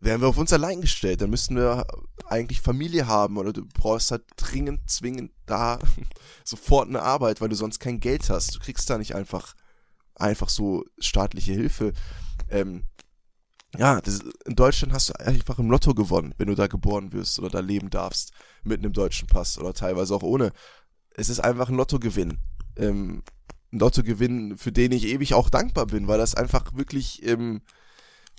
wären 0.00 0.20
wir 0.20 0.28
auf 0.28 0.38
uns 0.38 0.52
allein 0.52 0.80
gestellt. 0.80 1.20
Dann 1.20 1.30
müssten 1.30 1.56
wir 1.56 1.86
eigentlich 2.26 2.60
Familie 2.60 3.06
haben 3.06 3.36
oder 3.36 3.52
du 3.52 3.66
brauchst 3.66 4.10
halt 4.10 4.24
dringend, 4.36 4.88
zwingend 4.90 5.32
da 5.46 5.78
sofort 6.44 6.88
eine 6.88 7.02
Arbeit, 7.02 7.40
weil 7.40 7.48
du 7.48 7.56
sonst 7.56 7.78
kein 7.78 8.00
Geld 8.00 8.28
hast. 8.30 8.54
Du 8.54 8.58
kriegst 8.58 8.88
da 8.90 8.98
nicht 8.98 9.14
einfach, 9.14 9.54
einfach 10.14 10.48
so 10.48 10.84
staatliche 10.98 11.52
Hilfe. 11.52 11.92
Ähm, 12.50 12.84
ja, 13.78 14.00
das, 14.00 14.20
in 14.44 14.54
Deutschland 14.56 14.92
hast 14.92 15.10
du 15.10 15.20
einfach 15.20 15.58
im 15.58 15.70
Lotto 15.70 15.94
gewonnen, 15.94 16.34
wenn 16.38 16.48
du 16.48 16.54
da 16.54 16.66
geboren 16.66 17.12
wirst 17.12 17.38
oder 17.38 17.48
da 17.48 17.60
leben 17.60 17.90
darfst, 17.90 18.32
mit 18.64 18.80
einem 18.80 18.92
deutschen 18.92 19.28
Pass 19.28 19.58
oder 19.58 19.74
teilweise 19.74 20.14
auch 20.14 20.22
ohne. 20.22 20.52
Es 21.14 21.28
ist 21.28 21.40
einfach 21.40 21.68
ein 21.68 21.76
Lottogewinn. 21.76 22.38
Ähm, 22.76 23.22
ein 23.72 23.78
Lottogewinn, 23.78 24.58
für 24.58 24.72
den 24.72 24.92
ich 24.92 25.06
ewig 25.06 25.34
auch 25.34 25.50
dankbar 25.50 25.86
bin, 25.86 26.08
weil 26.08 26.18
das 26.18 26.34
einfach 26.34 26.74
wirklich 26.74 27.26
ähm, 27.26 27.62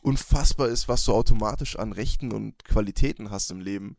unfassbar 0.04 0.68
ist, 0.68 0.88
was 0.88 1.04
du 1.06 1.14
automatisch 1.14 1.78
an 1.78 1.92
Rechten 1.92 2.32
und 2.32 2.64
Qualitäten 2.64 3.32
hast 3.32 3.52
im 3.52 3.60
Leben, 3.60 3.98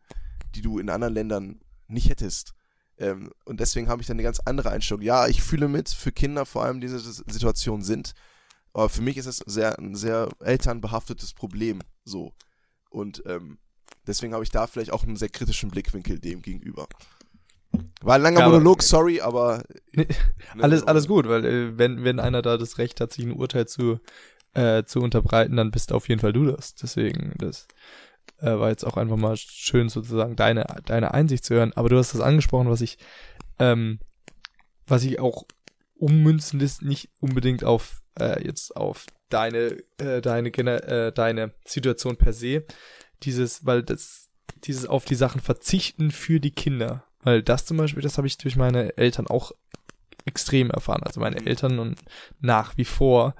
die 0.55 0.63
du 0.63 0.79
in 0.79 0.91
anderen 0.91 1.15
Ländern 1.15 1.61
nicht 1.87 2.09
hättest. 2.09 2.55
Ähm, 2.99 3.31
und 3.45 3.61
deswegen 3.61 3.89
habe 3.89 4.01
ich 4.01 4.09
dann 4.09 4.17
eine 4.17 4.23
ganz 4.23 4.41
andere 4.41 4.71
Einstellung. 4.71 5.03
Ja, 5.03 5.29
ich 5.29 5.43
fühle 5.43 5.69
mit, 5.69 5.89
für 5.89 6.13
Kinder 6.13 6.47
vor 6.47 6.65
allem 6.65 6.81
diese 6.81 6.99
Situation 6.99 7.83
sind. 7.83 8.15
Aber 8.73 8.89
für 8.89 9.03
mich 9.03 9.17
ist 9.17 9.27
es 9.27 9.39
sehr, 9.39 9.79
ein 9.79 9.95
sehr 9.95 10.29
elternbehaftetes 10.41 11.35
Problem 11.35 11.81
so. 12.05 12.33
Und 12.91 13.23
ähm, 13.27 13.59
deswegen 14.07 14.35
habe 14.35 14.45
ich 14.45 14.51
da 14.51 14.67
vielleicht 14.67 14.93
auch 14.93 15.05
einen 15.05 15.17
sehr 15.17 15.29
kritischen 15.29 15.71
Blickwinkel 15.71 16.19
dem 16.19 16.43
gegenüber. 16.43 16.89
War 18.01 18.15
ein 18.15 18.23
langer 18.23 18.41
ja, 18.41 18.49
Monolog, 18.49 18.83
sorry, 18.83 19.21
aber. 19.21 19.63
Ne, 20.55 20.65
alles, 20.65 20.83
alles 20.85 21.07
gut, 21.07 21.29
weil 21.29 21.45
äh, 21.45 21.79
wenn, 21.79 22.05
wenn 22.05 22.21
einer 22.21 22.41
da 22.41 22.57
das 22.57 22.79
Recht 22.79 23.01
hat, 23.01 23.13
sich 23.13 23.25
ein 23.25 23.33
Urteil 23.33 23.67
zu, 23.67 24.01
äh, 24.55 24.85
zu 24.85 25.01
unterbreiten, 25.01 25.57
dann 25.57 25.71
bist 25.71 25.93
auf 25.93 26.09
jeden 26.09 26.21
Fall 26.21 26.33
du 26.33 26.47
das. 26.47 26.75
Deswegen, 26.75 27.35
das 27.39 27.69
äh, 28.39 28.59
war 28.59 28.71
jetzt 28.71 28.85
auch 28.85 28.97
einfach 28.97 29.17
mal 29.17 29.37
schön, 29.37 29.89
sozusagen 29.89 30.37
deine, 30.37 30.67
deine 30.87 31.13
Einsicht 31.13 31.45
zu 31.45 31.55
hören. 31.55 31.73
Aber 31.75 31.89
du 31.89 31.99
hast 31.99 32.15
das 32.15 32.21
angesprochen, 32.21 32.71
was 32.71 32.81
ich, 32.81 32.99
ähm, 33.59 33.99
was 34.87 35.05
ich 35.05 35.21
auch 35.21 35.45
ummünzen 35.99 36.61
lässt, 36.61 36.83
nicht 36.83 37.11
unbedingt 37.21 37.65
auf 37.65 38.01
äh, 38.19 38.45
jetzt 38.45 38.77
auf 38.77 39.07
deine 39.29 39.77
äh, 39.99 40.21
deine 40.21 40.51
äh, 40.51 41.13
deine 41.13 41.53
Situation 41.65 42.17
per 42.17 42.33
se, 42.33 42.65
dieses, 43.23 43.67
weil 43.67 43.83
das 43.83 44.29
dieses 44.65 44.87
auf 44.87 45.05
die 45.05 45.15
Sachen 45.15 45.41
verzichten 45.41 46.11
für 46.11 46.41
die 46.41 46.51
Kinder, 46.51 47.05
weil 47.23 47.43
das 47.43 47.67
zum 47.67 47.77
Beispiel, 47.77 48.03
das 48.03 48.19
habe 48.19 48.27
ich 48.27 48.39
durch 48.39 48.57
meine 48.57 48.97
Eltern 48.97 49.27
auch 49.27 49.53
extrem 50.25 50.71
erfahren. 50.71 51.03
Also 51.03 51.21
meine 51.21 51.45
Eltern 51.47 51.79
und 51.79 51.99
nach 52.41 52.77
wie 52.77 52.85
vor, 52.85 53.35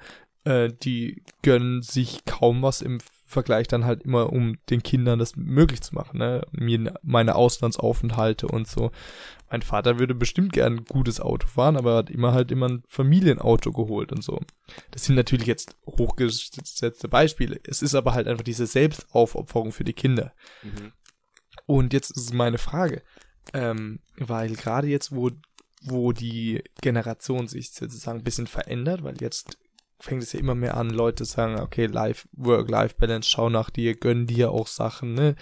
äh, 0.45 0.71
die 0.83 1.23
gönnen 1.43 1.83
sich 1.83 2.25
kaum 2.25 2.63
was 2.63 2.83
im 2.83 2.99
Vergleich 3.29 3.69
dann 3.69 3.85
halt 3.85 4.05
immer, 4.05 4.33
um 4.33 4.57
den 4.71 4.83
Kindern 4.83 5.19
das 5.19 5.37
möglich 5.37 5.83
zu 5.83 5.95
machen, 5.95 6.19
ne? 6.19 6.47
Mir 6.51 6.95
meine 7.03 7.35
Auslandsaufenthalte 7.35 8.49
und 8.49 8.67
so. 8.67 8.91
Mein 9.51 9.61
Vater 9.61 9.99
würde 9.99 10.15
bestimmt 10.15 10.55
gern 10.55 10.79
ein 10.79 10.85
gutes 10.85 11.21
Auto 11.21 11.47
fahren, 11.47 11.77
aber 11.77 11.97
hat 11.97 12.11
immer 12.11 12.33
halt 12.33 12.51
immer 12.51 12.69
ein 12.69 12.83
Familienauto 12.89 13.73
geholt 13.73 14.13
und 14.13 14.25
so. 14.25 14.41
Das 14.93 15.05
sind 15.05 15.15
natürlich 15.15 15.47
jetzt 15.47 15.77
hochgesetzte 15.87 17.09
Beispiele. 17.09 17.61
Es 17.65 17.83
ist 17.83 17.95
aber 17.95 18.15
halt 18.15 18.29
einfach 18.29 18.45
diese 18.45 18.67
Selbstaufopferung 18.67 19.73
für 19.73 19.85
die 19.85 19.93
Kinder. 19.93 20.33
Mhm. 20.63 20.93
Und 21.67 21.93
jetzt 21.93 22.11
ist 22.11 22.33
meine 22.33 22.59
Frage, 22.59 23.03
ähm, 23.53 24.01
weil 24.17 24.55
gerade 24.55 24.87
jetzt, 24.87 25.15
wo 25.15 25.31
wo 25.83 26.13
die 26.13 26.63
Generation 26.81 27.47
sich 27.47 27.71
sozusagen 27.71 28.19
ein 28.19 28.25
bisschen 28.25 28.47
verändert, 28.47 29.05
weil 29.05 29.21
jetzt 29.21 29.59
fängt 30.01 30.23
es 30.23 30.33
ja 30.33 30.41
immer 30.41 30.55
mehr 30.55 30.77
an, 30.77 30.91
Leute 30.91 31.25
sagen, 31.25 31.61
okay, 31.61 31.87
Life, 31.87 32.29
Work-Life-Balance, 32.33 33.29
schau 33.29 33.51
nach 33.51 33.71
dir, 33.71 33.95
gönn 33.97 34.27
dir 34.27 34.51
auch 34.51 34.67
Sachen, 34.67 35.15
ne? 35.15 35.35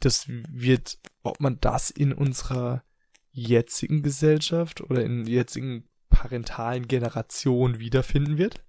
Das 0.00 0.26
wird, 0.28 0.98
ob 1.22 1.40
man 1.40 1.58
das 1.60 1.90
in 1.90 2.12
unserer 2.12 2.82
jetzigen 3.30 4.02
Gesellschaft 4.02 4.80
oder 4.80 5.04
in 5.04 5.26
jetzigen 5.26 5.88
parentalen 6.08 6.88
Generation 6.88 7.78
wiederfinden 7.78 8.38
wird? 8.38 8.64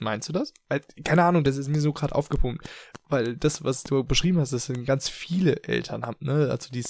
Meinst 0.00 0.28
du 0.28 0.32
das? 0.32 0.52
Keine 1.04 1.24
Ahnung, 1.24 1.44
das 1.44 1.56
ist 1.56 1.68
mir 1.68 1.80
so 1.80 1.92
gerade 1.92 2.14
aufgepumpt. 2.14 2.68
Weil 3.08 3.36
das, 3.36 3.64
was 3.64 3.82
du 3.82 4.04
beschrieben 4.04 4.38
hast, 4.38 4.52
das 4.52 4.66
sind 4.66 4.84
ganz 4.84 5.08
viele 5.08 5.62
Eltern 5.64 6.04
haben, 6.04 6.16
ne? 6.20 6.48
Also 6.50 6.70
die 6.70 6.84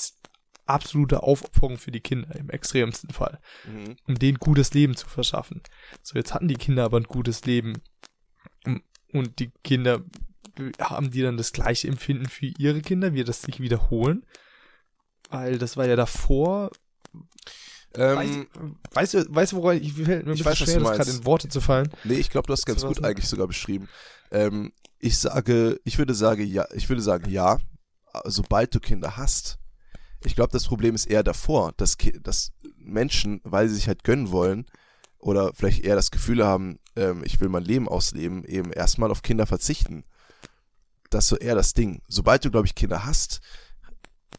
absolute 0.67 1.23
Aufopferung 1.23 1.79
für 1.79 1.91
die 1.91 2.01
Kinder 2.01 2.35
im 2.37 2.51
extremsten 2.51 3.11
Fall, 3.11 3.41
mhm. 3.67 3.97
um 4.07 4.19
denen 4.19 4.39
gutes 4.39 4.75
Leben 4.75 4.97
zu 4.97 5.09
verschaffen. 5.09 5.63
So, 6.03 6.17
jetzt 6.17 6.35
hatten 6.35 6.49
die 6.49 6.57
Kinder 6.57 6.85
aber 6.85 6.99
ein 6.99 7.05
gutes 7.05 7.45
Leben 7.45 7.75
und 9.13 9.39
die 9.39 9.53
Kinder 9.63 10.03
haben 10.81 11.11
die 11.11 11.23
dann 11.23 11.37
das 11.37 11.53
gleiche 11.53 11.89
Empfinden 11.89 12.29
für 12.29 12.47
ihre 12.59 12.81
Kinder, 12.81 13.15
wir 13.15 13.25
das 13.25 13.43
sich 13.43 13.61
wiederholen, 13.61 14.25
weil 15.31 15.59
das 15.59 15.77
war 15.77 15.87
ja 15.87 15.97
davor. 15.97 16.71
Ähm, 17.95 18.47
weißt, 18.93 19.15
du, 19.15 19.35
weißt 19.35 19.53
du, 19.53 19.57
woran 19.57 19.81
ich 19.81 19.95
fällt 19.95 20.27
mir 20.27 20.33
bisschen 20.33 20.47
weiß, 20.47 20.59
schwer, 20.59 20.81
das 20.81 20.97
gerade 20.97 21.11
in 21.11 21.25
Worte 21.25 21.49
zu 21.49 21.61
fallen. 21.61 21.91
Nee, 22.05 22.15
ich 22.15 22.31
glaube, 22.31 22.47
du 22.47 22.53
hast 22.53 22.67
ganz 22.67 22.85
gut 22.85 23.03
eigentlich 23.05 23.29
sogar 23.29 23.47
beschrieben. 23.47 23.89
Ähm, 24.31 24.73
ich 24.99 25.19
sage, 25.19 25.81
ich 25.85 25.99
würde 25.99 26.15
sagen, 26.15 26.47
ja, 26.47 26.67
ich 26.75 26.89
würde 26.89 27.03
sagen, 27.03 27.31
ja, 27.31 27.59
sobald 28.25 28.75
du 28.75 28.81
Kinder 28.81 29.17
hast, 29.17 29.59
ich 30.27 30.35
glaube, 30.35 30.51
das 30.53 30.67
Problem 30.67 30.97
ist 30.97 31.07
eher 31.07 31.23
davor, 31.23 31.73
dass, 31.77 31.97
dass 32.21 32.53
Menschen, 32.77 33.41
weil 33.45 33.69
sie 33.69 33.77
sich 33.77 33.87
halt 33.87 34.03
gönnen 34.03 34.33
wollen 34.33 34.67
oder 35.19 35.53
vielleicht 35.55 35.85
eher 35.85 35.95
das 35.95 36.11
Gefühl 36.11 36.45
haben, 36.45 36.81
ähm, 36.97 37.23
ich 37.25 37.41
will 37.41 37.49
mein 37.49 37.63
Leben 37.63 37.89
ausleben, 37.89 38.45
eben 38.45 38.73
erstmal 38.73 39.13
auf 39.13 39.23
Kinder 39.23 39.47
verzichten. 39.47 40.05
Das 41.11 41.25
ist 41.25 41.29
so 41.29 41.37
eher 41.37 41.55
das 41.55 41.75
Ding. 41.75 42.03
Sobald 42.09 42.45
du, 42.45 42.51
glaube 42.51 42.67
ich, 42.67 42.75
Kinder 42.75 43.07
hast, 43.07 43.41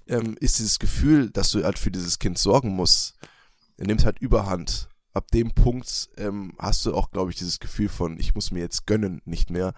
ähm, 0.07 0.35
ist 0.41 0.59
dieses 0.59 0.77
Gefühl, 0.77 1.29
dass 1.31 1.51
du 1.51 1.63
halt 1.63 1.79
für 1.79 1.89
dieses 1.89 2.19
Kind 2.19 2.37
sorgen 2.37 2.75
musst, 2.75 3.15
nimmt 3.77 4.03
halt 4.03 4.19
überhand. 4.19 4.89
Ab 5.13 5.31
dem 5.31 5.51
Punkt 5.53 6.09
ähm, 6.17 6.53
hast 6.59 6.85
du 6.85 6.93
auch, 6.93 7.11
glaube 7.11 7.31
ich, 7.31 7.37
dieses 7.37 7.59
Gefühl 7.59 7.87
von, 7.87 8.19
ich 8.19 8.35
muss 8.35 8.51
mir 8.51 8.59
jetzt 8.59 8.85
gönnen, 8.87 9.21
nicht 9.23 9.49
mehr. 9.49 9.73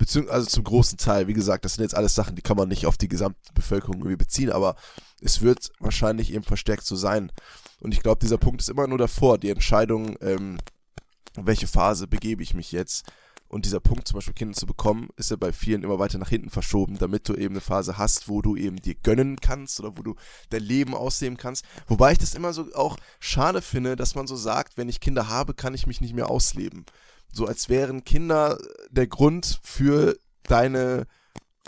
Beziehungsweise 0.00 0.34
also 0.34 0.48
zum 0.48 0.64
großen 0.64 0.96
Teil, 0.96 1.28
wie 1.28 1.34
gesagt, 1.34 1.66
das 1.66 1.74
sind 1.74 1.82
jetzt 1.82 1.94
alles 1.94 2.14
Sachen, 2.14 2.34
die 2.34 2.40
kann 2.40 2.56
man 2.56 2.70
nicht 2.70 2.86
auf 2.86 2.96
die 2.96 3.06
gesamte 3.06 3.38
Bevölkerung 3.52 3.96
irgendwie 3.96 4.16
beziehen, 4.16 4.50
aber 4.50 4.74
es 5.20 5.42
wird 5.42 5.72
wahrscheinlich 5.78 6.32
eben 6.32 6.42
verstärkt 6.42 6.86
so 6.86 6.96
sein. 6.96 7.30
Und 7.80 7.92
ich 7.92 8.02
glaube, 8.02 8.18
dieser 8.18 8.38
Punkt 8.38 8.62
ist 8.62 8.70
immer 8.70 8.86
nur 8.86 8.96
davor, 8.96 9.36
die 9.36 9.50
Entscheidung, 9.50 10.16
ähm, 10.22 10.56
welche 11.34 11.66
Phase 11.66 12.06
begebe 12.06 12.42
ich 12.42 12.54
mich 12.54 12.72
jetzt. 12.72 13.12
Und 13.46 13.66
dieser 13.66 13.80
Punkt, 13.80 14.08
zum 14.08 14.14
Beispiel 14.14 14.32
Kinder 14.32 14.56
zu 14.56 14.64
bekommen, 14.64 15.10
ist 15.16 15.32
ja 15.32 15.36
bei 15.36 15.52
vielen 15.52 15.82
immer 15.84 15.98
weiter 15.98 16.16
nach 16.16 16.30
hinten 16.30 16.48
verschoben, 16.48 16.96
damit 16.96 17.28
du 17.28 17.34
eben 17.34 17.52
eine 17.52 17.60
Phase 17.60 17.98
hast, 17.98 18.26
wo 18.26 18.40
du 18.40 18.56
eben 18.56 18.76
dir 18.76 18.94
gönnen 18.94 19.38
kannst 19.38 19.80
oder 19.80 19.98
wo 19.98 20.02
du 20.02 20.14
dein 20.48 20.62
Leben 20.62 20.94
ausleben 20.94 21.36
kannst. 21.36 21.66
Wobei 21.88 22.12
ich 22.12 22.18
das 22.18 22.34
immer 22.34 22.54
so 22.54 22.72
auch 22.74 22.96
schade 23.18 23.60
finde, 23.60 23.96
dass 23.96 24.14
man 24.14 24.26
so 24.26 24.36
sagt, 24.36 24.78
wenn 24.78 24.88
ich 24.88 25.00
Kinder 25.00 25.28
habe, 25.28 25.52
kann 25.52 25.74
ich 25.74 25.86
mich 25.86 26.00
nicht 26.00 26.14
mehr 26.14 26.30
ausleben. 26.30 26.86
So 27.32 27.46
als 27.46 27.68
wären 27.68 28.04
Kinder 28.04 28.58
der 28.90 29.06
Grund 29.06 29.60
für 29.62 30.16
deine 30.44 31.06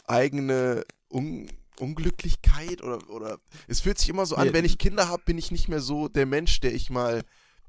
eigene 0.06 0.84
Un 1.10 1.48
Unglücklichkeit 1.78 2.82
oder, 2.82 3.10
oder 3.10 3.38
es 3.66 3.80
fühlt 3.80 3.98
sich 3.98 4.08
immer 4.08 4.24
so 4.24 4.36
an, 4.36 4.52
wenn 4.52 4.64
ich 4.64 4.78
Kinder 4.78 5.08
habe, 5.08 5.22
bin 5.24 5.36
ich 5.36 5.50
nicht 5.50 5.68
mehr 5.68 5.80
so 5.80 6.06
der 6.06 6.26
Mensch, 6.26 6.60
der 6.60 6.72
ich 6.72 6.90
mal 6.90 7.24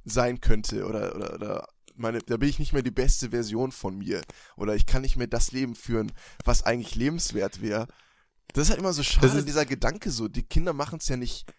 sein 0.06 0.40
könnte 0.40 0.86
oder, 0.86 1.16
oder, 1.16 1.34
oder 1.34 1.68
meine, 1.96 2.20
da 2.20 2.38
bin 2.38 2.50
ich 2.50 2.60
nicht 2.60 2.74
mehr 2.74 2.82
die 2.82 2.92
beste 2.92 3.30
Version 3.30 3.72
von 3.72 3.98
mir. 3.98 4.22
Oder 4.58 4.76
ich 4.76 4.86
kann 4.86 5.02
nicht 5.02 5.16
mehr 5.16 5.28
das 5.28 5.52
Leben 5.52 5.76
führen, 5.76 6.12
was 6.44 6.64
eigentlich 6.64 6.96
lebenswert 6.96 7.62
wäre. 7.62 7.88
Das 8.54 8.66
ist 8.66 8.70
halt 8.70 8.80
immer 8.80 8.94
so 8.94 9.04
schade, 9.04 9.44
dieser 9.44 9.66
Gedanke 9.66 10.12
so. 10.12 10.28
Die 10.28 10.44
Kinder 10.44 10.74
machen 10.74 11.00
es 11.00 11.08
ja 11.08 11.18
nicht, 11.18 11.52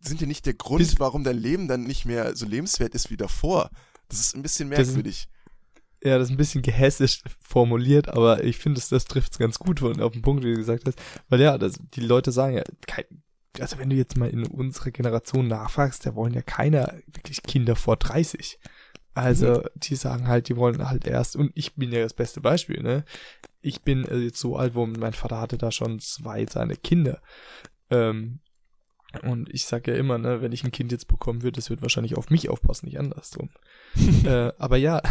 sind 0.00 0.20
ja 0.20 0.26
nicht 0.26 0.46
der 0.46 0.54
Grund, 0.54 0.98
warum 0.98 1.24
dein 1.24 1.38
Leben 1.38 1.68
dann 1.68 1.84
nicht 1.84 2.04
mehr 2.04 2.36
so 2.36 2.46
lebenswert 2.46 2.94
ist 2.94 3.10
wie 3.10 3.16
davor. 3.16 3.70
Das 4.08 4.20
ist 4.20 4.34
ein 4.34 4.42
bisschen 4.42 4.68
merkwürdig. 4.68 5.28
Ja, 6.02 6.18
das 6.18 6.28
ist 6.28 6.34
ein 6.34 6.38
bisschen 6.38 6.62
gehässig 6.62 7.22
formuliert, 7.40 8.08
aber 8.08 8.42
ich 8.44 8.56
finde, 8.56 8.80
das, 8.80 8.88
das 8.88 9.04
trifft 9.04 9.32
es 9.32 9.38
ganz 9.38 9.58
gut 9.58 9.82
auf 9.82 10.12
den 10.12 10.22
Punkt, 10.22 10.44
wie 10.44 10.52
du 10.52 10.56
gesagt 10.56 10.84
hast. 10.86 10.98
Weil 11.28 11.40
ja, 11.40 11.58
das, 11.58 11.74
die 11.94 12.00
Leute 12.00 12.32
sagen 12.32 12.56
ja, 12.56 12.62
kein, 12.86 13.04
also 13.58 13.78
wenn 13.78 13.90
du 13.90 13.96
jetzt 13.96 14.16
mal 14.16 14.30
in 14.30 14.46
unserer 14.46 14.90
Generation 14.90 15.48
nachfragst, 15.48 16.06
da 16.06 16.14
wollen 16.14 16.34
ja 16.34 16.42
keiner 16.42 16.94
wirklich 17.06 17.42
Kinder 17.42 17.76
vor 17.76 17.96
30. 17.96 18.58
Also, 19.12 19.54
mhm. 19.54 19.64
die 19.76 19.96
sagen 19.96 20.28
halt, 20.28 20.48
die 20.48 20.56
wollen 20.56 20.88
halt 20.88 21.06
erst, 21.06 21.36
und 21.36 21.50
ich 21.54 21.74
bin 21.74 21.92
ja 21.92 22.00
das 22.00 22.14
beste 22.14 22.40
Beispiel, 22.40 22.82
ne? 22.82 23.04
Ich 23.60 23.82
bin 23.82 24.04
äh, 24.04 24.16
jetzt 24.18 24.38
so 24.38 24.56
alt, 24.56 24.74
wo 24.74 24.86
mein 24.86 25.12
Vater 25.12 25.40
hatte 25.40 25.58
da 25.58 25.72
schon 25.72 25.98
zwei 25.98 26.46
seine 26.46 26.76
Kinder. 26.76 27.20
Ähm, 27.90 28.38
und 29.22 29.52
ich 29.52 29.64
sage 29.66 29.92
ja 29.92 29.98
immer, 29.98 30.18
ne, 30.18 30.40
wenn 30.40 30.52
ich 30.52 30.62
ein 30.62 30.70
Kind 30.70 30.92
jetzt 30.92 31.08
bekommen 31.08 31.42
würde, 31.42 31.56
das 31.56 31.68
wird 31.68 31.82
wahrscheinlich 31.82 32.16
auf 32.16 32.30
mich 32.30 32.48
aufpassen, 32.48 32.86
nicht 32.86 32.98
andersrum. 32.98 33.50
äh, 34.24 34.52
aber 34.56 34.76
ja, 34.76 35.02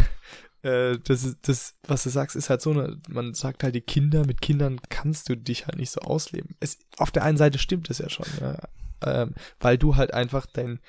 äh, 0.61 0.97
das 1.03 1.37
das, 1.41 1.75
was 1.87 2.03
du 2.03 2.09
sagst, 2.09 2.35
ist 2.35 2.49
halt 2.49 2.61
so, 2.61 2.73
ne, 2.73 2.99
man 3.07 3.33
sagt 3.33 3.63
halt, 3.63 3.75
die 3.75 3.81
Kinder, 3.81 4.25
mit 4.25 4.41
Kindern 4.41 4.79
kannst 4.89 5.29
du 5.29 5.35
dich 5.35 5.67
halt 5.67 5.77
nicht 5.77 5.91
so 5.91 6.01
ausleben. 6.01 6.55
Es, 6.59 6.79
auf 6.97 7.11
der 7.11 7.23
einen 7.23 7.37
Seite 7.37 7.59
stimmt 7.59 7.89
es 7.89 7.99
ja 7.99 8.09
schon, 8.09 8.25
ja, 8.41 8.57
ähm, 9.05 9.33
weil 9.59 9.77
du 9.77 9.95
halt 9.95 10.13
einfach 10.13 10.45
dein, 10.45 10.79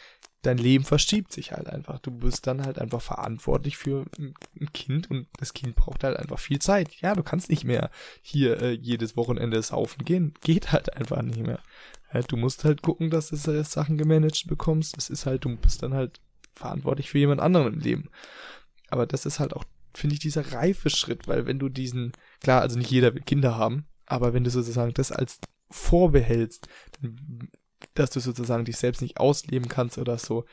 dein 0.43 0.59
Leben 0.59 0.85
verschiebt 0.85 1.33
sich 1.33 1.53
halt 1.53 1.69
einfach. 1.69 1.99
Du 1.99 2.11
bist 2.11 2.47
dann 2.47 2.65
halt 2.65 2.79
einfach 2.79 3.03
verantwortlich 3.03 3.77
für 3.77 4.07
ein 4.19 4.35
Kind 4.73 5.11
und 5.11 5.27
das 5.39 5.53
Kind 5.53 5.77
braucht 5.77 6.03
halt 6.03 6.17
einfach 6.17 6.39
viel 6.39 6.59
Zeit. 6.59 6.93
Ja, 7.01 7.15
du 7.15 7.23
kannst 7.23 7.51
nicht 7.51 7.65
mehr 7.65 7.91
hier 8.23 8.61
äh, 8.61 8.73
jedes 8.73 9.17
Wochenende 9.17 9.63
saufen 9.63 10.05
gehen. 10.05 10.35
Geht 10.41 10.73
halt 10.73 10.97
einfach 10.97 11.23
nicht 11.23 11.41
mehr. 11.41 11.61
Ja, 12.13 12.23
du 12.23 12.37
musst 12.37 12.65
halt 12.65 12.83
gucken, 12.83 13.11
dass 13.11 13.29
du 13.29 13.37
äh, 13.51 13.65
Sachen 13.65 13.99
gemanagt 13.99 14.47
bekommst. 14.49 14.97
Das 14.97 15.11
ist 15.11 15.27
halt, 15.27 15.45
du 15.45 15.57
bist 15.57 15.83
dann 15.83 15.95
halt 15.95 16.21
verantwortlich 16.55 17.11
für 17.11 17.19
jemand 17.19 17.41
anderen 17.41 17.75
im 17.75 17.81
Leben. 17.81 18.11
Aber 18.91 19.07
das 19.07 19.27
ist 19.27 19.41
halt 19.41 19.55
auch, 19.55 19.65
finde 19.95 20.15
ich, 20.15 20.21
dieser 20.21 20.53
reife 20.53 20.91
Schritt, 20.91 21.29
weil 21.29 21.47
wenn 21.47 21.59
du 21.59 21.69
diesen, 21.69 22.13
klar, 22.41 22.63
also 22.63 22.79
nicht 22.79 22.91
jeder 22.91 23.15
will 23.15 23.23
Kinder 23.23 23.57
haben, 23.57 23.87
aber 24.07 24.35
wenn 24.35 24.45
du 24.45 24.51
sozusagen 24.51 24.93
das 24.95 25.13
als 25.13 25.41
vorbehältst, 25.71 26.69
dass 27.95 28.11
du 28.11 28.21
sozusagen 28.21 28.65
dich 28.65 28.77
selbst 28.77 29.03
nicht 29.03 29.19
ausleben 29.19 29.69
kannst 29.69 29.99
oder 29.99 30.19
so, 30.19 30.45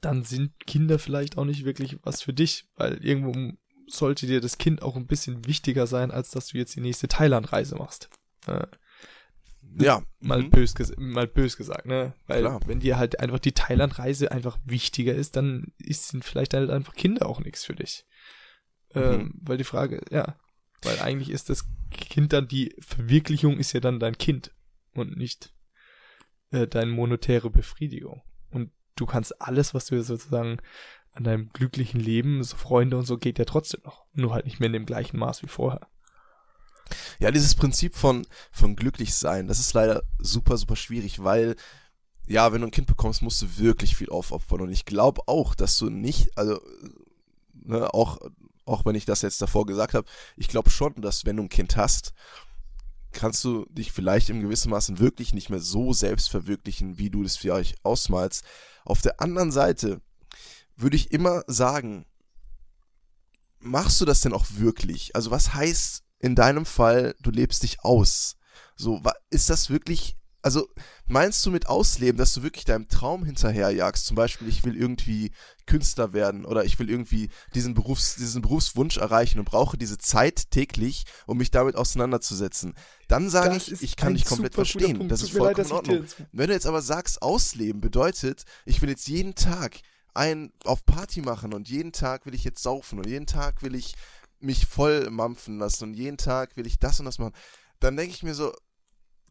dann 0.00 0.22
sind 0.22 0.58
Kinder 0.66 0.98
vielleicht 0.98 1.36
auch 1.36 1.44
nicht 1.44 1.64
wirklich 1.64 1.98
was 2.02 2.22
für 2.22 2.32
dich, 2.32 2.68
weil 2.76 3.04
irgendwo 3.04 3.56
sollte 3.88 4.26
dir 4.26 4.40
das 4.40 4.58
Kind 4.58 4.82
auch 4.82 4.96
ein 4.96 5.06
bisschen 5.06 5.46
wichtiger 5.46 5.86
sein, 5.86 6.10
als 6.10 6.30
dass 6.30 6.48
du 6.48 6.58
jetzt 6.58 6.76
die 6.76 6.80
nächste 6.80 7.08
Thailandreise 7.08 7.76
machst. 7.76 8.08
Äh, 9.78 9.84
ja. 9.84 10.02
Mal, 10.20 10.42
mhm. 10.42 10.50
bös, 10.50 10.74
mal 10.98 11.26
bös 11.26 11.56
gesagt, 11.56 11.86
ne? 11.86 12.14
Weil 12.26 12.40
Klar. 12.40 12.60
wenn 12.66 12.80
dir 12.80 12.98
halt 12.98 13.20
einfach 13.20 13.38
die 13.38 13.52
Thailandreise 13.52 14.32
einfach 14.32 14.58
wichtiger 14.64 15.14
ist, 15.14 15.36
dann 15.36 15.72
ist, 15.78 16.08
sind 16.08 16.24
vielleicht 16.24 16.54
halt 16.54 16.70
einfach 16.70 16.94
Kinder 16.94 17.26
auch 17.26 17.40
nichts 17.40 17.64
für 17.64 17.74
dich. 17.74 18.04
Mhm. 18.94 19.02
Ähm, 19.02 19.34
weil 19.42 19.58
die 19.58 19.64
Frage, 19.64 20.02
ja, 20.10 20.36
weil 20.82 20.98
eigentlich 21.00 21.30
ist 21.30 21.50
das 21.50 21.66
Kind 21.90 22.32
dann 22.32 22.48
die 22.48 22.74
Verwirklichung 22.80 23.58
ist 23.58 23.72
ja 23.72 23.80
dann 23.80 24.00
dein 24.00 24.16
Kind 24.16 24.52
und 24.94 25.16
nicht 25.16 25.52
äh, 26.50 26.66
deine 26.66 26.90
monetäre 26.90 27.50
Befriedigung. 27.50 28.22
Und 28.50 28.70
du 28.96 29.06
kannst 29.06 29.40
alles, 29.40 29.74
was 29.74 29.86
du 29.86 30.02
sozusagen 30.02 30.58
an 31.12 31.24
deinem 31.24 31.50
glücklichen 31.52 32.00
Leben, 32.00 32.42
so 32.42 32.56
Freunde 32.56 32.96
und 32.96 33.04
so, 33.04 33.18
geht 33.18 33.38
ja 33.38 33.44
trotzdem 33.44 33.80
noch. 33.84 34.06
Nur 34.12 34.32
halt 34.32 34.44
nicht 34.44 34.60
mehr 34.60 34.68
in 34.68 34.72
dem 34.72 34.86
gleichen 34.86 35.18
Maß 35.18 35.42
wie 35.42 35.48
vorher. 35.48 35.88
Ja, 37.18 37.30
dieses 37.30 37.54
Prinzip 37.54 37.94
von, 37.94 38.26
von 38.52 38.76
glücklich 38.76 39.14
sein, 39.14 39.48
das 39.48 39.58
ist 39.58 39.72
leider 39.74 40.02
super, 40.18 40.56
super 40.56 40.76
schwierig, 40.76 41.22
weil, 41.22 41.56
ja, 42.26 42.52
wenn 42.52 42.60
du 42.60 42.68
ein 42.68 42.72
Kind 42.72 42.86
bekommst, 42.86 43.22
musst 43.22 43.42
du 43.42 43.58
wirklich 43.58 43.96
viel 43.96 44.10
aufopfern. 44.10 44.60
Und 44.60 44.70
ich 44.70 44.84
glaube 44.84 45.22
auch, 45.26 45.54
dass 45.54 45.76
du 45.78 45.90
nicht, 45.90 46.36
also, 46.36 46.60
ne, 47.52 47.92
auch, 47.92 48.18
auch 48.64 48.84
wenn 48.84 48.94
ich 48.94 49.04
das 49.04 49.22
jetzt 49.22 49.42
davor 49.42 49.66
gesagt 49.66 49.94
habe, 49.94 50.08
ich 50.36 50.48
glaube 50.48 50.70
schon, 50.70 50.94
dass 51.00 51.24
wenn 51.24 51.36
du 51.36 51.44
ein 51.44 51.48
Kind 51.48 51.76
hast, 51.76 52.12
kannst 53.12 53.42
du 53.44 53.66
dich 53.70 53.92
vielleicht 53.92 54.30
im 54.30 54.40
gewissen 54.40 54.70
Maßen 54.70 54.98
wirklich 54.98 55.34
nicht 55.34 55.50
mehr 55.50 55.60
so 55.60 55.92
selbst 55.92 56.30
verwirklichen, 56.30 56.98
wie 56.98 57.10
du 57.10 57.22
das 57.22 57.36
für 57.36 57.52
euch 57.52 57.74
ausmalst. 57.82 58.44
Auf 58.84 59.02
der 59.02 59.20
anderen 59.20 59.52
Seite 59.52 60.00
würde 60.76 60.96
ich 60.96 61.10
immer 61.10 61.42
sagen, 61.46 62.06
machst 63.58 64.00
du 64.00 64.04
das 64.04 64.20
denn 64.20 64.32
auch 64.32 64.46
wirklich? 64.50 65.14
Also 65.14 65.30
was 65.30 65.54
heißt 65.54 66.02
in 66.20 66.34
deinem 66.34 66.64
Fall, 66.64 67.14
du 67.20 67.30
lebst 67.30 67.62
dich 67.62 67.82
aus? 67.84 68.36
So, 68.76 69.02
ist 69.30 69.50
das 69.50 69.70
wirklich 69.70 70.16
also 70.42 70.68
meinst 71.06 71.44
du 71.44 71.50
mit 71.50 71.66
Ausleben, 71.66 72.16
dass 72.16 72.32
du 72.32 72.42
wirklich 72.42 72.64
deinem 72.64 72.88
Traum 72.88 73.24
hinterherjagst? 73.24 74.06
Zum 74.06 74.16
Beispiel, 74.16 74.48
ich 74.48 74.64
will 74.64 74.76
irgendwie 74.76 75.32
Künstler 75.66 76.12
werden 76.12 76.44
oder 76.44 76.64
ich 76.64 76.78
will 76.78 76.88
irgendwie 76.88 77.30
diesen, 77.54 77.74
Berufs-, 77.74 78.16
diesen 78.16 78.42
Berufswunsch 78.42 78.96
erreichen 78.96 79.38
und 79.38 79.44
brauche 79.44 79.76
diese 79.76 79.98
Zeit 79.98 80.50
täglich, 80.50 81.04
um 81.26 81.38
mich 81.38 81.50
damit 81.50 81.76
auseinanderzusetzen. 81.76 82.74
Dann 83.08 83.28
sage 83.28 83.56
ich, 83.56 83.82
ich 83.82 83.96
kann 83.96 84.14
dich 84.14 84.24
komplett 84.24 84.54
verstehen. 84.54 85.08
Das 85.08 85.22
ist 85.22 85.32
vollkommen 85.32 85.56
leid, 85.56 85.66
in 85.66 85.72
Ordnung. 85.72 86.04
Wenn 86.32 86.48
du 86.48 86.54
jetzt 86.54 86.66
aber 86.66 86.82
sagst, 86.82 87.22
Ausleben 87.22 87.80
bedeutet, 87.80 88.44
ich 88.64 88.80
will 88.82 88.88
jetzt 88.88 89.08
jeden 89.08 89.34
Tag 89.34 89.80
ein 90.14 90.52
auf 90.64 90.84
Party 90.86 91.20
machen 91.20 91.54
und 91.54 91.68
jeden 91.68 91.92
Tag 91.92 92.26
will 92.26 92.34
ich 92.34 92.42
jetzt 92.42 92.62
saufen 92.62 92.98
und 92.98 93.06
jeden 93.06 93.26
Tag 93.26 93.62
will 93.62 93.74
ich 93.74 93.94
mich 94.40 94.66
voll 94.66 95.10
mampfen 95.10 95.58
lassen 95.58 95.84
und 95.84 95.94
jeden 95.94 96.16
Tag 96.16 96.56
will 96.56 96.66
ich 96.66 96.78
das 96.78 96.98
und 96.98 97.06
das 97.06 97.18
machen, 97.18 97.34
dann 97.78 97.96
denke 97.96 98.14
ich 98.14 98.22
mir 98.22 98.34
so, 98.34 98.52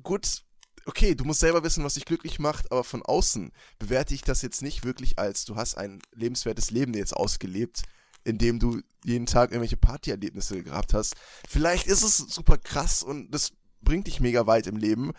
gut, 0.03 0.43
okay, 0.85 1.15
du 1.15 1.25
musst 1.25 1.39
selber 1.39 1.63
wissen, 1.63 1.83
was 1.83 1.95
dich 1.95 2.05
glücklich 2.05 2.39
macht, 2.39 2.71
aber 2.71 2.83
von 2.83 3.03
außen 3.03 3.51
bewerte 3.77 4.13
ich 4.13 4.21
das 4.21 4.41
jetzt 4.41 4.61
nicht 4.61 4.83
wirklich 4.83 5.19
als, 5.19 5.45
du 5.45 5.55
hast 5.55 5.77
ein 5.77 6.01
lebenswertes 6.13 6.71
Leben 6.71 6.93
jetzt 6.93 7.15
ausgelebt, 7.15 7.83
indem 8.23 8.59
du 8.59 8.81
jeden 9.03 9.25
Tag 9.25 9.51
irgendwelche 9.51 9.77
Partyerlebnisse 9.77 10.63
gehabt 10.63 10.93
hast. 10.93 11.15
Vielleicht 11.47 11.87
ist 11.87 12.03
es 12.03 12.17
super 12.17 12.57
krass 12.57 13.03
und 13.03 13.31
das 13.31 13.53
bringt 13.81 14.07
dich 14.07 14.19
mega 14.19 14.45
weit 14.45 14.67
im 14.67 14.77
Leben. 14.77 15.13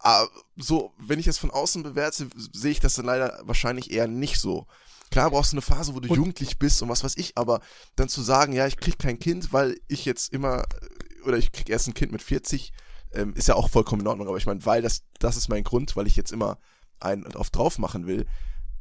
Aber 0.00 0.30
so, 0.56 0.94
wenn 0.98 1.18
ich 1.18 1.26
es 1.26 1.38
von 1.38 1.50
außen 1.50 1.82
bewerte, 1.82 2.28
sehe 2.36 2.70
ich 2.70 2.80
das 2.80 2.94
dann 2.94 3.06
leider 3.06 3.40
wahrscheinlich 3.44 3.90
eher 3.90 4.06
nicht 4.06 4.38
so. 4.38 4.66
Klar 5.10 5.30
brauchst 5.30 5.52
du 5.52 5.56
eine 5.56 5.62
Phase, 5.62 5.94
wo 5.94 6.00
du 6.00 6.08
und 6.08 6.16
jugendlich 6.16 6.58
bist 6.58 6.82
und 6.82 6.88
was 6.88 7.04
weiß 7.04 7.16
ich, 7.16 7.36
aber 7.36 7.60
dann 7.96 8.08
zu 8.08 8.22
sagen, 8.22 8.52
ja, 8.52 8.66
ich 8.66 8.76
krieg 8.76 8.98
kein 8.98 9.18
Kind, 9.18 9.52
weil 9.52 9.78
ich 9.88 10.04
jetzt 10.04 10.32
immer, 10.32 10.64
oder 11.24 11.38
ich 11.38 11.52
krieg 11.52 11.68
erst 11.68 11.88
ein 11.88 11.94
Kind 11.94 12.12
mit 12.12 12.22
40, 12.22 12.72
ähm, 13.12 13.34
ist 13.34 13.48
ja 13.48 13.54
auch 13.54 13.70
vollkommen 13.70 14.02
in 14.02 14.06
Ordnung, 14.06 14.28
aber 14.28 14.36
ich 14.36 14.46
meine, 14.46 14.64
weil 14.66 14.82
das, 14.82 15.02
das 15.18 15.36
ist 15.36 15.48
mein 15.48 15.64
Grund, 15.64 15.96
weil 15.96 16.06
ich 16.06 16.16
jetzt 16.16 16.32
immer 16.32 16.58
einen 17.00 17.26
auf 17.34 17.50
drauf 17.50 17.78
machen 17.78 18.06
will, 18.06 18.26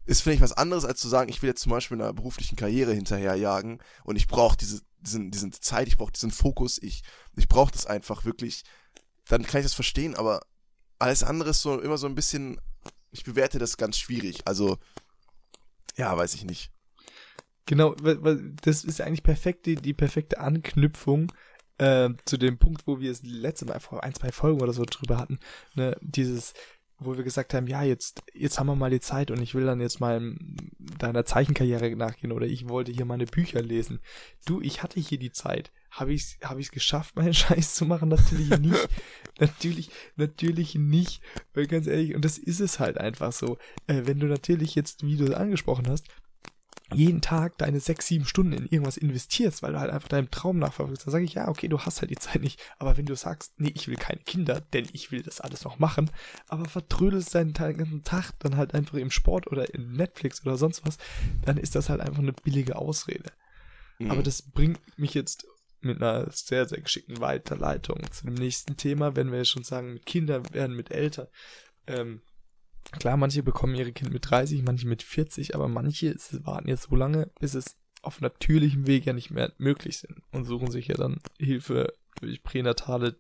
ist, 0.06 0.22
finde 0.22 0.36
ich, 0.36 0.42
was 0.42 0.54
anderes, 0.54 0.86
als 0.86 1.00
zu 1.00 1.08
sagen, 1.08 1.30
ich 1.30 1.42
will 1.42 1.50
jetzt 1.50 1.62
zum 1.62 1.72
Beispiel 1.72 2.02
einer 2.02 2.14
beruflichen 2.14 2.56
Karriere 2.56 2.94
hinterherjagen 2.94 3.80
und 4.04 4.16
ich 4.16 4.28
brauche 4.28 4.58
diese, 4.58 4.82
diesen, 5.02 5.32
diesen 5.32 5.52
Zeit, 5.52 5.88
ich 5.88 5.98
brauche 5.98 6.14
diesen 6.14 6.32
Fokus, 6.32 6.82
ich, 6.82 7.04
ich 7.36 7.48
brauche 7.48 7.72
das 7.72 7.86
einfach 7.86 8.26
wirklich, 8.26 8.64
dann 9.28 9.44
kann 9.44 9.60
ich 9.60 9.66
das 9.66 9.74
verstehen, 9.74 10.16
aber 10.16 10.42
alles 11.00 11.24
andere 11.24 11.52
ist 11.52 11.62
so 11.62 11.80
immer 11.80 11.98
so 11.98 12.08
ein 12.08 12.16
bisschen, 12.16 12.60
ich 13.12 13.24
bewerte 13.24 13.60
das 13.60 13.78
ganz 13.78 13.98
schwierig. 13.98 14.42
Also, 14.46 14.78
ja, 15.98 16.16
weiß 16.16 16.36
ich 16.36 16.46
nicht. 16.46 16.72
Genau, 17.66 17.96
das 17.96 18.86
ist 18.86 19.02
eigentlich 19.02 19.24
perfekt, 19.24 19.66
die, 19.66 19.76
die 19.76 19.94
perfekte 19.94 20.40
Anknüpfung 20.40 21.34
äh, 21.78 22.10
zu 22.26 22.38
dem 22.38 22.58
Punkt, 22.58 22.88
wo 22.88 23.00
wir 23.00 23.12
es 23.12 23.24
letzte 23.24 23.66
Mal 23.66 23.80
vor 23.80 24.04
ein, 24.04 24.14
zwei 24.14 24.32
Folgen 24.32 24.62
oder 24.62 24.72
so 24.74 24.86
drüber 24.86 25.18
hatten, 25.18 25.40
ne, 25.76 25.98
dieses, 26.02 26.54
wo 26.98 27.18
wir 27.18 27.24
gesagt 27.24 27.54
haben, 27.54 27.68
ja, 27.68 27.84
jetzt, 27.84 28.24
jetzt 28.34 28.58
haben 28.58 28.68
wir 28.68 28.76
mal 28.76 28.90
die 28.90 29.02
Zeit 29.02 29.32
und 29.32 29.42
ich 29.42 29.54
will 29.54 29.66
dann 29.66 29.82
jetzt 29.82 30.00
mal 30.00 30.36
deiner 30.78 31.26
Zeichenkarriere 31.26 31.96
nachgehen 31.96 32.32
oder 32.32 32.46
ich 32.46 32.70
wollte 32.70 32.92
hier 32.92 33.06
meine 33.06 33.26
Bücher 33.26 33.62
lesen. 33.62 34.00
Du, 34.46 34.62
ich 34.62 34.82
hatte 34.82 35.00
hier 35.00 35.20
die 35.20 35.32
Zeit. 35.32 35.72
Habe 35.92 36.14
ich 36.14 36.22
es 36.22 36.38
hab 36.48 36.58
ich's 36.58 36.72
geschafft, 36.72 37.16
meinen 37.16 37.34
Scheiß 37.36 37.76
zu 37.76 37.86
machen? 37.86 38.10
Natürlich 38.10 38.58
nicht. 38.60 38.90
natürlich, 39.40 39.90
natürlich 40.16 40.76
nicht. 40.76 41.22
Weil 41.54 41.68
ganz 41.68 41.88
ehrlich, 41.88 42.16
und 42.16 42.24
das 42.26 42.38
ist 42.38 42.60
es 42.60 42.80
halt 42.80 42.98
einfach 42.98 43.32
so. 43.32 43.58
Äh, 43.88 44.04
wenn 44.06 44.20
du 44.20 44.28
natürlich 44.28 44.76
jetzt, 44.76 45.04
wie 45.04 45.18
du 45.18 45.26
es 45.26 45.34
angesprochen 45.34 45.88
hast, 45.90 46.08
jeden 46.94 47.22
Tag 47.22 47.58
deine 47.58 47.80
sechs, 47.80 48.08
sieben 48.08 48.26
Stunden 48.26 48.54
in 48.54 48.66
irgendwas 48.66 48.98
investierst, 48.98 49.62
weil 49.62 49.74
du 49.74 49.80
halt 49.80 49.92
einfach 49.92 50.08
deinem 50.08 50.32
Traum 50.32 50.58
nachverfolgst, 50.58 51.06
dann 51.06 51.12
sage 51.12 51.26
ich, 51.26 51.34
ja, 51.34 51.50
okay, 51.50 51.68
du 51.68 51.80
hast 51.80 52.00
halt 52.00 52.12
die 52.12 52.16
Zeit 52.16 52.42
nicht. 52.42 52.62
Aber 52.80 52.96
wenn 52.96 53.06
du 53.06 53.16
sagst, 53.16 53.60
nee, 53.60 53.72
ich 53.76 53.88
will 53.88 53.98
keine 53.98 54.22
Kinder, 54.22 54.62
denn 54.62 54.88
ich 54.94 55.12
will 55.12 55.22
das 55.22 55.42
alles 55.42 55.66
noch 55.66 55.80
machen, 55.80 56.10
aber 56.48 56.66
vertrödelst 56.66 57.36
deinen 57.36 57.54
ganzen 57.54 58.04
Tag 58.04 58.32
dann 58.40 58.56
halt 58.56 58.74
einfach 58.74 58.98
im 58.98 59.12
Sport 59.12 59.48
oder 59.48 59.74
in 59.74 59.94
Netflix 59.94 60.46
oder 60.46 60.56
sonst 60.56 60.86
was, 60.86 60.98
dann 61.44 61.58
ist 61.58 61.76
das 61.76 61.90
halt 61.90 62.00
einfach 62.00 62.20
eine 62.20 62.34
billige 62.34 62.78
Ausrede. 62.78 63.34
Mhm. 64.00 64.12
Aber 64.12 64.24
das 64.24 64.42
bringt 64.42 64.80
mich 64.98 65.14
jetzt 65.14 65.46
mit 65.82 66.02
einer 66.02 66.30
sehr, 66.32 66.68
sehr 66.68 66.82
geschickten 66.82 67.20
Weiterleitung 67.20 68.00
zu 68.12 68.26
dem 68.26 68.34
nächsten 68.34 68.78
Thema, 68.78 69.16
wenn 69.16 69.32
wir 69.32 69.46
schon 69.46 69.64
sagen, 69.64 69.94
mit 69.94 70.06
Kindern 70.06 70.44
werden 70.54 70.76
mit 70.76 70.92
älter. 70.92 71.30
Ähm, 71.86 72.22
klar, 72.92 73.18
manche 73.18 73.44
bekommen 73.44 73.76
ihre 73.76 73.92
Kinder 73.92 74.14
mit 74.14 74.30
30, 74.30 74.64
manche 74.64 74.88
mit 74.88 75.04
40, 75.04 75.56
aber 75.56 75.68
manche 75.68 76.16
warten 76.44 76.70
jetzt 76.70 76.90
so 76.90 76.96
lange, 76.96 77.32
bis 77.40 77.54
es 77.54 77.80
auf 78.02 78.22
natürlichem 78.22 78.88
Weg 78.88 79.06
ja 79.06 79.14
nicht 79.14 79.32
mehr 79.32 79.54
möglich 79.58 79.98
sind 79.98 80.22
und 80.32 80.46
suchen 80.46 80.72
sich 80.72 80.88
ja 80.88 80.96
dann 80.96 81.20
Hilfe 81.38 81.94
durch 82.22 82.44
pränatale 82.44 83.18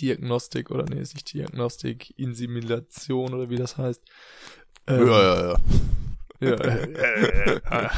Diagnostik 0.00 0.70
oder 0.70 0.84
nee, 0.84 1.00
ist 1.00 1.14
nicht 1.14 1.32
Diagnostik, 1.32 2.18
Insimilation 2.18 3.34
oder 3.34 3.48
wie 3.48 3.56
das 3.56 3.76
heißt. 3.76 4.02
Ähm, 4.86 5.06
ja, 5.06 5.22
ja, 5.22 5.48
ja. 5.52 5.60
Ja, 6.40 6.52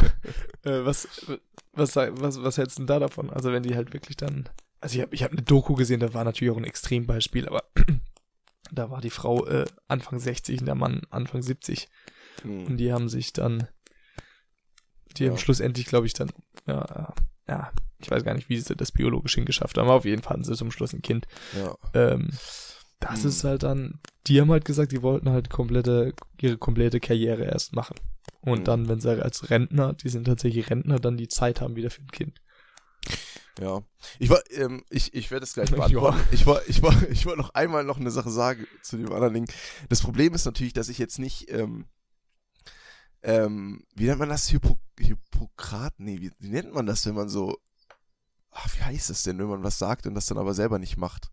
äh, 0.64 0.84
was, 0.84 1.26
was, 1.72 1.96
was, 1.96 2.42
was 2.42 2.58
hältst 2.58 2.78
du 2.78 2.82
denn 2.82 2.86
da 2.86 2.98
davon? 2.98 3.30
Also 3.30 3.52
wenn 3.52 3.62
die 3.62 3.76
halt 3.76 3.92
wirklich 3.92 4.16
dann, 4.16 4.48
also 4.80 4.96
ich 4.96 5.02
habe 5.02 5.14
ich 5.14 5.22
hab 5.22 5.32
eine 5.32 5.42
Doku 5.42 5.74
gesehen, 5.74 6.00
da 6.00 6.14
war 6.14 6.24
natürlich 6.24 6.52
auch 6.52 6.58
ein 6.58 6.64
Extrembeispiel, 6.64 7.48
aber 7.48 7.64
da 8.72 8.90
war 8.90 9.00
die 9.00 9.10
Frau 9.10 9.46
äh, 9.46 9.64
Anfang 9.88 10.18
60 10.18 10.60
und 10.60 10.66
der 10.66 10.74
Mann 10.74 11.02
Anfang 11.10 11.42
70. 11.42 11.88
Hm. 12.42 12.66
Und 12.66 12.76
die 12.76 12.92
haben 12.92 13.08
sich 13.08 13.32
dann, 13.32 13.68
die 15.16 15.24
ja. 15.24 15.30
haben 15.30 15.38
schlussendlich, 15.38 15.86
glaube 15.86 16.06
ich, 16.06 16.14
dann, 16.14 16.30
ja, 16.66 17.14
ja, 17.48 17.72
ich 17.98 18.10
weiß 18.10 18.24
gar 18.24 18.34
nicht, 18.34 18.48
wie 18.48 18.58
sie 18.58 18.76
das 18.76 18.92
biologisch 18.92 19.34
hingeschafft 19.34 19.76
haben, 19.76 19.86
aber 19.86 19.96
auf 19.96 20.04
jeden 20.04 20.22
Fall 20.22 20.34
hatten 20.34 20.44
sie 20.44 20.56
zum 20.56 20.70
Schluss 20.70 20.92
ein 20.92 21.02
Kind. 21.02 21.26
Ja. 21.56 21.76
Ähm, 21.94 22.30
das 23.00 23.22
hm. 23.22 23.28
ist 23.28 23.44
halt 23.44 23.62
dann, 23.62 24.00
die 24.26 24.40
haben 24.40 24.50
halt 24.50 24.64
gesagt, 24.64 24.92
die 24.92 25.02
wollten 25.02 25.30
halt 25.30 25.50
komplette, 25.50 26.14
ihre 26.40 26.58
komplette 26.58 27.00
Karriere 27.00 27.44
erst 27.44 27.74
machen. 27.74 27.96
Und 28.40 28.58
hm. 28.58 28.64
dann, 28.64 28.88
wenn 28.88 29.00
sie 29.00 29.22
als 29.22 29.50
Rentner, 29.50 29.94
die 29.94 30.08
sind 30.08 30.24
tatsächlich 30.24 30.70
Rentner, 30.70 30.98
dann 30.98 31.16
die 31.16 31.28
Zeit 31.28 31.60
haben 31.60 31.76
wieder 31.76 31.90
für 31.90 32.02
ein 32.02 32.10
Kind. 32.10 32.40
Ja. 33.60 33.82
Ich 34.18 34.30
war, 34.30 34.40
ähm, 34.50 34.84
ich, 34.88 35.12
ich 35.14 35.30
werde 35.30 35.44
es 35.44 35.54
gleich 35.54 35.70
beantworten. 35.70 36.20
ich 36.30 36.46
wollte 36.46 36.70
ich 36.70 36.82
war, 36.82 37.10
ich 37.10 37.26
wollte 37.26 37.40
noch 37.40 37.54
einmal 37.54 37.84
noch 37.84 37.98
eine 37.98 38.10
Sache 38.10 38.30
sagen 38.30 38.66
zu 38.82 38.96
dem 38.96 39.12
anderen 39.12 39.34
Ding. 39.34 39.50
Das 39.88 40.00
Problem 40.00 40.34
ist 40.34 40.44
natürlich, 40.44 40.72
dass 40.72 40.88
ich 40.88 40.98
jetzt 40.98 41.18
nicht, 41.18 41.50
ähm, 41.50 41.86
ähm, 43.22 43.84
wie 43.94 44.06
nennt 44.06 44.18
man 44.18 44.30
das? 44.30 44.50
Hypo, 44.50 44.78
Hippokrat? 44.98 45.94
Nee, 45.98 46.20
wie, 46.20 46.32
wie 46.38 46.48
nennt 46.48 46.72
man 46.72 46.86
das, 46.86 47.04
wenn 47.06 47.14
man 47.14 47.28
so, 47.28 47.58
ach, 48.50 48.68
wie 48.76 48.82
heißt 48.82 49.10
das 49.10 49.22
denn, 49.22 49.38
wenn 49.38 49.48
man 49.48 49.62
was 49.62 49.78
sagt 49.78 50.06
und 50.06 50.14
das 50.14 50.26
dann 50.26 50.38
aber 50.38 50.54
selber 50.54 50.78
nicht 50.78 50.96
macht? 50.96 51.30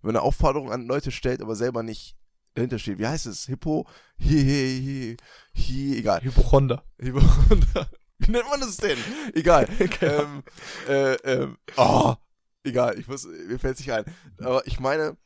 Wenn 0.00 0.08
man 0.08 0.16
eine 0.16 0.26
Aufforderung 0.26 0.70
an 0.70 0.86
Leute 0.86 1.10
stellt, 1.10 1.40
aber 1.40 1.56
selber 1.56 1.82
nicht 1.82 2.16
dahinter 2.54 2.78
steht. 2.78 2.98
Wie 2.98 3.06
heißt 3.06 3.26
es? 3.26 3.46
Hippo, 3.46 3.86
hi, 4.18 4.28
hi, 4.28 5.16
hi, 5.54 5.62
hi 5.62 5.98
egal. 5.98 6.22
Hypochonder. 6.22 6.84
Hypochonder. 6.98 7.90
Wie 8.18 8.30
nennt 8.30 8.48
man 8.48 8.60
das 8.60 8.76
denn? 8.76 8.98
Egal. 9.34 9.68
ähm, 10.00 10.42
äh, 10.88 11.14
ähm, 11.24 11.58
oh, 11.76 12.14
egal, 12.62 12.98
ich 12.98 13.08
muss, 13.08 13.24
mir 13.24 13.58
fällt 13.58 13.74
es 13.74 13.80
nicht 13.80 13.92
ein. 13.92 14.04
Aber 14.38 14.66
ich 14.66 14.78
meine, 14.78 15.16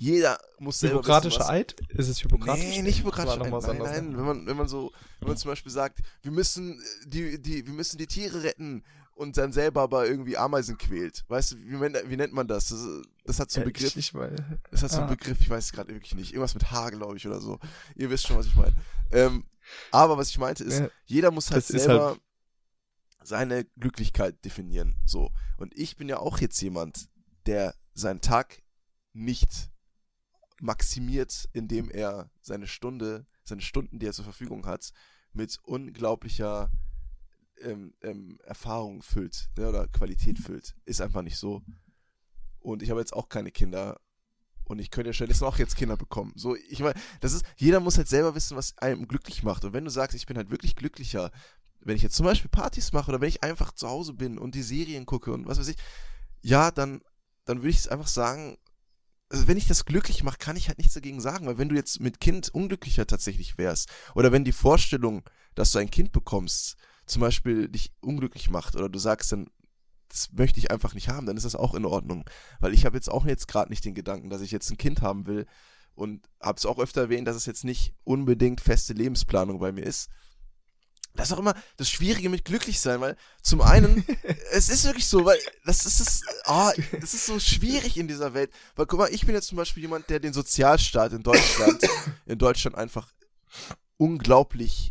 jeder 0.00 0.38
muss 0.58 0.80
selber 0.80 0.96
Hippokratischer 0.96 1.40
wissen, 1.40 1.50
Eid? 1.50 1.76
Ist 1.90 2.08
es 2.08 2.24
hypokratisch? 2.24 2.64
Nee, 2.64 2.82
nicht 2.82 3.00
hypokratischer 3.00 3.42
Eid. 3.42 3.52
Nein, 3.52 3.78
nein, 3.78 4.10
ne? 4.10 4.16
wenn 4.16 4.24
man, 4.24 4.46
wenn 4.46 4.56
man 4.56 4.68
so, 4.68 4.90
wenn 5.20 5.28
man 5.28 5.36
zum 5.36 5.50
Beispiel 5.50 5.70
sagt, 5.70 6.00
wir 6.22 6.32
müssen 6.32 6.82
die, 7.04 7.40
die, 7.40 7.66
wir 7.66 7.74
müssen 7.74 7.98
die 7.98 8.06
Tiere 8.06 8.42
retten 8.42 8.84
und 9.14 9.36
dann 9.36 9.52
selber 9.52 9.82
aber 9.82 10.06
irgendwie 10.06 10.36
Ameisen 10.36 10.78
quält. 10.78 11.24
Weißt 11.28 11.52
du, 11.52 11.56
wie, 11.58 11.80
wie 12.10 12.16
nennt 12.16 12.32
man 12.32 12.48
das? 12.48 12.68
Das, 12.68 12.86
das 13.24 13.40
hat 13.40 13.50
so 13.50 13.60
einen 13.60 13.72
Begriff. 13.72 13.96
Ich, 13.96 14.12
ich 14.14 14.20
das 14.70 14.82
hat 14.82 14.90
so 14.90 14.98
einen 14.98 15.06
ah. 15.06 15.14
Begriff, 15.14 15.40
ich 15.40 15.50
weiß 15.50 15.66
es 15.66 15.72
gerade 15.72 15.92
wirklich 15.92 16.14
nicht. 16.14 16.32
Irgendwas 16.32 16.54
mit 16.54 16.70
H, 16.70 16.90
glaube 16.90 17.16
ich, 17.16 17.26
oder 17.26 17.40
so. 17.40 17.58
Ihr 17.94 18.10
wisst 18.10 18.26
schon, 18.26 18.36
was 18.36 18.46
ich 18.46 18.54
meine. 18.54 18.74
Ähm, 19.10 19.44
aber 19.90 20.18
was 20.18 20.30
ich 20.30 20.38
meinte 20.38 20.64
ist, 20.64 20.80
ja, 20.80 20.88
jeder 21.04 21.30
muss 21.30 21.50
halt 21.50 21.64
selber 21.64 22.08
halt 22.08 22.20
seine 23.22 23.64
Glücklichkeit 23.78 24.44
definieren. 24.44 24.96
So. 25.04 25.30
Und 25.56 25.76
ich 25.76 25.96
bin 25.96 26.08
ja 26.08 26.18
auch 26.18 26.38
jetzt 26.38 26.60
jemand, 26.60 27.08
der 27.46 27.74
seinen 27.94 28.20
Tag 28.20 28.62
nicht 29.12 29.70
maximiert, 30.60 31.48
indem 31.52 31.90
er 31.90 32.30
seine 32.40 32.66
Stunde, 32.66 33.26
seine 33.44 33.62
Stunden, 33.62 33.98
die 33.98 34.06
er 34.06 34.12
zur 34.12 34.24
Verfügung 34.24 34.66
hat, 34.66 34.92
mit 35.32 35.58
unglaublicher 35.64 36.70
ähm, 37.62 37.94
ähm, 38.02 38.38
Erfahrung 38.44 39.02
füllt 39.02 39.50
ne, 39.56 39.68
oder 39.68 39.88
Qualität 39.88 40.38
füllt. 40.38 40.74
Ist 40.84 41.00
einfach 41.00 41.22
nicht 41.22 41.38
so. 41.38 41.62
Und 42.60 42.82
ich 42.82 42.90
habe 42.90 43.00
jetzt 43.00 43.12
auch 43.12 43.28
keine 43.28 43.50
Kinder 43.50 44.00
und 44.64 44.78
ich 44.78 44.90
könnte 44.90 45.10
ja 45.10 45.12
stattdessen 45.12 45.44
auch 45.44 45.58
jetzt 45.58 45.76
Kinder 45.76 45.96
bekommen. 45.96 46.32
So, 46.36 46.56
ich 46.56 46.80
meine, 46.80 46.94
das 47.20 47.32
ist, 47.32 47.44
jeder 47.56 47.80
muss 47.80 47.98
halt 47.98 48.08
selber 48.08 48.34
wissen, 48.34 48.56
was 48.56 48.78
einem 48.78 49.08
glücklich 49.08 49.42
macht. 49.42 49.64
Und 49.64 49.72
wenn 49.72 49.84
du 49.84 49.90
sagst, 49.90 50.16
ich 50.16 50.26
bin 50.26 50.36
halt 50.36 50.50
wirklich 50.50 50.76
glücklicher, 50.76 51.30
wenn 51.80 51.96
ich 51.96 52.02
jetzt 52.02 52.16
zum 52.16 52.26
Beispiel 52.26 52.48
Partys 52.48 52.92
mache 52.92 53.10
oder 53.10 53.20
wenn 53.20 53.28
ich 53.28 53.42
einfach 53.42 53.72
zu 53.72 53.88
Hause 53.88 54.14
bin 54.14 54.38
und 54.38 54.54
die 54.54 54.62
Serien 54.62 55.04
gucke 55.04 55.32
und 55.32 55.46
was 55.46 55.58
weiß 55.58 55.68
ich, 55.68 55.76
ja, 56.40 56.70
dann, 56.70 57.02
dann 57.44 57.58
würde 57.58 57.70
ich 57.70 57.78
es 57.78 57.88
einfach 57.88 58.06
sagen, 58.06 58.56
also 59.28 59.48
wenn 59.48 59.56
ich 59.56 59.66
das 59.66 59.84
glücklich 59.84 60.22
mache, 60.22 60.38
kann 60.38 60.56
ich 60.56 60.68
halt 60.68 60.78
nichts 60.78 60.94
dagegen 60.94 61.20
sagen, 61.20 61.46
weil 61.46 61.58
wenn 61.58 61.68
du 61.68 61.74
jetzt 61.74 62.00
mit 62.00 62.20
Kind 62.20 62.50
unglücklicher 62.50 63.06
tatsächlich 63.06 63.58
wärst, 63.58 63.90
oder 64.14 64.30
wenn 64.30 64.44
die 64.44 64.52
Vorstellung, 64.52 65.22
dass 65.54 65.72
du 65.72 65.78
ein 65.78 65.90
Kind 65.90 66.12
bekommst, 66.12 66.76
zum 67.06 67.20
Beispiel 67.20 67.68
dich 67.68 67.92
unglücklich 68.00 68.50
macht, 68.50 68.76
oder 68.76 68.88
du 68.88 68.98
sagst 68.98 69.32
dann, 69.32 69.48
das 70.08 70.30
möchte 70.32 70.60
ich 70.60 70.70
einfach 70.70 70.94
nicht 70.94 71.08
haben, 71.08 71.26
dann 71.26 71.36
ist 71.36 71.44
das 71.44 71.56
auch 71.56 71.74
in 71.74 71.86
Ordnung. 71.86 72.28
Weil 72.60 72.74
ich 72.74 72.84
habe 72.84 72.96
jetzt 72.96 73.10
auch 73.10 73.24
jetzt 73.24 73.48
gerade 73.48 73.70
nicht 73.70 73.84
den 73.84 73.94
Gedanken, 73.94 74.28
dass 74.28 74.42
ich 74.42 74.50
jetzt 74.50 74.70
ein 74.70 74.76
Kind 74.76 75.00
haben 75.00 75.26
will 75.26 75.46
und 75.94 76.28
habe 76.40 76.58
es 76.58 76.66
auch 76.66 76.78
öfter 76.78 77.02
erwähnt, 77.02 77.26
dass 77.26 77.36
es 77.36 77.46
jetzt 77.46 77.64
nicht 77.64 77.94
unbedingt 78.04 78.60
feste 78.60 78.92
Lebensplanung 78.92 79.58
bei 79.58 79.72
mir 79.72 79.84
ist. 79.84 80.10
Das 81.14 81.28
ist 81.28 81.34
auch 81.34 81.38
immer 81.38 81.54
das 81.76 81.90
Schwierige 81.90 82.30
mit 82.30 82.44
glücklich 82.44 82.80
sein, 82.80 83.00
weil 83.00 83.16
zum 83.42 83.60
einen, 83.60 84.04
es 84.52 84.70
ist 84.70 84.84
wirklich 84.84 85.06
so, 85.06 85.24
weil 85.24 85.38
das 85.64 85.84
ist 85.84 86.00
das, 86.00 86.22
oh, 86.46 86.70
das 87.00 87.12
ist 87.12 87.26
so 87.26 87.38
schwierig 87.38 87.98
in 87.98 88.08
dieser 88.08 88.32
Welt. 88.32 88.50
Weil 88.76 88.86
guck 88.86 88.98
mal, 88.98 89.12
ich 89.12 89.26
bin 89.26 89.34
jetzt 89.34 89.48
zum 89.48 89.56
Beispiel 89.56 89.82
jemand, 89.82 90.08
der 90.08 90.20
den 90.20 90.32
Sozialstaat 90.32 91.12
in 91.12 91.22
Deutschland, 91.22 91.82
in 92.26 92.38
Deutschland 92.38 92.76
einfach 92.76 93.12
unglaublich 93.98 94.90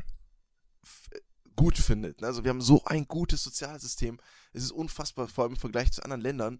gut 1.61 1.77
findet. 1.77 2.23
Also 2.23 2.43
wir 2.43 2.49
haben 2.49 2.59
so 2.59 2.81
ein 2.85 3.05
gutes 3.07 3.43
Sozialsystem. 3.43 4.19
Es 4.51 4.63
ist 4.63 4.71
unfassbar, 4.71 5.27
vor 5.27 5.43
allem 5.43 5.53
im 5.53 5.59
Vergleich 5.59 5.91
zu 5.91 6.03
anderen 6.03 6.21
Ländern. 6.21 6.59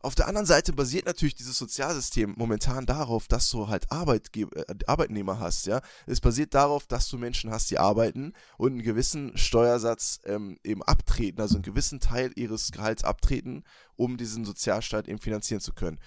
Auf 0.00 0.14
der 0.14 0.28
anderen 0.28 0.46
Seite 0.46 0.72
basiert 0.72 1.04
natürlich 1.04 1.34
dieses 1.34 1.58
Sozialsystem 1.58 2.32
momentan 2.38 2.86
darauf, 2.86 3.28
dass 3.28 3.50
du 3.50 3.68
halt 3.68 3.92
Arbeitge 3.92 4.48
äh, 4.54 4.74
Arbeitnehmer 4.86 5.40
hast, 5.40 5.66
ja. 5.66 5.82
Es 6.06 6.22
basiert 6.22 6.54
darauf, 6.54 6.86
dass 6.86 7.06
du 7.10 7.18
Menschen 7.18 7.50
hast, 7.50 7.70
die 7.70 7.78
arbeiten 7.78 8.32
und 8.56 8.72
einen 8.72 8.82
gewissen 8.82 9.36
Steuersatz 9.36 10.20
ähm, 10.24 10.58
eben 10.64 10.82
abtreten, 10.84 11.42
also 11.42 11.56
einen 11.56 11.62
gewissen 11.62 12.00
Teil 12.00 12.32
ihres 12.34 12.72
Gehalts 12.72 13.04
abtreten, 13.04 13.64
um 13.96 14.16
diesen 14.16 14.46
Sozialstaat 14.46 15.06
eben 15.06 15.18
finanzieren 15.18 15.60
zu 15.60 15.74
können. 15.74 16.00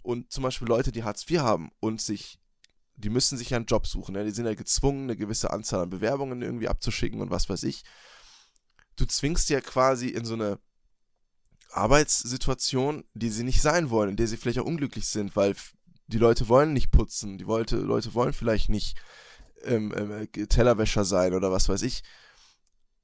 Und 0.00 0.32
zum 0.32 0.42
Beispiel 0.42 0.68
Leute, 0.68 0.90
die 0.90 1.04
Hartz 1.04 1.28
IV 1.28 1.40
haben 1.40 1.70
und 1.80 2.00
sich 2.00 2.38
die 2.96 3.10
müssen 3.10 3.36
sich 3.38 3.50
ja 3.50 3.56
einen 3.56 3.66
Job 3.66 3.86
suchen. 3.86 4.14
Ne? 4.14 4.24
Die 4.24 4.30
sind 4.30 4.46
ja 4.46 4.54
gezwungen, 4.54 5.04
eine 5.04 5.16
gewisse 5.16 5.50
Anzahl 5.50 5.82
an 5.82 5.90
Bewerbungen 5.90 6.42
irgendwie 6.42 6.68
abzuschicken 6.68 7.20
und 7.20 7.30
was 7.30 7.48
weiß 7.48 7.64
ich. 7.64 7.84
Du 8.96 9.04
zwingst 9.06 9.50
ja 9.50 9.60
quasi 9.60 10.08
in 10.08 10.24
so 10.24 10.34
eine 10.34 10.58
Arbeitssituation, 11.72 13.04
die 13.14 13.30
sie 13.30 13.42
nicht 13.42 13.60
sein 13.60 13.90
wollen, 13.90 14.10
in 14.10 14.16
der 14.16 14.28
sie 14.28 14.36
vielleicht 14.36 14.60
auch 14.60 14.66
unglücklich 14.66 15.06
sind, 15.06 15.34
weil 15.34 15.56
die 16.06 16.18
Leute 16.18 16.48
wollen 16.48 16.72
nicht 16.72 16.92
putzen, 16.92 17.38
die 17.38 17.44
Leute, 17.44 17.76
Leute 17.76 18.14
wollen 18.14 18.32
vielleicht 18.32 18.68
nicht 18.68 18.96
ähm, 19.64 19.92
ähm, 19.96 20.48
Tellerwäscher 20.48 21.04
sein 21.04 21.34
oder 21.34 21.50
was 21.50 21.68
weiß 21.68 21.82
ich. 21.82 22.02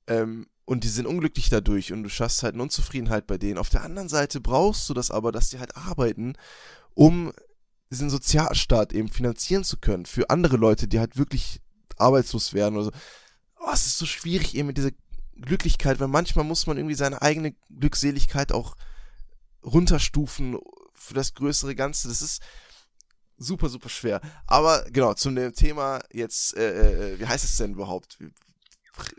Ähm, 0.06 0.46
und 0.64 0.84
die 0.84 0.88
sind 0.88 1.06
unglücklich 1.06 1.48
dadurch 1.48 1.92
und 1.92 2.04
du 2.04 2.08
schaffst 2.08 2.44
halt 2.44 2.54
eine 2.54 2.62
Unzufriedenheit 2.62 3.26
bei 3.26 3.38
denen. 3.38 3.58
Auf 3.58 3.70
der 3.70 3.82
anderen 3.82 4.08
Seite 4.08 4.40
brauchst 4.40 4.88
du 4.88 4.94
das 4.94 5.10
aber, 5.10 5.32
dass 5.32 5.48
die 5.48 5.58
halt 5.58 5.76
arbeiten, 5.76 6.34
um 6.94 7.32
diesen 7.90 8.10
Sozialstaat 8.10 8.92
eben 8.92 9.08
finanzieren 9.08 9.64
zu 9.64 9.76
können 9.76 10.06
für 10.06 10.30
andere 10.30 10.56
Leute, 10.56 10.88
die 10.88 11.00
halt 11.00 11.16
wirklich 11.16 11.60
arbeitslos 11.96 12.54
werden 12.54 12.76
oder 12.76 12.86
so. 12.86 12.92
Oh, 13.58 13.70
es 13.72 13.86
ist 13.86 13.98
so 13.98 14.06
schwierig 14.06 14.54
eben 14.54 14.68
mit 14.68 14.78
dieser 14.78 14.92
Glücklichkeit, 15.36 16.00
weil 16.00 16.08
manchmal 16.08 16.44
muss 16.44 16.66
man 16.66 16.76
irgendwie 16.76 16.94
seine 16.94 17.20
eigene 17.20 17.54
Glückseligkeit 17.68 18.52
auch 18.52 18.76
runterstufen 19.64 20.58
für 20.94 21.14
das 21.14 21.34
größere 21.34 21.74
Ganze. 21.74 22.08
Das 22.08 22.22
ist 22.22 22.42
super, 23.36 23.68
super 23.68 23.88
schwer. 23.88 24.20
Aber 24.46 24.84
genau, 24.90 25.14
zum 25.14 25.36
Thema 25.54 26.00
jetzt, 26.12 26.56
äh, 26.56 27.14
äh, 27.14 27.20
wie 27.20 27.26
heißt 27.26 27.44
es 27.44 27.56
denn 27.56 27.72
überhaupt? 27.72 28.18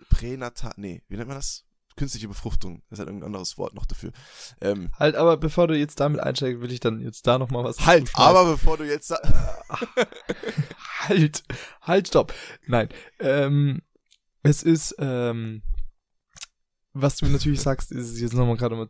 Pränatal, 0.10 0.74
nee, 0.78 1.02
wie 1.08 1.18
nennt 1.18 1.28
man 1.28 1.38
das? 1.38 1.66
Künstliche 2.02 2.28
Befruchtung. 2.28 2.82
Das 2.90 2.98
ist 2.98 3.00
halt 3.00 3.10
irgendein 3.10 3.28
anderes 3.28 3.60
Wort 3.60 3.76
noch 3.76 3.86
dafür. 3.86 4.12
Ähm, 4.60 4.90
halt, 4.98 5.16
aber 5.16 5.38
bevor 5.38 5.68
du 5.68 5.78
jetzt 5.78 6.00
damit 6.00 6.20
einsteigst, 6.20 6.60
will 6.60 6.72
ich 6.72 6.80
dann 6.80 7.00
jetzt 7.00 7.28
da 7.28 7.38
nochmal 7.38 7.64
was. 7.64 7.86
Halt, 7.86 8.10
aber 8.16 8.44
bevor 8.50 8.78
du 8.78 8.86
jetzt. 8.86 9.14
halt, 11.02 11.44
halt, 11.84 12.08
stopp. 12.08 12.34
Nein. 12.66 12.90
Ähm, 13.20 13.84
es 14.42 14.64
ist, 14.64 14.96
ähm, 14.98 15.62
was 16.94 17.18
du 17.18 17.28
natürlich 17.28 17.62
sagst, 17.62 17.92
ist 17.92 18.20
jetzt 18.20 18.34
nochmal 18.34 18.58
gerade, 18.58 18.74
um, 18.74 18.90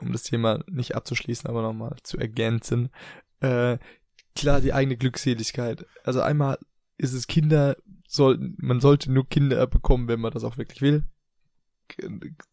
um 0.00 0.12
das 0.12 0.24
Thema 0.24 0.64
nicht 0.66 0.96
abzuschließen, 0.96 1.48
aber 1.48 1.62
nochmal 1.62 1.98
zu 2.02 2.18
ergänzen. 2.18 2.90
Äh, 3.38 3.78
klar, 4.34 4.60
die 4.60 4.72
eigene 4.72 4.96
Glückseligkeit. 4.96 5.86
Also 6.02 6.20
einmal 6.20 6.58
ist 6.98 7.12
es 7.12 7.28
Kinder, 7.28 7.76
sollten, 8.08 8.56
man 8.58 8.80
sollte 8.80 9.12
nur 9.12 9.28
Kinder 9.28 9.64
bekommen, 9.68 10.08
wenn 10.08 10.18
man 10.18 10.32
das 10.32 10.42
auch 10.42 10.58
wirklich 10.58 10.82
will 10.82 11.04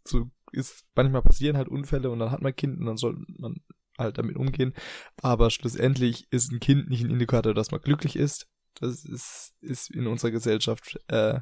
so 0.03 0.29
ist 0.51 0.85
manchmal 0.95 1.21
passieren 1.21 1.57
halt 1.57 1.67
Unfälle 1.67 2.09
und 2.09 2.19
dann 2.19 2.31
hat 2.31 2.41
man 2.41 2.55
Kind 2.55 2.79
und 2.79 2.85
dann 2.85 2.97
soll 2.97 3.17
man 3.37 3.55
halt 3.97 4.17
damit 4.17 4.35
umgehen. 4.35 4.73
Aber 5.21 5.49
schlussendlich 5.49 6.27
ist 6.31 6.51
ein 6.51 6.59
Kind 6.59 6.89
nicht 6.89 7.03
ein 7.03 7.09
Indikator, 7.09 7.53
dass 7.53 7.71
man 7.71 7.81
glücklich 7.81 8.15
ist. 8.15 8.47
Das 8.75 9.03
ist, 9.05 9.53
ist 9.61 9.89
in 9.89 10.07
unserer 10.07 10.31
Gesellschaft 10.31 10.99
äh, 11.07 11.39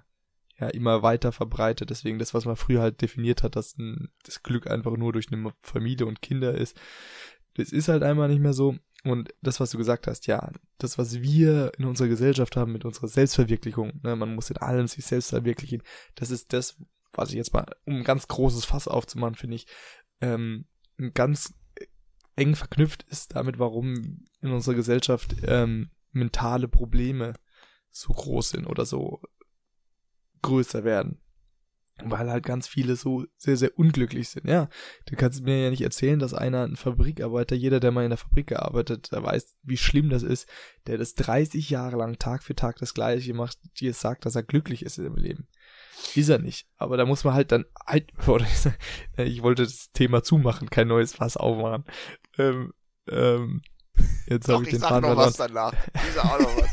ja 0.57 0.67
immer 0.69 1.03
weiter 1.03 1.31
verbreitet. 1.31 1.89
Deswegen 1.89 2.19
das, 2.19 2.33
was 2.33 2.45
man 2.45 2.55
früher 2.55 2.81
halt 2.81 3.01
definiert 3.01 3.43
hat, 3.43 3.55
dass 3.55 3.77
ein, 3.77 4.09
das 4.23 4.41
Glück 4.41 4.67
einfach 4.67 4.95
nur 4.95 5.13
durch 5.13 5.31
eine 5.31 5.51
Familie 5.61 6.05
und 6.05 6.21
Kinder 6.21 6.55
ist, 6.55 6.79
das 7.55 7.71
ist 7.71 7.87
halt 7.87 8.03
einmal 8.03 8.29
nicht 8.29 8.41
mehr 8.41 8.53
so. 8.53 8.75
Und 9.03 9.33
das, 9.41 9.59
was 9.59 9.69
du 9.69 9.77
gesagt 9.77 10.07
hast, 10.07 10.25
ja, 10.25 10.51
das, 10.79 10.97
was 10.97 11.21
wir 11.21 11.71
in 11.77 11.85
unserer 11.85 12.07
Gesellschaft 12.07 12.55
haben 12.55 12.71
mit 12.71 12.85
unserer 12.85 13.07
Selbstverwirklichung, 13.07 13.99
ne, 14.01 14.15
man 14.15 14.33
muss 14.33 14.49
in 14.49 14.57
allem 14.57 14.87
sich 14.87 15.05
selbst 15.05 15.29
verwirklichen, 15.29 15.83
das 16.15 16.31
ist 16.31 16.53
das, 16.53 16.77
was 17.17 17.29
ich 17.29 17.35
jetzt 17.35 17.53
mal, 17.53 17.65
um 17.85 17.97
ein 17.97 18.03
ganz 18.03 18.27
großes 18.27 18.65
Fass 18.65 18.87
aufzumachen, 18.87 19.35
finde 19.35 19.55
ich, 19.55 19.67
ähm, 20.21 20.65
ganz 21.13 21.53
eng 22.35 22.55
verknüpft 22.55 23.03
ist 23.09 23.35
damit, 23.35 23.59
warum 23.59 24.25
in 24.41 24.51
unserer 24.51 24.75
Gesellschaft 24.75 25.35
ähm, 25.43 25.89
mentale 26.11 26.67
Probleme 26.67 27.33
so 27.89 28.13
groß 28.13 28.49
sind 28.49 28.67
oder 28.67 28.85
so 28.85 29.21
größer 30.41 30.83
werden. 30.83 31.21
Weil 32.03 32.29
halt 32.29 32.45
ganz 32.45 32.67
viele 32.67 32.97
so 32.97 33.25
sehr, 33.37 33.55
sehr 33.55 33.79
unglücklich 33.79 34.27
sind. 34.27 34.49
Ja, 34.49 34.67
du 35.05 35.15
kannst 35.15 35.43
mir 35.43 35.63
ja 35.63 35.69
nicht 35.69 35.81
erzählen, 35.81 36.19
dass 36.19 36.33
einer 36.33 36.63
ein 36.63 36.75
Fabrikarbeiter, 36.75 37.55
jeder, 37.55 37.79
der 37.79 37.91
mal 37.91 38.03
in 38.03 38.09
der 38.09 38.17
Fabrik 38.17 38.47
gearbeitet, 38.47 39.13
der 39.13 39.23
weiß, 39.23 39.55
wie 39.63 39.77
schlimm 39.77 40.09
das 40.09 40.21
ist, 40.21 40.45
der 40.87 40.97
das 40.97 41.15
30 41.15 41.69
Jahre 41.69 41.95
lang 41.95 42.19
Tag 42.19 42.43
für 42.43 42.53
Tag 42.53 42.75
das 42.79 42.93
Gleiche 42.93 43.33
macht, 43.33 43.59
dir 43.79 43.93
sagt, 43.93 44.25
dass 44.25 44.35
er 44.35 44.43
glücklich 44.43 44.83
ist 44.83 44.97
im 44.97 45.15
Leben. 45.15 45.47
Ist 46.15 46.29
er 46.29 46.39
nicht. 46.39 46.67
Aber 46.77 46.97
da 46.97 47.05
muss 47.05 47.23
man 47.23 47.33
halt 47.33 47.51
dann 47.51 47.65
halt, 47.85 48.11
oder 48.27 48.45
ich 49.17 49.41
wollte 49.41 49.63
das 49.63 49.91
Thema 49.91 50.23
zumachen, 50.23 50.69
kein 50.69 50.87
neues 50.87 51.13
Fass 51.13 51.37
aufmachen. 51.37 51.85
Ähm, 52.37 52.73
ähm, 53.07 53.61
jetzt 54.27 54.47
habe 54.47 54.63
ich, 54.63 54.69
ich 54.69 54.75
den 54.75 54.81
sag 54.81 55.01
noch 55.01 55.15
was 55.15 55.37
danach. 55.37 55.73
Ich 55.93 56.13
sag 56.13 56.25
auch 56.25 56.39
noch 56.39 56.57
was. 56.57 56.71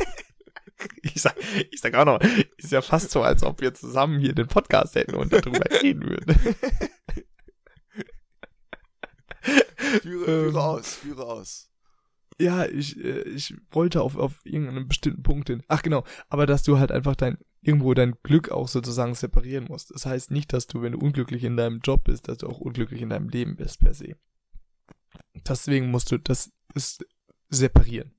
ich 1.03 1.23
sag, 1.23 1.37
ich 1.71 1.81
sag 1.81 1.95
auch 1.95 2.05
noch, 2.05 2.21
ist 2.57 2.73
ja 2.73 2.83
fast 2.83 3.11
so, 3.11 3.23
als 3.23 3.43
ob 3.43 3.61
wir 3.61 3.75
zusammen 3.75 4.19
hier 4.19 4.35
den 4.35 4.49
Podcast 4.49 4.95
hätten 4.95 5.15
und 5.15 5.33
darüber 5.33 5.65
reden 5.83 6.09
würden. 6.09 6.57
führe, 9.41 10.25
führe 10.25 10.49
ähm, 10.49 10.57
aus, 10.57 10.95
führe 10.95 11.25
aus. 11.25 11.69
Ja, 12.39 12.65
ich, 12.65 12.99
äh, 13.03 13.23
ich 13.23 13.55
wollte 13.71 14.03
auf, 14.03 14.17
auf 14.17 14.41
irgendeinen 14.45 14.89
bestimmten 14.89 15.23
Punkt 15.23 15.49
hin. 15.49 15.63
Ach 15.69 15.83
genau, 15.83 16.05
aber 16.29 16.47
dass 16.47 16.63
du 16.63 16.79
halt 16.79 16.91
einfach 16.91 17.15
dein, 17.15 17.39
irgendwo 17.63 17.95
dein 17.95 18.17
Glück 18.23 18.51
auch 18.51 18.69
sozusagen 18.69 19.15
separieren 19.15 19.67
musst. 19.69 19.93
Das 19.93 20.05
heißt 20.05 20.31
nicht, 20.31 20.53
dass 20.53 20.67
du, 20.67 20.83
wenn 20.83 20.93
du 20.93 20.99
unglücklich 20.99 21.45
in 21.45 21.57
deinem 21.57 21.81
Job 21.81 22.05
bist, 22.05 22.29
dass 22.29 22.39
du 22.39 22.49
auch 22.49 22.59
unglücklich 22.59 23.01
in 23.01 23.11
deinem 23.11 23.29
Leben 23.29 23.57
bist 23.57 23.81
per 23.81 23.95
se. 23.95 24.17
Deswegen 25.35 25.91
musst 25.91 26.11
du 26.11 26.19
das 26.19 26.53
ist 26.75 27.05
separieren. 27.49 28.13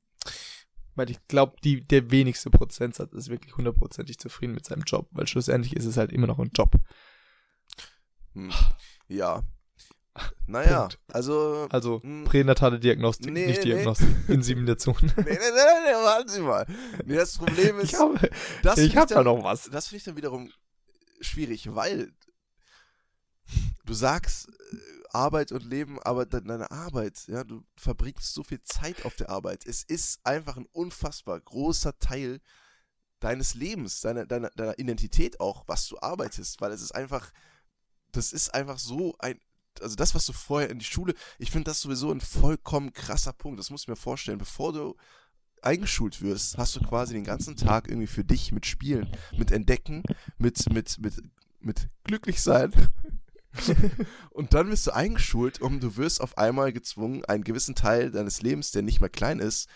Weil 0.95 1.09
ich 1.09 1.17
glaube, 1.27 1.55
der 1.63 2.11
wenigste 2.11 2.51
Prozentsatz 2.51 3.13
ist 3.13 3.29
wirklich 3.29 3.57
hundertprozentig 3.57 4.19
zufrieden 4.19 4.53
mit 4.53 4.65
seinem 4.65 4.83
Job, 4.83 5.09
weil 5.11 5.27
schlussendlich 5.27 5.75
ist 5.75 5.85
es 5.85 5.97
halt 5.97 6.11
immer 6.11 6.27
noch 6.27 6.39
ein 6.39 6.51
Job. 6.55 6.75
Hm. 8.33 8.51
Ja. 9.07 9.43
Naja, 10.45 10.81
Punkt. 10.81 10.99
also. 11.11 11.67
Also, 11.71 12.01
hm. 12.03 12.25
pränatale 12.25 12.79
Diagnostik, 12.79 13.31
nee, 13.31 13.47
nicht 13.47 13.63
Diagnostik, 13.63 14.09
nee. 14.27 14.35
Insemination. 14.35 14.95
nee, 15.01 15.11
nee, 15.17 15.25
nee, 15.25 15.39
nee, 15.85 15.93
warten 16.03 16.29
Sie 16.29 16.41
mal. 16.41 16.65
Nee, 17.05 17.15
das 17.15 17.37
Problem 17.37 17.79
ist. 17.79 17.93
Ich 17.93 17.99
habe, 17.99 18.29
das 18.61 18.77
ich 18.77 18.95
habe 18.95 19.13
da 19.13 19.23
noch 19.23 19.43
was. 19.43 19.69
Das 19.71 19.87
finde 19.87 19.97
ich 19.97 20.03
dann 20.03 20.17
wiederum 20.17 20.51
schwierig, 21.21 21.73
weil 21.73 22.11
du 23.85 23.93
sagst, 23.93 24.49
äh, 24.49 24.77
Arbeit 25.11 25.51
und 25.51 25.63
Leben, 25.63 25.99
aber 26.01 26.25
deine 26.25 26.69
Arbeit, 26.71 27.27
ja, 27.27 27.43
du 27.43 27.63
verbringst 27.75 28.33
so 28.33 28.43
viel 28.43 28.61
Zeit 28.63 29.05
auf 29.05 29.15
der 29.15 29.29
Arbeit. 29.29 29.65
Es 29.65 29.83
ist 29.83 30.19
einfach 30.25 30.57
ein 30.57 30.67
unfassbar 30.71 31.39
großer 31.39 31.97
Teil 31.99 32.39
deines 33.19 33.53
Lebens, 33.53 34.01
deiner, 34.01 34.25
deiner, 34.25 34.49
deiner 34.49 34.77
Identität 34.77 35.39
auch, 35.39 35.63
was 35.67 35.87
du 35.87 35.97
arbeitest, 35.99 36.59
weil 36.61 36.71
es 36.71 36.81
ist 36.81 36.93
einfach, 36.93 37.31
das 38.11 38.33
ist 38.33 38.53
einfach 38.53 38.79
so 38.79 39.15
ein, 39.19 39.39
also 39.81 39.95
das, 39.95 40.15
was 40.15 40.25
du 40.25 40.33
vorher 40.33 40.69
in 40.69 40.79
die 40.79 40.85
Schule, 40.85 41.13
ich 41.39 41.51
finde 41.51 41.65
das 41.65 41.81
sowieso 41.81 42.11
ein 42.11 42.21
vollkommen 42.21 42.93
krasser 42.93 43.33
Punkt, 43.33 43.59
das 43.59 43.69
musst 43.69 43.87
du 43.87 43.91
mir 43.91 43.97
vorstellen, 43.97 44.37
bevor 44.37 44.73
du 44.73 44.95
eingeschult 45.61 46.21
wirst, 46.21 46.57
hast 46.57 46.75
du 46.75 46.81
quasi 46.81 47.13
den 47.13 47.23
ganzen 47.23 47.55
Tag 47.55 47.87
irgendwie 47.87 48.07
für 48.07 48.23
dich 48.23 48.51
mit 48.51 48.65
Spielen, 48.65 49.09
mit 49.37 49.51
Entdecken, 49.51 50.03
mit, 50.37 50.71
mit, 50.71 50.99
mit, 50.99 51.21
mit 51.59 51.89
glücklich 52.03 52.41
sein. 52.41 52.73
Und 54.31 54.53
dann 54.53 54.69
wirst 54.69 54.87
du 54.87 54.91
eingeschult 54.91 55.61
und 55.61 55.81
du 55.83 55.95
wirst 55.95 56.21
auf 56.21 56.39
einmal 56.39 56.73
gezwungen, 56.73 57.23
einen 57.25 57.43
gewissen 57.43 57.75
Teil 57.75 58.09
deines 58.09 58.41
Lebens, 58.41 58.71
der 58.71 58.81
nicht 58.81 58.99
mehr 58.99 59.11
klein 59.11 59.37
ist, 59.37 59.69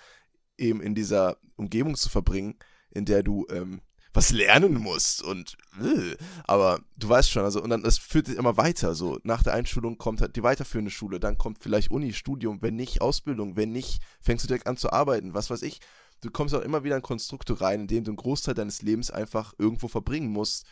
eben 0.58 0.82
in 0.82 0.96
dieser 0.96 1.38
Umgebung 1.58 1.96
zu 1.96 2.10
verbringen, 2.10 2.56
in 2.90 3.06
der 3.06 3.22
du 3.22 3.46
ähm, 3.52 3.82
was 4.18 4.32
lernen 4.32 4.74
musst 4.74 5.22
und 5.22 5.56
äh, 5.80 6.18
aber 6.46 6.80
du 6.98 7.08
weißt 7.08 7.30
schon, 7.30 7.44
also 7.44 7.62
und 7.62 7.70
dann 7.70 7.84
das 7.84 8.00
führt 8.00 8.30
immer 8.30 8.58
weiter. 8.58 8.96
So 8.96 9.20
nach 9.24 9.44
der 9.44 9.54
Einschulung 9.54 10.00
kommt 10.00 10.22
halt 10.22 10.36
die 10.36 10.42
weiterführende 10.42 10.90
Schule, 10.90 11.20
dann 11.20 11.38
kommt 11.38 11.60
vielleicht 11.60 11.92
Uni, 11.92 12.14
Studium, 12.14 12.64
wenn 12.64 12.76
nicht 12.76 13.02
Ausbildung, 13.02 13.56
wenn 13.56 13.72
nicht 13.72 14.02
fängst 14.20 14.44
du 14.44 14.48
direkt 14.48 14.66
an 14.66 14.76
zu 14.76 14.92
arbeiten, 14.92 15.36
was 15.36 15.52
weiß 15.52 15.62
ich. 15.62 15.82
Du 16.22 16.32
kommst 16.32 16.56
auch 16.56 16.62
immer 16.62 16.84
wieder 16.84 16.96
in 16.96 17.04
Konstrukte 17.04 17.62
rein, 17.62 17.82
in 17.82 17.88
dem 17.88 18.04
du 18.06 18.10
einen 18.10 18.18
Großteil 18.18 18.56
deines 18.56 18.82
Lebens 18.82 19.12
einfach 19.12 19.54
irgendwo 19.60 19.88
verbringen 19.88 20.30
musst 20.30 20.66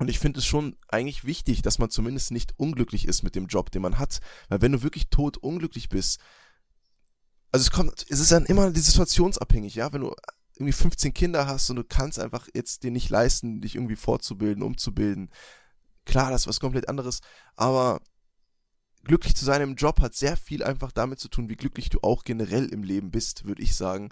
und 0.00 0.08
ich 0.08 0.18
finde 0.18 0.40
es 0.40 0.46
schon 0.46 0.76
eigentlich 0.88 1.24
wichtig, 1.24 1.62
dass 1.62 1.78
man 1.78 1.90
zumindest 1.90 2.32
nicht 2.32 2.54
unglücklich 2.56 3.06
ist 3.06 3.22
mit 3.22 3.36
dem 3.36 3.46
Job, 3.46 3.70
den 3.70 3.82
man 3.82 4.00
hat. 4.00 4.18
Weil 4.48 4.62
wenn 4.62 4.72
du 4.72 4.82
wirklich 4.82 5.10
tot 5.10 5.36
unglücklich 5.36 5.88
bist, 5.88 6.18
also 7.52 7.62
es 7.62 7.70
kommt, 7.70 8.04
es 8.08 8.18
ist 8.18 8.32
dann 8.32 8.46
immer 8.46 8.72
die 8.72 8.80
situationsabhängig, 8.80 9.76
ja, 9.76 9.92
wenn 9.92 10.00
du 10.00 10.12
irgendwie 10.62 10.72
15 10.72 11.12
Kinder 11.12 11.46
hast 11.46 11.68
und 11.70 11.76
du 11.76 11.84
kannst 11.84 12.18
einfach 12.18 12.48
jetzt 12.54 12.84
dir 12.84 12.90
nicht 12.90 13.10
leisten, 13.10 13.60
dich 13.60 13.74
irgendwie 13.74 13.96
fortzubilden, 13.96 14.62
umzubilden. 14.62 15.30
Klar, 16.04 16.30
das 16.30 16.42
ist 16.42 16.46
was 16.46 16.60
komplett 16.60 16.88
anderes, 16.88 17.20
aber 17.56 18.00
glücklich 19.04 19.34
zu 19.34 19.44
sein 19.44 19.60
im 19.60 19.74
Job 19.74 20.00
hat 20.00 20.14
sehr 20.14 20.36
viel 20.36 20.62
einfach 20.62 20.92
damit 20.92 21.18
zu 21.18 21.28
tun, 21.28 21.48
wie 21.48 21.56
glücklich 21.56 21.90
du 21.90 21.98
auch 22.02 22.24
generell 22.24 22.66
im 22.66 22.82
Leben 22.82 23.10
bist, 23.10 23.44
würde 23.44 23.62
ich 23.62 23.74
sagen. 23.74 24.10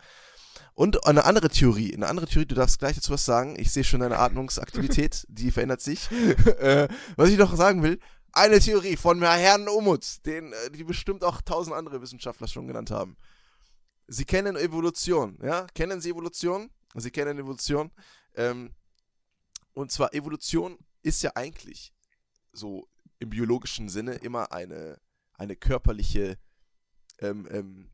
Und 0.74 1.06
eine 1.06 1.24
andere 1.24 1.48
Theorie, 1.48 1.94
eine 1.94 2.08
andere 2.08 2.26
Theorie, 2.26 2.46
du 2.46 2.54
darfst 2.54 2.78
gleich 2.78 2.96
dazu 2.96 3.12
was 3.12 3.24
sagen. 3.24 3.56
Ich 3.58 3.70
sehe 3.70 3.84
schon 3.84 4.00
deine 4.00 4.18
Atmungsaktivität, 4.18 5.26
die 5.28 5.50
verändert 5.50 5.80
sich. 5.80 6.10
äh, 6.58 6.88
was 7.16 7.30
ich 7.30 7.38
noch 7.38 7.54
sagen 7.54 7.82
will, 7.82 8.00
eine 8.32 8.60
Theorie 8.60 8.96
von 8.96 9.22
Herrn 9.22 9.68
Umut, 9.68 10.24
den 10.26 10.52
äh, 10.52 10.70
die 10.70 10.84
bestimmt 10.84 11.24
auch 11.24 11.40
tausend 11.42 11.76
andere 11.76 12.00
Wissenschaftler 12.00 12.48
schon 12.48 12.66
genannt 12.66 12.90
haben. 12.90 13.16
Sie 14.12 14.24
kennen 14.24 14.56
Evolution, 14.56 15.38
ja? 15.40 15.68
Kennen 15.72 16.00
Sie 16.00 16.10
Evolution? 16.10 16.68
Sie 16.96 17.12
kennen 17.12 17.38
Evolution. 17.38 17.92
Ähm, 18.34 18.74
und 19.72 19.92
zwar 19.92 20.12
Evolution 20.12 20.78
ist 21.02 21.22
ja 21.22 21.30
eigentlich 21.36 21.94
so 22.52 22.88
im 23.20 23.30
biologischen 23.30 23.88
Sinne 23.88 24.14
immer 24.14 24.50
eine, 24.50 25.00
eine 25.34 25.54
körperliche 25.54 26.38
ähm, 27.20 27.46
ähm, 27.52 27.90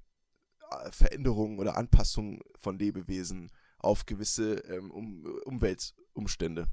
äh, 0.70 0.90
Veränderung 0.90 1.58
oder 1.58 1.76
Anpassung 1.76 2.40
von 2.58 2.78
Lebewesen 2.78 3.52
auf 3.76 4.06
gewisse 4.06 4.54
ähm, 4.70 4.90
um, 4.90 5.26
Umweltumstände. 5.44 6.66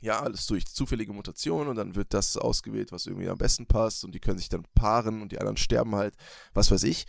Ja, 0.00 0.20
alles 0.20 0.46
durch 0.46 0.66
zufällige 0.66 1.14
Mutationen 1.14 1.68
und 1.68 1.76
dann 1.76 1.94
wird 1.94 2.12
das 2.12 2.36
ausgewählt, 2.36 2.92
was 2.92 3.06
irgendwie 3.06 3.30
am 3.30 3.38
besten 3.38 3.64
passt 3.66 4.04
und 4.04 4.14
die 4.14 4.20
können 4.20 4.36
sich 4.36 4.50
dann 4.50 4.66
paaren 4.74 5.22
und 5.22 5.32
die 5.32 5.38
anderen 5.38 5.56
sterben 5.56 5.94
halt, 5.94 6.14
was 6.52 6.70
weiß 6.70 6.82
ich. 6.82 7.06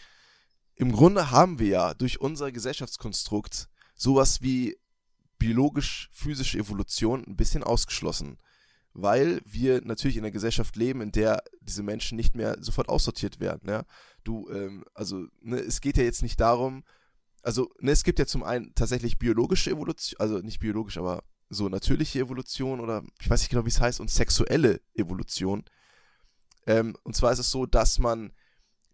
Im 0.76 0.92
Grunde 0.92 1.32
haben 1.32 1.60
wir 1.60 1.68
ja 1.68 1.94
durch 1.94 2.20
unser 2.20 2.52
Gesellschaftskonstrukt 2.52 3.70
sowas 3.96 4.42
wie 4.42 4.78
biologisch-physische 5.40 6.58
Evolution 6.58 7.24
ein 7.26 7.36
bisschen 7.36 7.64
ausgeschlossen 7.64 8.38
weil 8.96 9.42
wir 9.44 9.82
natürlich 9.84 10.16
in 10.16 10.24
einer 10.24 10.32
Gesellschaft 10.32 10.78
leben, 10.78 11.02
in 11.02 11.12
der 11.12 11.44
diese 11.60 11.84
Menschen 11.84 12.16
nicht 12.16 12.34
mehr 12.34 12.56
sofort 12.62 12.88
aussortiert 12.88 13.42
werden. 13.42 13.70
Ja? 13.70 13.84
Du, 14.24 14.50
ähm, 14.50 14.86
also, 14.94 15.28
ne, 15.42 15.58
es 15.58 15.82
geht 15.82 15.98
ja 15.98 16.04
jetzt 16.04 16.24
nicht 16.24 16.40
darum, 16.40 16.86
also, 17.44 17.70
ne, 17.80 17.92
es 17.92 18.06
gibt 18.06 18.20
ja 18.20 18.26
zum 18.26 18.42
einen 18.42 18.74
tatsächlich 18.74 19.20
biologische 19.20 19.70
Evolution, 19.70 20.20
also 20.20 20.40
nicht 20.40 20.60
biologisch, 20.60 20.98
aber 20.98 21.24
so 21.50 21.68
natürliche 21.68 22.20
Evolution 22.20 22.80
oder 22.80 23.04
ich 23.20 23.30
weiß 23.30 23.42
nicht 23.42 23.50
genau, 23.50 23.66
wie 23.66 23.70
es 23.70 23.82
heißt, 23.82 24.00
und 24.00 24.10
sexuelle 24.10 24.80
Evolution. 24.94 25.66
Ähm, 26.66 26.96
und 27.04 27.18
zwar 27.18 27.34
ist 27.34 27.40
es 27.40 27.52
so, 27.52 27.66
dass 27.66 28.00
man 28.00 28.32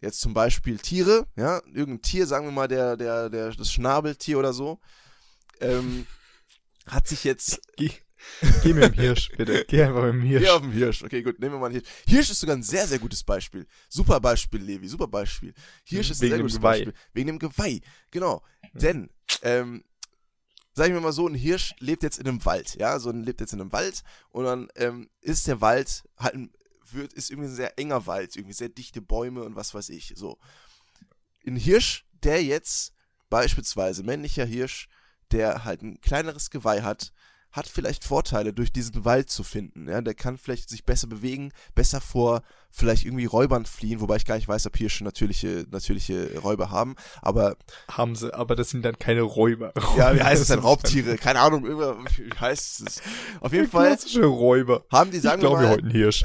jetzt 0.01 0.19
zum 0.19 0.33
Beispiel 0.33 0.77
Tiere, 0.79 1.27
ja, 1.35 1.61
irgendein 1.67 2.01
Tier, 2.01 2.27
sagen 2.27 2.45
wir 2.45 2.51
mal, 2.51 2.67
der, 2.67 2.97
der, 2.97 3.29
der, 3.29 3.51
das 3.51 3.71
Schnabeltier 3.71 4.37
oder 4.37 4.51
so, 4.51 4.79
ähm, 5.61 6.05
hat 6.87 7.07
sich 7.07 7.23
jetzt. 7.23 7.61
Geh 8.63 8.73
mit 8.73 8.83
dem 8.83 8.93
Hirsch, 8.93 9.31
bitte. 9.35 9.65
Geh 9.67 9.83
einfach 9.83 10.03
mit 10.03 10.13
dem 10.13 10.21
Hirsch. 10.21 10.43
Geh 10.43 10.49
auf 10.49 10.61
den 10.61 10.71
Hirsch. 10.71 11.03
Okay, 11.03 11.23
gut, 11.23 11.39
nehmen 11.39 11.55
wir 11.55 11.59
mal 11.59 11.65
einen 11.67 11.75
Hirsch. 11.75 11.87
Hirsch 12.07 12.29
ist 12.29 12.39
sogar 12.39 12.55
ein 12.55 12.63
sehr, 12.63 12.87
sehr 12.87 12.99
gutes 12.99 13.23
Beispiel. 13.23 13.65
Super 13.89 14.19
Beispiel, 14.19 14.61
Levi, 14.61 14.87
super 14.87 15.07
Beispiel. 15.07 15.53
Hirsch 15.85 16.11
ist 16.11 16.21
Wegen 16.21 16.33
ein 16.33 16.37
sehr 16.37 16.43
gutes 16.43 16.57
Geweih. 16.57 16.69
Beispiel. 16.71 16.93
Wegen 17.13 17.27
dem 17.27 17.39
Geweih. 17.39 17.81
Genau. 18.11 18.43
Mhm. 18.73 18.79
Denn, 18.79 19.09
ähm, 19.41 19.83
sagen 20.73 20.93
wir 20.93 21.01
mal 21.01 21.13
so, 21.13 21.27
ein 21.27 21.35
Hirsch 21.35 21.73
lebt 21.79 22.03
jetzt 22.03 22.19
in 22.19 22.27
einem 22.27 22.45
Wald, 22.45 22.75
ja, 22.75 22.99
so 22.99 23.09
ein 23.09 23.23
lebt 23.23 23.41
jetzt 23.41 23.53
in 23.53 23.61
einem 23.61 23.71
Wald 23.71 24.03
und 24.29 24.45
dann 24.45 24.69
ähm, 24.75 25.09
ist 25.21 25.47
der 25.47 25.61
Wald 25.61 26.03
halt 26.17 26.35
ein, 26.35 26.51
wird, 26.93 27.13
ist 27.13 27.29
irgendwie 27.29 27.49
ein 27.49 27.55
sehr 27.55 27.77
enger 27.77 28.05
Wald, 28.07 28.35
irgendwie 28.35 28.53
sehr 28.53 28.69
dichte 28.69 29.01
Bäume 29.01 29.43
und 29.43 29.55
was 29.55 29.73
weiß 29.73 29.89
ich, 29.89 30.13
so. 30.15 30.37
Ein 31.45 31.55
Hirsch, 31.55 32.05
der 32.23 32.43
jetzt 32.43 32.93
beispielsweise, 33.29 34.03
männlicher 34.03 34.45
Hirsch, 34.45 34.87
der 35.31 35.63
halt 35.63 35.81
ein 35.81 35.99
kleineres 36.01 36.49
Geweih 36.49 36.81
hat, 36.81 37.13
hat 37.51 37.67
vielleicht 37.67 38.05
Vorteile, 38.05 38.53
durch 38.53 38.71
diesen 38.71 39.03
Wald 39.03 39.29
zu 39.29 39.43
finden. 39.43 39.89
Ja, 39.89 40.01
der 40.01 40.13
kann 40.13 40.37
vielleicht 40.37 40.69
sich 40.69 40.85
besser 40.85 41.07
bewegen, 41.07 41.51
besser 41.75 41.99
vor 41.99 42.43
vielleicht 42.71 43.05
irgendwie 43.05 43.25
Räubern 43.25 43.65
fliehen, 43.65 44.01
wobei 44.01 44.15
ich 44.15 44.25
gar 44.25 44.35
nicht 44.35 44.47
weiß, 44.47 44.65
ob 44.67 44.77
hier 44.77 44.89
schon 44.89 45.05
natürliche, 45.05 45.65
natürliche 45.69 46.39
Räuber 46.39 46.71
haben, 46.71 46.95
aber. 47.21 47.57
Haben 47.89 48.15
sie, 48.15 48.33
aber 48.33 48.55
das 48.55 48.69
sind 48.69 48.83
dann 48.83 48.97
keine 48.97 49.21
Räuber. 49.21 49.73
Ja, 49.97 50.15
wie 50.15 50.23
heißt 50.23 50.41
es 50.41 50.47
denn? 50.47 50.59
Raubtiere? 50.71 51.17
Keine 51.17 51.39
Ahnung, 51.39 51.65
wie 51.65 52.39
heißt 52.39 52.87
es? 52.87 53.01
Auf 53.39 53.53
jeden 53.53 53.69
Fall. 53.69 53.87
Klassische 53.87 54.25
Räuber. 54.25 54.85
Haben 54.91 55.11
die, 55.11 55.19
sagen 55.19 55.41
ich 55.41 55.47
glaube, 55.47 55.61
wir 55.61 55.67
mal. 55.67 55.73
heute 55.73 55.85
ein 55.85 55.91
Hirsch. 55.91 56.23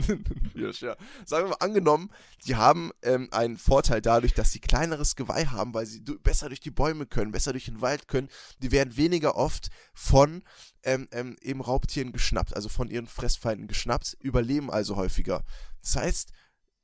Hirsch, 0.54 0.82
ja. 0.82 0.96
Sagen 1.24 1.46
wir 1.46 1.50
mal, 1.50 1.56
angenommen, 1.60 2.10
die 2.46 2.56
haben 2.56 2.90
ähm, 3.02 3.28
einen 3.30 3.56
Vorteil 3.56 4.00
dadurch, 4.00 4.34
dass 4.34 4.52
sie 4.52 4.58
kleineres 4.58 5.16
Geweih 5.16 5.46
haben, 5.46 5.74
weil 5.74 5.86
sie 5.86 6.00
besser 6.00 6.48
durch 6.48 6.60
die 6.60 6.70
Bäume 6.70 7.06
können, 7.06 7.32
besser 7.32 7.52
durch 7.52 7.66
den 7.66 7.80
Wald 7.80 8.08
können. 8.08 8.28
Die 8.62 8.72
werden 8.72 8.96
weniger 8.96 9.36
oft 9.36 9.68
von 9.94 10.42
ähm, 10.84 11.08
ähm, 11.12 11.36
eben 11.40 11.60
Raubtieren 11.60 12.12
geschnappt, 12.12 12.54
also 12.54 12.68
von 12.68 12.88
ihren 12.88 13.06
Fressfeinden 13.06 13.68
geschnappt, 13.68 14.16
überleben 14.20 14.70
also 14.70 14.96
häufiger. 14.96 15.44
Das 15.80 15.96
heißt, 15.96 16.32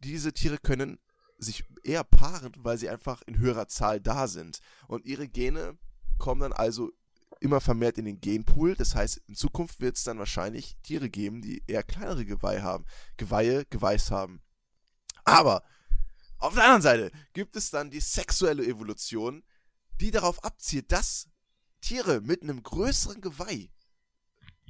diese 0.01 0.33
Tiere 0.33 0.59
können 0.59 0.99
sich 1.39 1.65
eher 1.85 2.05
paaren, 2.05 2.53
weil 2.59 2.79
sie 2.79 2.89
einfach 2.89 3.23
in 3.23 3.39
höherer 3.39 3.69
Zahl 3.69 4.01
da 4.01 4.29
sind. 4.29 4.61
Und 4.89 5.05
ihre 5.05 5.29
Gene 5.29 5.79
kommen 6.19 6.41
dann 6.41 6.53
also 6.53 6.91
immer 7.41 7.61
vermehrt 7.61 7.99
in 7.99 8.05
den 8.05 8.21
Genpool. 8.21 8.75
Das 8.75 8.95
heißt, 8.95 9.19
in 9.29 9.35
Zukunft 9.35 9.81
wird 9.81 9.97
es 9.97 10.05
dann 10.05 10.19
wahrscheinlich 10.19 10.77
Tiere 10.83 11.09
geben, 11.09 11.43
die 11.43 11.63
eher 11.67 11.83
kleinere 11.83 12.25
Geweih 12.25 12.63
haben, 12.63 12.85
Geweihe, 13.17 13.65
Geweiß 13.67 14.11
haben. 14.11 14.43
Aber 15.25 15.63
auf 16.39 16.55
der 16.55 16.65
anderen 16.65 16.83
Seite 16.83 17.13
gibt 17.33 17.57
es 17.57 17.71
dann 17.71 17.91
die 17.91 18.01
sexuelle 18.01 18.65
Evolution, 18.65 19.45
die 20.01 20.11
darauf 20.11 20.43
abzielt, 20.45 20.91
dass 20.93 21.29
Tiere 21.81 22.21
mit 22.21 22.43
einem 22.43 22.63
größeren 22.63 23.21
Geweih 23.21 23.71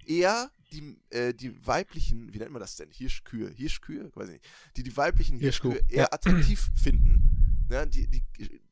eher 0.08 0.50
die, 0.72 0.96
äh, 1.10 1.34
die 1.34 1.66
weiblichen, 1.66 2.32
wie 2.32 2.38
nennt 2.38 2.50
man 2.50 2.60
das 2.60 2.76
denn? 2.76 2.90
Hirschkühe, 2.90 3.50
Hirschkühe, 3.50 4.10
weiß 4.14 4.28
ich 4.28 4.34
nicht, 4.34 4.46
die 4.76 4.82
die 4.82 4.96
weiblichen 4.96 5.38
Hirschkuh, 5.38 5.72
Hirschkühe 5.72 5.90
eher 5.90 6.04
ja. 6.04 6.12
attraktiv 6.12 6.70
finden. 6.74 7.66
Ja, 7.70 7.84
die, 7.84 8.08
die 8.08 8.24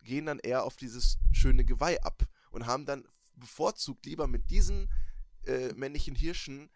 gehen 0.05 0.27
dann 0.27 0.39
eher 0.39 0.65
auf 0.65 0.77
dieses 0.77 1.19
schöne 1.33 1.65
Geweih 1.65 2.03
ab 2.03 2.27
und 2.51 2.67
haben 2.67 2.87
dann 2.87 3.05
bevorzugt 3.37 4.07
lieber 4.07 4.27
mit 4.27 4.51
diesen 4.51 4.89
äh, 5.45 5.73
männlichen 5.75 6.15
Hirschen 6.15 6.71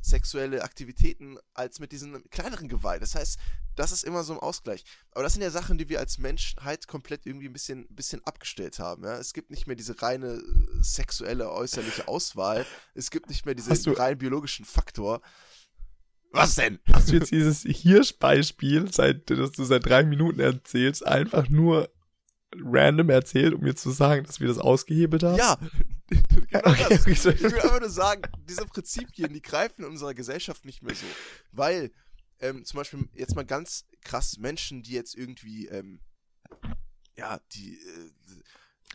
sexuelle 0.00 0.64
Aktivitäten 0.64 1.38
als 1.54 1.78
mit 1.78 1.92
diesen 1.92 2.28
kleineren 2.30 2.68
Geweih. 2.68 2.98
Das 2.98 3.14
heißt, 3.14 3.38
das 3.80 3.92
ist 3.92 4.04
immer 4.04 4.24
so 4.24 4.34
ein 4.34 4.38
Ausgleich. 4.38 4.84
Aber 5.12 5.22
das 5.22 5.32
sind 5.32 5.42
ja 5.42 5.50
Sachen, 5.50 5.78
die 5.78 5.88
wir 5.88 6.00
als 6.00 6.18
Menschheit 6.18 6.86
komplett 6.86 7.24
irgendwie 7.24 7.46
ein 7.46 7.52
bisschen, 7.54 7.86
bisschen 7.88 8.22
abgestellt 8.26 8.78
haben. 8.78 9.04
Ja? 9.04 9.16
Es 9.16 9.32
gibt 9.32 9.50
nicht 9.50 9.66
mehr 9.66 9.74
diese 9.74 10.02
reine 10.02 10.34
äh, 10.34 10.82
sexuelle 10.82 11.50
äußerliche 11.50 12.06
Auswahl. 12.06 12.66
Es 12.94 13.10
gibt 13.10 13.30
nicht 13.30 13.46
mehr 13.46 13.54
diesen 13.54 13.94
rein 13.94 14.18
biologischen 14.18 14.66
Faktor. 14.66 15.22
Was 16.30 16.56
denn? 16.56 16.78
Hast 16.92 17.10
du 17.10 17.14
jetzt 17.14 17.32
dieses 17.32 17.62
Hirschbeispiel, 17.62 18.92
seit, 18.92 19.30
das 19.30 19.52
du 19.52 19.64
seit 19.64 19.86
drei 19.86 20.04
Minuten 20.04 20.40
erzählst, 20.40 21.04
einfach 21.06 21.48
nur 21.48 21.90
random 22.54 23.08
erzählt, 23.08 23.54
um 23.54 23.62
mir 23.62 23.74
zu 23.74 23.90
sagen, 23.90 24.24
dass 24.24 24.40
wir 24.40 24.48
das 24.48 24.58
ausgehebelt 24.58 25.22
haben? 25.22 25.38
Ja, 25.38 25.58
genau 26.50 26.70
Okay, 26.70 26.86
das. 26.90 27.06
Ich 27.06 27.24
will 27.24 27.60
einfach 27.60 27.80
nur 27.80 27.90
sagen, 27.90 28.22
diese 28.48 28.66
Prinzipien, 28.66 29.32
die 29.32 29.42
greifen 29.42 29.84
in 29.84 29.90
unserer 29.90 30.14
Gesellschaft 30.14 30.64
nicht 30.66 30.82
mehr 30.82 30.94
so. 30.94 31.06
Weil, 31.50 31.90
ähm, 32.40 32.64
zum 32.64 32.78
Beispiel, 32.78 33.08
jetzt 33.14 33.34
mal 33.36 33.44
ganz 33.44 33.84
krass, 34.02 34.38
Menschen, 34.38 34.82
die 34.82 34.92
jetzt 34.92 35.14
irgendwie, 35.16 35.66
ähm, 35.68 36.00
ja, 37.16 37.40
die, 37.52 37.74
äh, 37.74 38.10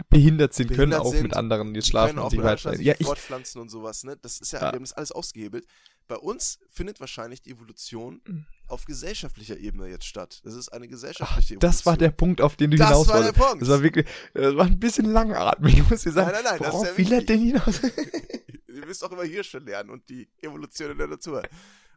behindert 0.09 0.53
sind, 0.53 0.67
können 0.67 0.77
Behindert 0.89 1.01
auch 1.01 1.11
sind, 1.11 1.23
mit 1.23 1.33
anderen 1.35 1.73
die 1.73 1.79
die 1.79 1.85
schlafen 1.85 2.15
können 2.15 2.25
und 2.25 2.31
sich 2.31 2.43
weiter. 2.43 2.75
Ja, 2.81 2.95
fortpflanzen 3.01 3.61
und 3.61 3.69
sowas, 3.69 4.03
ne? 4.03 4.17
Das 4.17 4.39
ist 4.39 4.51
ja, 4.51 4.59
Ja. 4.59 4.65
wir 4.71 4.75
haben 4.77 4.83
das 4.83 4.91
alles 4.93 5.11
ausgehebelt. 5.13 5.65
Bei 6.07 6.17
uns 6.17 6.59
findet 6.69 6.99
wahrscheinlich 6.99 7.41
die 7.41 7.51
Evolution 7.51 8.21
Mhm. 8.27 8.45
auf 8.67 8.85
gesellschaftlicher 8.85 9.57
Ebene 9.57 9.87
jetzt 9.87 10.05
statt. 10.05 10.41
Das 10.43 10.53
ist 10.53 10.69
eine 10.69 10.85
ach, 10.85 10.89
gesellschaftliche 10.89 11.53
Evolution. 11.55 11.59
das 11.59 11.85
war 11.85 11.97
der 11.97 12.11
Punkt, 12.11 12.41
auf 12.41 12.57
den 12.57 12.71
du 12.71 12.77
Das 12.77 12.89
hinaus 12.89 13.07
war 13.07 13.15
der 13.21 13.25
wolltest. 13.27 13.45
Punkt. 13.47 13.61
Das 13.61 13.69
war 13.69 13.81
wirklich, 13.83 14.05
das 14.33 14.55
war 14.55 14.65
ein 14.65 14.79
bisschen 14.79 15.05
langatmig, 15.05 15.89
muss 15.89 16.05
ich 16.05 16.13
sagen. 16.13 16.31
Nein, 16.31 16.43
nein, 16.43 16.53
nein, 16.53 16.59
das 16.61 16.73
Worauf 16.73 16.87
ja 16.87 16.97
will 16.97 17.13
er 17.13 17.21
denn 17.23 17.39
hinaus? 17.41 17.81
Ihr 18.67 18.85
müsst 18.85 19.03
auch 19.03 19.11
immer 19.13 19.23
hier 19.23 19.43
schon 19.45 19.65
lernen 19.65 19.89
und 19.91 20.07
die 20.09 20.27
Evolution 20.41 20.91
in 20.91 20.97
der 20.97 21.07
Natur. 21.07 21.41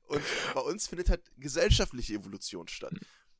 Und 0.08 0.22
bei 0.54 0.60
uns 0.60 0.88
findet 0.88 1.10
halt 1.10 1.30
gesellschaftliche 1.36 2.14
Evolution 2.14 2.68
statt. 2.68 2.94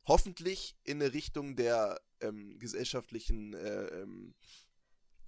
Hoffentlich 0.06 0.76
in 0.84 1.02
eine 1.02 1.12
Richtung 1.12 1.56
der 1.56 2.00
ähm, 2.20 2.58
gesellschaftlichen 2.58 3.54
äh, 3.54 3.86
ähm, 3.86 4.34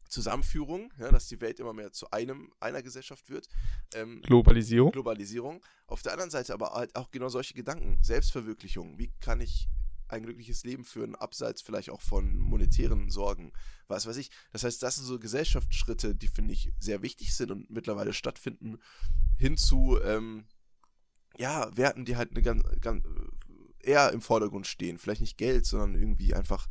Zusammenführung, 0.08 0.92
ja, 0.98 1.10
dass 1.10 1.28
die 1.28 1.40
Welt 1.40 1.60
immer 1.60 1.72
mehr 1.72 1.92
zu 1.92 2.10
einem, 2.10 2.52
einer 2.60 2.82
Gesellschaft 2.82 3.30
wird. 3.30 3.48
Ähm, 3.94 4.22
Globalisierung. 4.22 4.92
Globalisierung. 4.92 5.64
Auf 5.86 6.02
der 6.02 6.12
anderen 6.12 6.30
Seite 6.30 6.52
aber 6.52 6.72
halt 6.72 6.94
auch 6.96 7.10
genau 7.10 7.28
solche 7.28 7.54
Gedanken. 7.54 7.98
Selbstverwirklichung. 8.02 8.98
Wie 8.98 9.12
kann 9.20 9.40
ich 9.40 9.68
ein 10.10 10.22
glückliches 10.22 10.64
Leben 10.64 10.84
führen, 10.84 11.14
abseits 11.14 11.62
vielleicht 11.62 11.90
auch 11.90 12.00
von 12.00 12.36
monetären 12.36 13.10
Sorgen, 13.10 13.52
was 13.86 14.06
weiß 14.06 14.16
ich. 14.16 14.30
Das 14.52 14.64
heißt, 14.64 14.82
das 14.82 14.96
sind 14.96 15.04
so 15.04 15.18
Gesellschaftsschritte, 15.18 16.14
die 16.14 16.28
finde 16.28 16.52
ich 16.52 16.72
sehr 16.78 17.02
wichtig 17.02 17.34
sind 17.34 17.50
und 17.50 17.70
mittlerweile 17.70 18.12
stattfinden, 18.12 18.78
hin 19.38 19.56
zu, 19.56 19.98
ähm, 20.02 20.46
ja, 21.38 21.74
Werten, 21.76 22.04
die 22.04 22.16
halt 22.16 22.30
eine 22.30 22.42
ganz, 22.42 22.62
ganz, 22.80 23.04
eher 23.82 24.12
im 24.12 24.20
Vordergrund 24.20 24.66
stehen. 24.66 24.98
Vielleicht 24.98 25.20
nicht 25.20 25.38
Geld, 25.38 25.66
sondern 25.66 25.94
irgendwie 25.94 26.34
einfach 26.34 26.68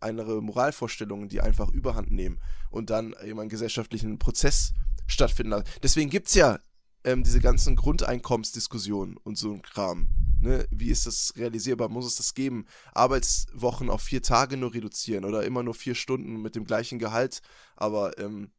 andere 0.00 0.42
Moralvorstellungen, 0.42 1.28
die 1.28 1.40
einfach 1.40 1.70
überhand 1.70 2.10
nehmen 2.10 2.38
und 2.70 2.90
dann 2.90 3.14
eben 3.24 3.40
einen 3.40 3.48
gesellschaftlichen 3.48 4.18
Prozess 4.18 4.72
stattfinden 5.06 5.50
lassen. 5.50 5.66
Deswegen 5.82 6.10
gibt 6.10 6.28
es 6.28 6.34
ja 6.34 6.58
ähm, 7.04 7.22
diese 7.22 7.40
ganzen 7.40 7.76
Grundeinkommensdiskussionen 7.76 9.16
und 9.16 9.38
so 9.38 9.52
ein 9.52 9.62
Kram. 9.62 10.08
Ne? 10.40 10.66
Wie 10.70 10.90
ist 10.90 11.06
das 11.06 11.32
realisierbar? 11.36 11.88
Muss 11.88 12.06
es 12.06 12.16
das 12.16 12.34
geben? 12.34 12.66
Arbeitswochen 12.92 13.88
auf 13.90 14.02
vier 14.02 14.22
Tage 14.22 14.56
nur 14.56 14.74
reduzieren 14.74 15.24
oder 15.24 15.44
immer 15.44 15.62
nur 15.62 15.74
vier 15.74 15.94
Stunden 15.94 16.42
mit 16.42 16.56
dem 16.56 16.64
gleichen 16.64 16.98
Gehalt? 16.98 17.40
Aber 17.76 18.18
ähm, 18.18 18.50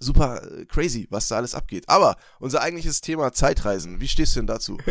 super 0.00 0.42
äh, 0.42 0.64
crazy, 0.64 1.06
was 1.10 1.28
da 1.28 1.36
alles 1.36 1.54
abgeht. 1.54 1.88
Aber 1.88 2.16
unser 2.40 2.62
eigentliches 2.62 3.00
Thema 3.00 3.32
Zeitreisen, 3.32 4.00
wie 4.00 4.08
stehst 4.08 4.34
du 4.34 4.40
denn 4.40 4.48
dazu? 4.48 4.78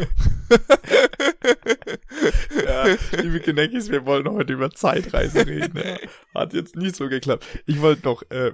ja, 2.65 2.85
liebe 3.21 3.41
Geneckis, 3.41 3.89
wir 3.89 4.05
wollen 4.05 4.29
heute 4.29 4.53
über 4.53 4.71
Zeitreise 4.71 5.45
reden. 5.45 5.77
Ja. 5.77 5.97
Hat 6.33 6.53
jetzt 6.53 6.75
nicht 6.75 6.95
so 6.95 7.09
geklappt. 7.09 7.45
Ich 7.65 7.81
wollte 7.81 8.05
noch, 8.05 8.21
äh, 8.29 8.53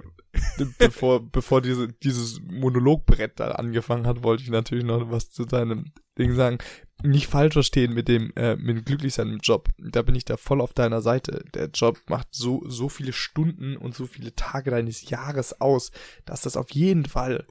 bevor, 0.78 1.30
bevor 1.30 1.60
diese, 1.60 1.88
dieses 1.88 2.40
Monologbrett 2.40 3.38
da 3.38 3.52
angefangen 3.52 4.06
hat, 4.06 4.22
wollte 4.22 4.42
ich 4.42 4.50
natürlich 4.50 4.84
noch 4.84 5.10
was 5.10 5.30
zu 5.30 5.44
deinem 5.44 5.92
Ding 6.18 6.34
sagen. 6.34 6.58
Nicht 7.02 7.26
falsch 7.26 7.52
verstehen 7.52 7.92
mit 7.92 8.08
dem, 8.08 8.32
äh, 8.36 8.56
mit 8.56 8.76
dem 8.76 8.84
Glücklichsein 8.84 9.28
im 9.28 9.40
Job. 9.40 9.68
Da 9.78 10.00
bin 10.00 10.14
ich 10.14 10.24
da 10.24 10.38
voll 10.38 10.62
auf 10.62 10.72
deiner 10.72 11.02
Seite. 11.02 11.44
Der 11.52 11.66
Job 11.68 12.00
macht 12.08 12.28
so, 12.30 12.62
so 12.66 12.88
viele 12.88 13.12
Stunden 13.12 13.76
und 13.76 13.94
so 13.94 14.06
viele 14.06 14.34
Tage 14.34 14.70
deines 14.70 15.10
Jahres 15.10 15.60
aus, 15.60 15.90
dass 16.24 16.40
das 16.40 16.56
auf 16.56 16.70
jeden 16.70 17.04
Fall, 17.04 17.46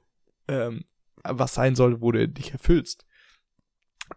ähm, 0.48 0.84
was 1.22 1.54
sein 1.54 1.76
soll, 1.76 2.00
wo 2.00 2.10
du 2.10 2.28
dich 2.28 2.52
erfüllst. 2.52 3.04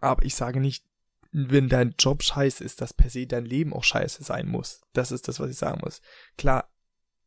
Aber 0.00 0.24
ich 0.24 0.34
sage 0.34 0.60
nicht, 0.60 0.84
wenn 1.32 1.68
dein 1.68 1.94
Job 1.98 2.22
scheiße 2.22 2.64
ist, 2.64 2.80
dass 2.80 2.92
per 2.92 3.10
se 3.10 3.26
dein 3.26 3.44
Leben 3.44 3.72
auch 3.72 3.84
scheiße 3.84 4.24
sein 4.24 4.48
muss. 4.48 4.80
Das 4.92 5.12
ist 5.12 5.28
das, 5.28 5.38
was 5.38 5.50
ich 5.50 5.56
sagen 5.56 5.80
muss. 5.82 6.00
Klar, 6.36 6.72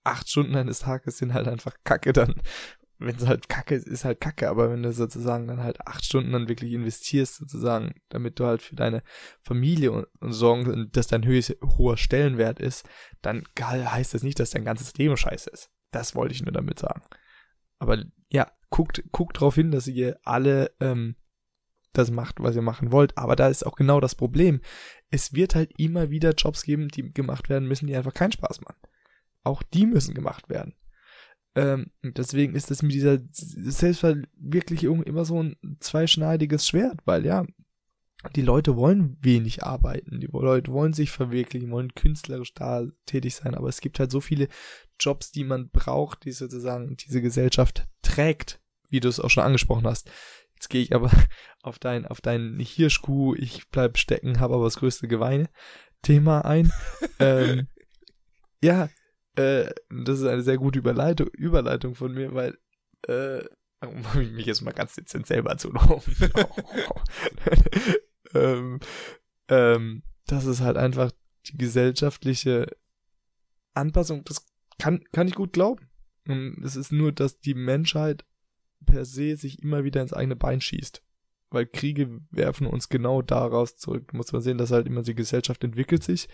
acht 0.03 0.29
Stunden 0.29 0.55
eines 0.55 0.79
Tages 0.79 1.17
sind 1.17 1.33
halt 1.33 1.47
einfach 1.47 1.75
Kacke 1.83 2.11
dann. 2.11 2.35
Wenn 3.05 3.15
es 3.15 3.27
halt 3.27 3.49
Kacke 3.49 3.75
ist, 3.75 3.87
ist 3.87 4.05
halt 4.05 4.21
Kacke, 4.21 4.49
aber 4.49 4.71
wenn 4.71 4.83
du 4.83 4.91
sozusagen 4.91 5.47
dann 5.47 5.61
halt 5.61 5.85
acht 5.85 6.05
Stunden 6.05 6.31
dann 6.31 6.47
wirklich 6.47 6.71
investierst, 6.71 7.35
sozusagen, 7.35 7.95
damit 8.09 8.39
du 8.39 8.45
halt 8.45 8.61
für 8.61 8.75
deine 8.75 9.03
Familie 9.41 9.91
und, 9.91 10.07
und 10.19 10.33
sorgen, 10.33 10.89
dass 10.91 11.07
dein 11.07 11.25
höchst, 11.25 11.57
hoher 11.77 11.97
Stellenwert 11.97 12.59
ist, 12.59 12.87
dann 13.21 13.43
heißt 13.59 14.13
das 14.13 14.23
nicht, 14.23 14.39
dass 14.39 14.51
dein 14.51 14.65
ganzes 14.65 14.93
Leben 14.95 15.17
scheiße 15.17 15.49
ist. 15.49 15.69
Das 15.91 16.15
wollte 16.15 16.33
ich 16.33 16.43
nur 16.43 16.53
damit 16.53 16.79
sagen. 16.79 17.01
Aber 17.79 18.03
ja, 18.29 18.51
guckt, 18.69 19.03
guckt 19.11 19.39
drauf 19.39 19.55
hin, 19.55 19.71
dass 19.71 19.87
ihr 19.87 20.19
alle 20.23 20.71
ähm, 20.79 21.15
das 21.93 22.11
macht, 22.11 22.41
was 22.41 22.55
ihr 22.55 22.61
machen 22.61 22.91
wollt. 22.91 23.17
Aber 23.17 23.35
da 23.35 23.47
ist 23.47 23.65
auch 23.65 23.75
genau 23.75 23.99
das 23.99 24.15
Problem. 24.15 24.61
Es 25.09 25.33
wird 25.33 25.55
halt 25.55 25.71
immer 25.77 26.09
wieder 26.09 26.33
Jobs 26.33 26.63
geben, 26.63 26.87
die 26.87 27.13
gemacht 27.13 27.49
werden 27.49 27.67
müssen, 27.67 27.87
die 27.87 27.95
einfach 27.95 28.13
keinen 28.13 28.31
Spaß 28.31 28.61
machen. 28.61 28.79
Auch 29.43 29.61
die 29.61 29.85
müssen 29.85 30.13
gemacht 30.13 30.49
werden. 30.49 30.75
Ähm, 31.55 31.91
deswegen 32.03 32.55
ist 32.55 32.71
das 32.71 32.81
mit 32.81 32.93
dieser 32.93 33.19
Selbstverwirklichung 33.31 35.03
immer 35.03 35.25
so 35.25 35.41
ein 35.41 35.55
zweischneidiges 35.79 36.67
Schwert, 36.67 36.99
weil 37.05 37.25
ja, 37.25 37.45
die 38.35 38.41
Leute 38.41 38.77
wollen 38.77 39.17
wenig 39.21 39.63
arbeiten, 39.63 40.19
die 40.19 40.29
Leute 40.31 40.71
wollen 40.71 40.93
sich 40.93 41.11
verwirklichen, 41.11 41.71
wollen 41.71 41.93
künstlerisch 41.93 42.53
da 42.53 42.85
tätig 43.05 43.35
sein, 43.35 43.53
aber 43.53 43.67
es 43.67 43.81
gibt 43.81 43.99
halt 43.99 44.11
so 44.11 44.21
viele 44.21 44.47
Jobs, 44.99 45.31
die 45.31 45.43
man 45.43 45.69
braucht, 45.69 46.25
die 46.25 46.31
sozusagen 46.31 46.95
diese 46.97 47.21
Gesellschaft 47.21 47.85
trägt, 48.01 48.61
wie 48.89 49.01
du 49.01 49.09
es 49.09 49.19
auch 49.19 49.29
schon 49.29 49.43
angesprochen 49.43 49.85
hast. 49.85 50.09
Jetzt 50.55 50.69
gehe 50.69 50.81
ich 50.81 50.95
aber 50.95 51.11
auf 51.61 51.79
dein, 51.79 52.07
auf 52.07 52.21
dein 52.21 52.57
Hirschkuh, 52.59 53.35
ich 53.35 53.69
bleib 53.69 53.97
stecken, 53.97 54.39
habe 54.39 54.55
aber 54.55 54.65
das 54.65 54.77
größte 54.77 55.07
Geweine 55.07 55.49
Thema 56.01 56.45
ein. 56.45 56.71
ähm, 57.19 57.67
ja, 58.63 58.89
äh, 59.35 59.71
das 59.89 60.19
ist 60.19 60.25
eine 60.25 60.43
sehr 60.43 60.57
gute 60.57 60.79
Überleitung, 60.79 61.27
Überleitung 61.29 61.95
von 61.95 62.13
mir, 62.13 62.33
weil, 62.33 62.57
äh, 63.07 63.43
um 63.85 64.03
mich 64.35 64.45
jetzt 64.45 64.61
mal 64.61 64.71
ganz 64.71 64.95
dezent 64.95 65.27
selber 65.27 65.57
zu 65.57 65.71
loben. 65.71 66.15
ähm, 68.33 68.79
ähm, 69.49 70.03
das 70.27 70.45
ist 70.45 70.61
halt 70.61 70.77
einfach 70.77 71.11
die 71.47 71.57
gesellschaftliche 71.57 72.67
Anpassung, 73.73 74.23
das 74.23 74.45
kann, 74.79 75.03
kann 75.11 75.27
ich 75.27 75.35
gut 75.35 75.53
glauben. 75.53 75.89
Es 76.63 76.75
ist 76.75 76.91
nur, 76.91 77.11
dass 77.11 77.39
die 77.39 77.53
Menschheit 77.53 78.23
per 78.85 79.05
se 79.05 79.35
sich 79.35 79.61
immer 79.61 79.83
wieder 79.83 80.01
ins 80.01 80.13
eigene 80.13 80.35
Bein 80.35 80.61
schießt. 80.61 81.03
Weil 81.49 81.65
Kriege 81.65 82.21
werfen 82.31 82.65
uns 82.65 82.89
genau 82.89 83.21
daraus 83.21 83.75
zurück. 83.75 84.13
Muss 84.13 84.31
man 84.31 84.41
sehen, 84.41 84.57
dass 84.57 84.71
halt 84.71 84.87
immer 84.87 85.03
die 85.03 85.15
Gesellschaft 85.15 85.63
entwickelt 85.63 86.03
sich. 86.03 86.27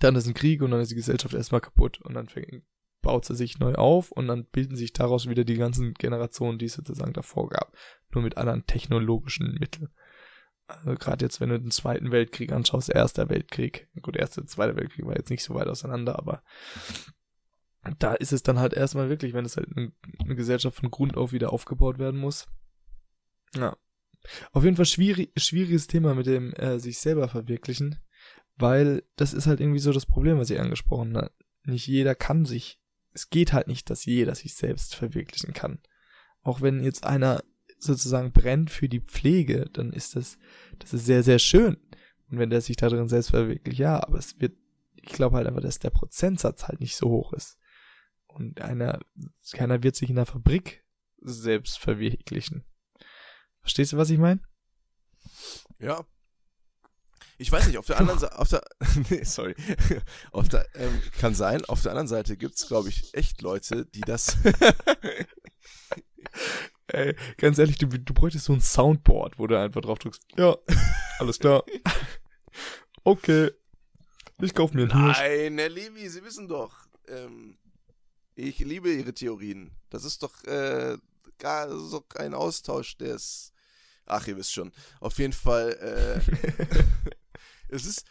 Dann 0.00 0.16
ist 0.16 0.26
ein 0.26 0.34
Krieg 0.34 0.62
und 0.62 0.70
dann 0.70 0.80
ist 0.80 0.90
die 0.90 0.96
Gesellschaft 0.96 1.34
erstmal 1.34 1.60
kaputt. 1.60 2.00
Und 2.02 2.14
dann 2.14 2.28
fängt, 2.28 2.64
baut 3.00 3.24
sie 3.24 3.34
sich 3.34 3.58
neu 3.58 3.74
auf 3.74 4.12
und 4.12 4.28
dann 4.28 4.44
bilden 4.44 4.76
sich 4.76 4.92
daraus 4.92 5.28
wieder 5.28 5.44
die 5.44 5.56
ganzen 5.56 5.94
Generationen, 5.94 6.58
die 6.58 6.66
es 6.66 6.74
sozusagen 6.74 7.12
davor 7.12 7.48
gab. 7.48 7.74
Nur 8.12 8.22
mit 8.22 8.36
anderen 8.36 8.66
technologischen 8.66 9.54
Mitteln. 9.58 9.88
Also 10.66 10.94
gerade 10.94 11.24
jetzt, 11.24 11.40
wenn 11.40 11.48
du 11.48 11.58
den 11.58 11.70
Zweiten 11.70 12.12
Weltkrieg 12.12 12.52
anschaust, 12.52 12.90
Erster 12.90 13.30
Weltkrieg. 13.30 13.88
Gut, 14.02 14.16
Erster, 14.16 14.46
Zweiter 14.46 14.76
Weltkrieg 14.76 15.06
war 15.06 15.16
jetzt 15.16 15.30
nicht 15.30 15.42
so 15.42 15.54
weit 15.54 15.68
auseinander, 15.68 16.18
aber 16.18 16.42
da 17.98 18.14
ist 18.14 18.32
es 18.32 18.42
dann 18.42 18.58
halt 18.58 18.74
erstmal 18.74 19.08
wirklich, 19.08 19.32
wenn 19.32 19.44
es 19.44 19.56
halt 19.56 19.68
eine, 19.74 19.92
Gesellschaft 20.34 20.76
von 20.76 20.90
Grund 20.90 21.16
auf 21.16 21.32
wieder 21.32 21.52
aufgebaut 21.52 21.98
werden 21.98 22.20
muss. 22.20 22.48
Ja. 23.56 23.76
Auf 24.52 24.64
jeden 24.64 24.76
Fall 24.76 24.84
schwierig, 24.84 25.32
schwieriges 25.36 25.86
Thema 25.86 26.14
mit 26.14 26.26
dem 26.26 26.52
äh, 26.54 26.78
sich 26.78 26.98
selber 26.98 27.28
verwirklichen, 27.28 27.98
weil 28.58 29.02
das 29.16 29.32
ist 29.32 29.46
halt 29.46 29.60
irgendwie 29.60 29.78
so 29.78 29.92
das 29.92 30.06
Problem, 30.06 30.38
was 30.38 30.50
ich 30.50 30.60
angesprochen 30.60 31.16
habe. 31.16 31.32
Nicht 31.64 31.86
jeder 31.86 32.14
kann 32.14 32.44
sich, 32.44 32.80
es 33.12 33.30
geht 33.30 33.52
halt 33.52 33.68
nicht, 33.68 33.88
dass 33.90 34.04
jeder 34.04 34.34
sich 34.34 34.54
selbst 34.54 34.94
verwirklichen 34.94 35.52
kann. 35.52 35.80
Auch 36.42 36.60
wenn 36.60 36.82
jetzt 36.82 37.04
einer 37.04 37.42
sozusagen 37.78 38.32
brennt 38.32 38.70
für 38.70 38.88
die 38.88 39.00
Pflege, 39.00 39.66
dann 39.72 39.92
ist 39.92 40.16
das, 40.16 40.38
das 40.78 40.92
ist 40.92 41.06
sehr, 41.06 41.22
sehr 41.22 41.38
schön. 41.38 41.76
Und 42.30 42.38
wenn 42.38 42.50
der 42.50 42.60
sich 42.60 42.76
da 42.76 42.88
drin 42.88 43.08
selbst 43.08 43.30
verwirklicht, 43.30 43.78
ja, 43.78 44.02
aber 44.02 44.18
es 44.18 44.40
wird, 44.40 44.56
ich 44.96 45.12
glaube 45.12 45.36
halt 45.36 45.46
einfach, 45.46 45.62
dass 45.62 45.78
der 45.78 45.90
Prozentsatz 45.90 46.64
halt 46.64 46.80
nicht 46.80 46.96
so 46.96 47.08
hoch 47.08 47.32
ist. 47.32 47.58
Und 48.26 48.60
einer, 48.60 49.00
keiner 49.52 49.82
wird 49.82 49.96
sich 49.96 50.10
in 50.10 50.16
der 50.16 50.26
Fabrik 50.26 50.84
selbst 51.20 51.78
verwirklichen. 51.78 52.64
Verstehst 53.60 53.92
du, 53.92 53.96
was 53.96 54.10
ich 54.10 54.18
meine? 54.18 54.40
Ja. 55.78 56.04
Ich 57.38 57.52
weiß 57.52 57.68
nicht, 57.68 57.78
auf 57.78 57.86
der 57.86 57.98
anderen 57.98 58.18
Seite, 58.20 58.38
auf 58.38 58.48
der, 58.48 58.62
nee, 59.10 59.24
sorry, 59.24 59.54
auf 60.32 60.48
der, 60.48 60.66
ähm, 60.74 61.00
kann 61.18 61.34
sein, 61.34 61.64
auf 61.64 61.82
der 61.82 61.92
anderen 61.92 62.08
Seite 62.08 62.36
gibt's, 62.36 62.66
glaube 62.66 62.88
ich, 62.88 63.14
echt 63.14 63.40
Leute, 63.42 63.86
die 63.86 64.00
das, 64.00 64.36
Ey, 66.88 67.14
ganz 67.36 67.58
ehrlich, 67.58 67.76
du, 67.76 67.86
du 67.86 68.14
bräuchtest 68.14 68.46
so 68.46 68.52
ein 68.54 68.60
Soundboard, 68.60 69.38
wo 69.38 69.46
du 69.46 69.58
einfach 69.58 69.82
drauf 69.82 69.98
drückst. 69.98 70.22
Ja, 70.36 70.56
alles 71.18 71.38
klar. 71.38 71.62
okay. 73.04 73.50
Ich 74.40 74.54
kauf 74.54 74.72
mir 74.72 74.82
einen 74.82 75.04
Hirsch. 75.04 75.18
Nein, 75.18 75.58
Herr 75.58 75.68
Levi, 75.68 76.08
Sie 76.08 76.24
wissen 76.24 76.48
doch, 76.48 76.72
ähm, 77.08 77.58
ich 78.36 78.60
liebe 78.60 78.90
Ihre 78.90 79.12
Theorien. 79.12 79.72
Das 79.90 80.04
ist 80.04 80.22
doch 80.22 80.44
äh, 80.44 80.96
gar 81.38 81.68
so 81.76 82.04
ein 82.16 82.34
Austausch, 82.34 82.96
der 82.98 83.16
ist. 83.16 83.52
Ach, 84.06 84.26
ihr 84.26 84.36
wisst 84.36 84.54
schon. 84.54 84.72
Auf 85.00 85.18
jeden 85.18 85.34
Fall, 85.34 85.72
äh, 85.72 87.07
es 87.68 87.86
ist, 87.86 88.04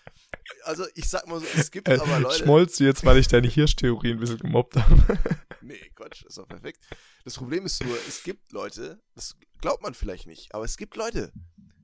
also 0.63 0.85
ich 0.95 1.09
sag 1.09 1.27
mal 1.27 1.39
so, 1.39 1.45
es 1.55 1.71
gibt 1.71 1.87
äh, 1.87 1.97
aber 1.97 2.19
Leute. 2.19 2.43
Schmolzt 2.43 2.79
du 2.79 2.85
jetzt, 2.85 3.03
weil 3.03 3.17
ich 3.17 3.27
deine 3.27 3.47
Hirschtheorie 3.47 4.11
ein 4.11 4.19
bisschen 4.19 4.39
gemobbt 4.39 4.75
habe? 4.75 5.19
nee, 5.61 5.91
Quatsch, 5.95 6.23
ist 6.23 6.37
doch 6.37 6.47
perfekt. 6.47 6.83
Das 7.23 7.35
Problem 7.35 7.65
ist 7.65 7.83
nur, 7.83 7.97
es 8.07 8.23
gibt 8.23 8.51
Leute, 8.51 9.01
das 9.15 9.35
glaubt 9.59 9.83
man 9.83 9.93
vielleicht 9.93 10.27
nicht, 10.27 10.53
aber 10.53 10.65
es 10.65 10.77
gibt 10.77 10.95
Leute, 10.95 11.31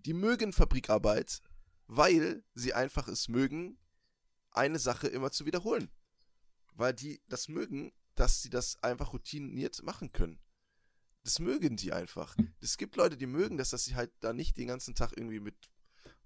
die 0.06 0.14
mögen 0.14 0.54
Fabrikarbeit, 0.54 1.42
weil 1.88 2.44
sie 2.54 2.74
einfach 2.74 3.08
es 3.08 3.28
mögen, 3.28 3.78
eine 4.52 4.80
Sache 4.80 5.08
immer 5.08 5.32
zu 5.32 5.46
wiederholen. 5.46 5.90
Weil 6.76 6.94
die 6.94 7.22
das 7.28 7.48
mögen, 7.48 7.92
dass 8.16 8.42
sie 8.42 8.50
das 8.50 8.82
einfach 8.84 9.14
routiniert 9.14 9.82
machen 9.84 10.12
können. 10.12 10.40
Das 11.24 11.40
mögen 11.40 11.78
die 11.78 11.94
einfach. 11.94 12.36
Es 12.60 12.78
gibt 12.78 12.96
Leute, 12.96 13.16
die 13.16 13.28
mögen 13.28 13.58
das, 13.58 13.70
dass 13.70 13.86
sie 13.86 13.96
halt 13.96 14.12
da 14.20 14.34
nicht 14.34 14.58
den 14.58 14.68
ganzen 14.68 14.94
Tag 14.94 15.14
irgendwie 15.16 15.40
mit 15.40 15.56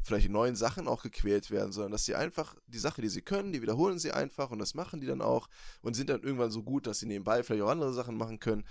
vielleicht 0.04 0.30
neuen 0.30 0.56
Sachen 0.56 0.88
auch 0.88 1.04
gequält 1.04 1.52
werden, 1.52 1.72
sondern 1.72 1.92
dass 1.92 2.06
sie 2.06 2.16
einfach 2.16 2.56
die 2.68 2.80
Sache, 2.80 3.02
die 3.02 3.10
sie 3.10 3.22
können, 3.22 3.52
die 3.52 3.62
wiederholen 3.62 4.00
sie 4.00 4.12
einfach 4.12 4.52
und 4.52 4.60
das 4.60 4.74
machen 4.74 5.02
die 5.02 5.08
dann 5.08 5.22
auch 5.22 5.48
und 5.82 5.96
sind 5.96 6.10
dann 6.10 6.24
irgendwann 6.24 6.52
so 6.52 6.64
gut, 6.64 6.88
dass 6.88 7.00
sie 7.00 7.08
nebenbei 7.08 7.44
vielleicht 7.44 7.64
auch 7.64 7.70
andere 7.70 7.94
Sachen 7.94 8.18
machen 8.18 8.40
können. 8.40 8.66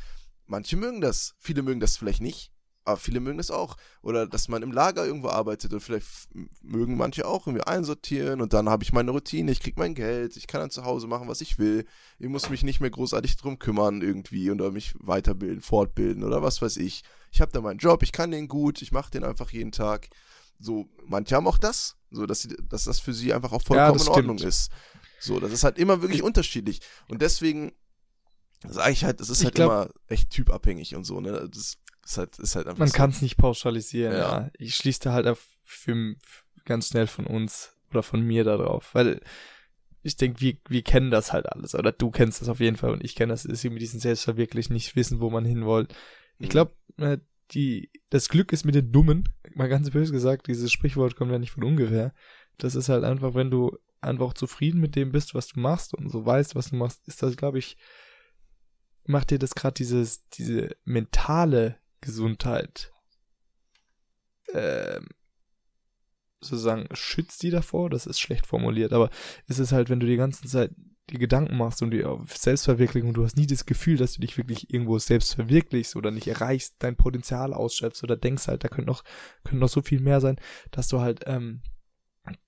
Manche 0.47 0.77
mögen 0.77 1.01
das, 1.01 1.35
viele 1.39 1.63
mögen 1.63 1.81
das 1.81 1.97
vielleicht 1.97 2.21
nicht, 2.21 2.53
aber 2.87 2.97
viele 2.97 3.19
mögen 3.19 3.39
das 3.39 3.51
auch. 3.51 3.77
Oder 4.01 4.27
dass 4.27 4.49
man 4.49 4.63
im 4.63 4.71
Lager 4.71 5.05
irgendwo 5.05 5.29
arbeitet 5.29 5.73
und 5.75 5.81
vielleicht 5.81 6.07
mögen 6.63 6.97
manche 6.97 7.27
auch 7.27 7.47
irgendwie 7.47 7.67
einsortieren 7.67 8.41
und 8.41 8.53
dann 8.53 8.69
habe 8.69 8.85
ich 8.85 8.93
meine 8.93 9.11
Routine, 9.11 9.51
ich 9.51 9.61
kriege 9.61 9.81
mein 9.81 9.95
Geld, 9.95 10.37
ich 10.37 10.47
kann 10.47 10.61
dann 10.61 10.71
zu 10.71 10.85
Hause 10.85 11.09
machen, 11.09 11.29
was 11.29 11.41
ich 11.41 11.59
will. 11.59 11.85
Ich 12.19 12.29
muss 12.29 12.49
mich 12.49 12.63
nicht 12.63 12.81
mehr 12.81 12.91
großartig 12.91 13.37
drum 13.37 13.59
kümmern 13.59 14.03
irgendwie 14.03 14.51
oder 14.51 14.71
mich 14.71 14.95
weiterbilden, 15.01 15.61
fortbilden 15.61 16.23
oder 16.23 16.43
was 16.43 16.63
weiß 16.63 16.77
ich. 16.77 17.03
Ich 17.33 17.41
habe 17.41 17.53
da 17.53 17.61
meinen 17.61 17.79
Job, 17.79 18.05
ich 18.05 18.13
kann 18.13 18.31
den 18.31 18.47
gut, 18.47 18.81
ich 18.81 18.93
mache 18.93 19.11
den 19.11 19.25
einfach 19.25 19.51
jeden 19.51 19.73
Tag. 19.73 20.09
So, 20.59 20.89
manche 21.07 21.37
haben 21.37 21.47
auch 21.47 21.59
das, 21.59 21.97
so 22.11 22.27
dass, 22.27 22.43
sie, 22.43 22.57
dass 22.69 22.85
das 22.85 23.01
für 23.01 23.13
sie 23.13 23.33
einfach 23.33 23.53
auch 23.53 23.63
vollkommen 23.63 23.99
ja, 23.99 24.05
in 24.05 24.09
Ordnung 24.09 24.39
ist. 24.39 24.71
So, 25.21 25.41
das 25.41 25.53
ist 25.53 25.65
halt 25.65 25.79
immer 25.79 26.03
wirklich 26.03 26.23
unterschiedlich. 26.23 26.81
Und 27.09 27.23
deswegen 27.23 27.73
sage 28.67 28.93
ich 28.93 29.05
halt, 29.05 29.21
das 29.21 29.29
ist 29.29 29.45
halt 29.45 29.55
glaub, 29.55 29.71
immer 29.71 29.91
echt 30.09 30.31
typabhängig 30.31 30.95
und 30.95 31.05
so, 31.05 31.21
ne? 31.21 31.49
Das 31.53 31.77
ist 32.05 32.19
halt, 32.19 32.39
ist 32.39 32.57
halt 32.57 32.67
einfach 32.67 32.79
Man 32.79 32.89
so. 32.89 32.95
kann 32.95 33.11
es 33.11 33.23
nicht 33.23 33.37
pauschalisieren, 33.37 34.13
ja. 34.13 34.19
ja. 34.19 34.51
Ich 34.59 34.77
schließe 34.77 35.01
da 35.01 35.13
halt 35.13 35.27
auf 35.27 35.47
für, 35.65 36.15
ganz 36.65 36.89
schnell 36.89 37.07
von 37.07 37.27
uns 37.27 37.73
oder 37.91 38.03
von 38.03 38.21
mir 38.21 38.45
darauf, 38.45 38.95
weil 38.95 39.21
ich 40.03 40.17
denke, 40.17 40.41
wir, 40.41 40.57
wir 40.69 40.83
kennen 40.83 41.11
das 41.11 41.33
halt 41.33 41.51
alles. 41.51 41.75
Oder 41.75 41.91
du 41.93 42.11
kennst 42.11 42.41
das 42.41 42.49
auf 42.49 42.61
jeden 42.61 42.77
Fall 42.77 42.93
und 42.93 43.05
ich 43.05 43.15
kenne 43.17 43.33
das, 43.33 43.45
ist 43.45 43.65
mit 43.65 43.81
diesem 43.81 43.99
Selbstverwirklichen 43.99 44.73
nicht 44.73 44.95
wissen, 44.95 45.21
wo 45.21 45.31
man 45.31 45.45
hin 45.45 45.65
wollt. 45.65 45.95
Ich 46.39 46.49
glaube, 46.49 46.73
äh, 46.99 47.19
die, 47.53 47.91
das 48.11 48.29
Glück 48.29 48.53
ist 48.53 48.65
mit 48.65 48.75
den 48.75 48.93
Dummen, 48.93 49.29
mal 49.55 49.69
ganz 49.69 49.91
böse 49.91 50.13
gesagt, 50.13 50.47
dieses 50.49 50.73
Sprichwort 50.73 51.17
kommt 51.17 51.33
ja 51.33 51.39
nicht 51.39 51.53
von 51.53 51.65
ungefähr. 51.65 52.13
Das 52.59 52.75
ist 52.75 52.89
halt 52.89 53.05
einfach, 53.05 53.35
wenn 53.35 53.51
du 53.51 53.77
einfach 54.01 54.35
zufrieden 54.35 54.81
mit 54.81 54.97
dem 54.97 55.13
bist, 55.13 55.35
was 55.35 55.49
du 55.49 55.61
machst 55.61 55.95
und 55.95 56.11
so 56.11 56.25
weißt, 56.25 56.55
was 56.55 56.71
du 56.71 56.77
machst, 56.77 57.07
ist 57.07 57.23
das, 57.23 57.37
glaube 57.37 57.59
ich, 57.59 57.77
macht 59.05 59.31
dir 59.31 59.39
das 59.39 59.55
gerade 59.55 59.75
dieses, 59.75 60.29
diese 60.31 60.77
mentale 60.85 61.79
Gesundheit, 62.01 62.93
ähm, 64.53 65.09
sozusagen 66.41 66.89
schützt 66.93 67.43
die 67.43 67.51
davor, 67.51 67.91
das 67.91 68.07
ist 68.07 68.21
schlecht 68.21 68.47
formuliert, 68.47 68.93
aber 68.93 69.11
es 69.49 69.59
ist 69.59 69.73
halt, 69.73 69.89
wenn 69.89 70.01
du 70.01 70.07
die 70.07 70.17
ganze 70.17 70.47
Zeit 70.47 70.73
die 71.11 71.19
Gedanken 71.19 71.57
machst 71.57 71.83
und 71.83 71.93
die 71.93 72.05
Selbstverwirklichung, 72.27 73.15
du 73.15 73.25
hast 73.25 73.37
nie 73.37 73.47
das 73.47 73.67
Gefühl, 73.67 73.97
dass 73.97 74.15
du 74.15 74.21
dich 74.21 74.37
wirklich 74.37 74.73
irgendwo 74.73 74.99
selbst 74.99 75.35
verwirklichst 75.35 75.95
oder 75.95 76.11
nicht 76.11 76.27
erreichst, 76.27 76.77
dein 76.81 76.97
Potenzial 76.97 77.55
ausschöpfst 77.55 78.03
oder 78.03 78.17
denkst 78.17 78.49
halt, 78.49 78.65
da 78.65 78.69
könnte 78.69 78.91
noch, 78.91 79.05
könnte 79.45 79.59
noch 79.59 79.69
so 79.69 79.83
viel 79.83 80.01
mehr 80.01 80.21
sein, 80.21 80.37
dass 80.73 80.89
du 80.89 81.01
halt 81.01 81.25
ähm, 81.27 81.63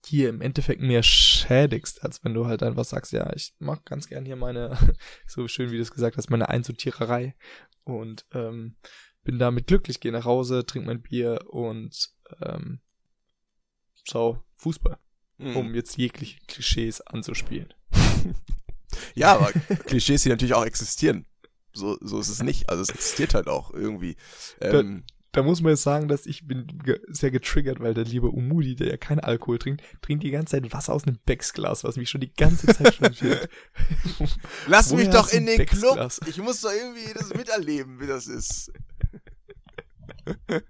hier 0.04 0.28
im 0.28 0.40
Endeffekt 0.40 0.80
mehr 0.80 1.04
schädigst, 1.04 2.02
als 2.02 2.24
wenn 2.24 2.34
du 2.34 2.46
halt 2.46 2.64
einfach 2.64 2.84
sagst, 2.84 3.12
ja, 3.12 3.32
ich 3.34 3.54
mag 3.60 3.84
ganz 3.84 4.08
gern 4.08 4.24
hier 4.24 4.36
meine, 4.36 4.76
so 5.26 5.46
schön 5.46 5.70
wie 5.70 5.76
du 5.76 5.82
es 5.82 5.92
gesagt 5.92 6.16
hast, 6.16 6.30
meine 6.30 6.48
Einsortiererei 6.48 7.36
und 7.84 8.26
ähm, 8.32 8.76
bin 9.22 9.38
damit 9.38 9.68
glücklich, 9.68 10.00
gehe 10.00 10.10
nach 10.10 10.24
Hause, 10.24 10.66
trinke 10.66 10.88
mein 10.88 11.02
Bier 11.02 11.44
und 11.48 12.10
ähm, 12.40 12.80
schau 14.02 14.42
Fußball, 14.56 14.98
mhm. 15.36 15.56
um 15.56 15.74
jetzt 15.74 15.96
jegliche 15.96 16.40
Klischees 16.48 17.00
anzuspielen. 17.02 17.72
Ja, 19.14 19.34
aber 19.34 19.52
Klischees, 19.86 20.22
die 20.22 20.28
natürlich 20.28 20.54
auch 20.54 20.64
existieren. 20.64 21.26
So, 21.72 21.96
so 22.00 22.18
ist 22.18 22.28
es 22.28 22.42
nicht. 22.42 22.70
Also 22.70 22.82
es 22.82 22.88
existiert 22.88 23.34
halt 23.34 23.48
auch 23.48 23.72
irgendwie. 23.72 24.16
Ähm, 24.60 25.04
da, 25.32 25.40
da 25.40 25.42
muss 25.42 25.60
man 25.60 25.70
jetzt 25.70 25.82
sagen, 25.82 26.08
dass 26.08 26.26
ich 26.26 26.46
bin 26.46 26.66
ge 26.82 27.00
sehr 27.08 27.30
getriggert, 27.30 27.80
weil 27.80 27.94
der 27.94 28.04
liebe 28.04 28.28
Umudi, 28.28 28.74
der 28.74 28.88
ja 28.88 28.96
keinen 28.96 29.20
Alkohol 29.20 29.58
trinkt, 29.58 29.82
trinkt 30.02 30.24
die 30.24 30.30
ganze 30.30 30.52
Zeit 30.52 30.72
Wasser 30.72 30.94
aus 30.94 31.04
einem 31.06 31.18
Becksglas, 31.24 31.84
was 31.84 31.96
mich 31.96 32.10
schon 32.10 32.20
die 32.20 32.32
ganze 32.32 32.66
Zeit 32.68 32.94
schon 32.94 33.12
fehlt. 33.12 33.48
Lass 34.66 34.92
mich 34.92 35.08
doch 35.10 35.30
in 35.30 35.46
den 35.46 35.66
Club. 35.66 36.10
Ich 36.26 36.38
muss 36.38 36.62
doch 36.62 36.72
irgendwie 36.72 37.12
das 37.14 37.34
miterleben, 37.34 38.00
wie 38.00 38.06
das 38.06 38.26
ist. 38.26 38.72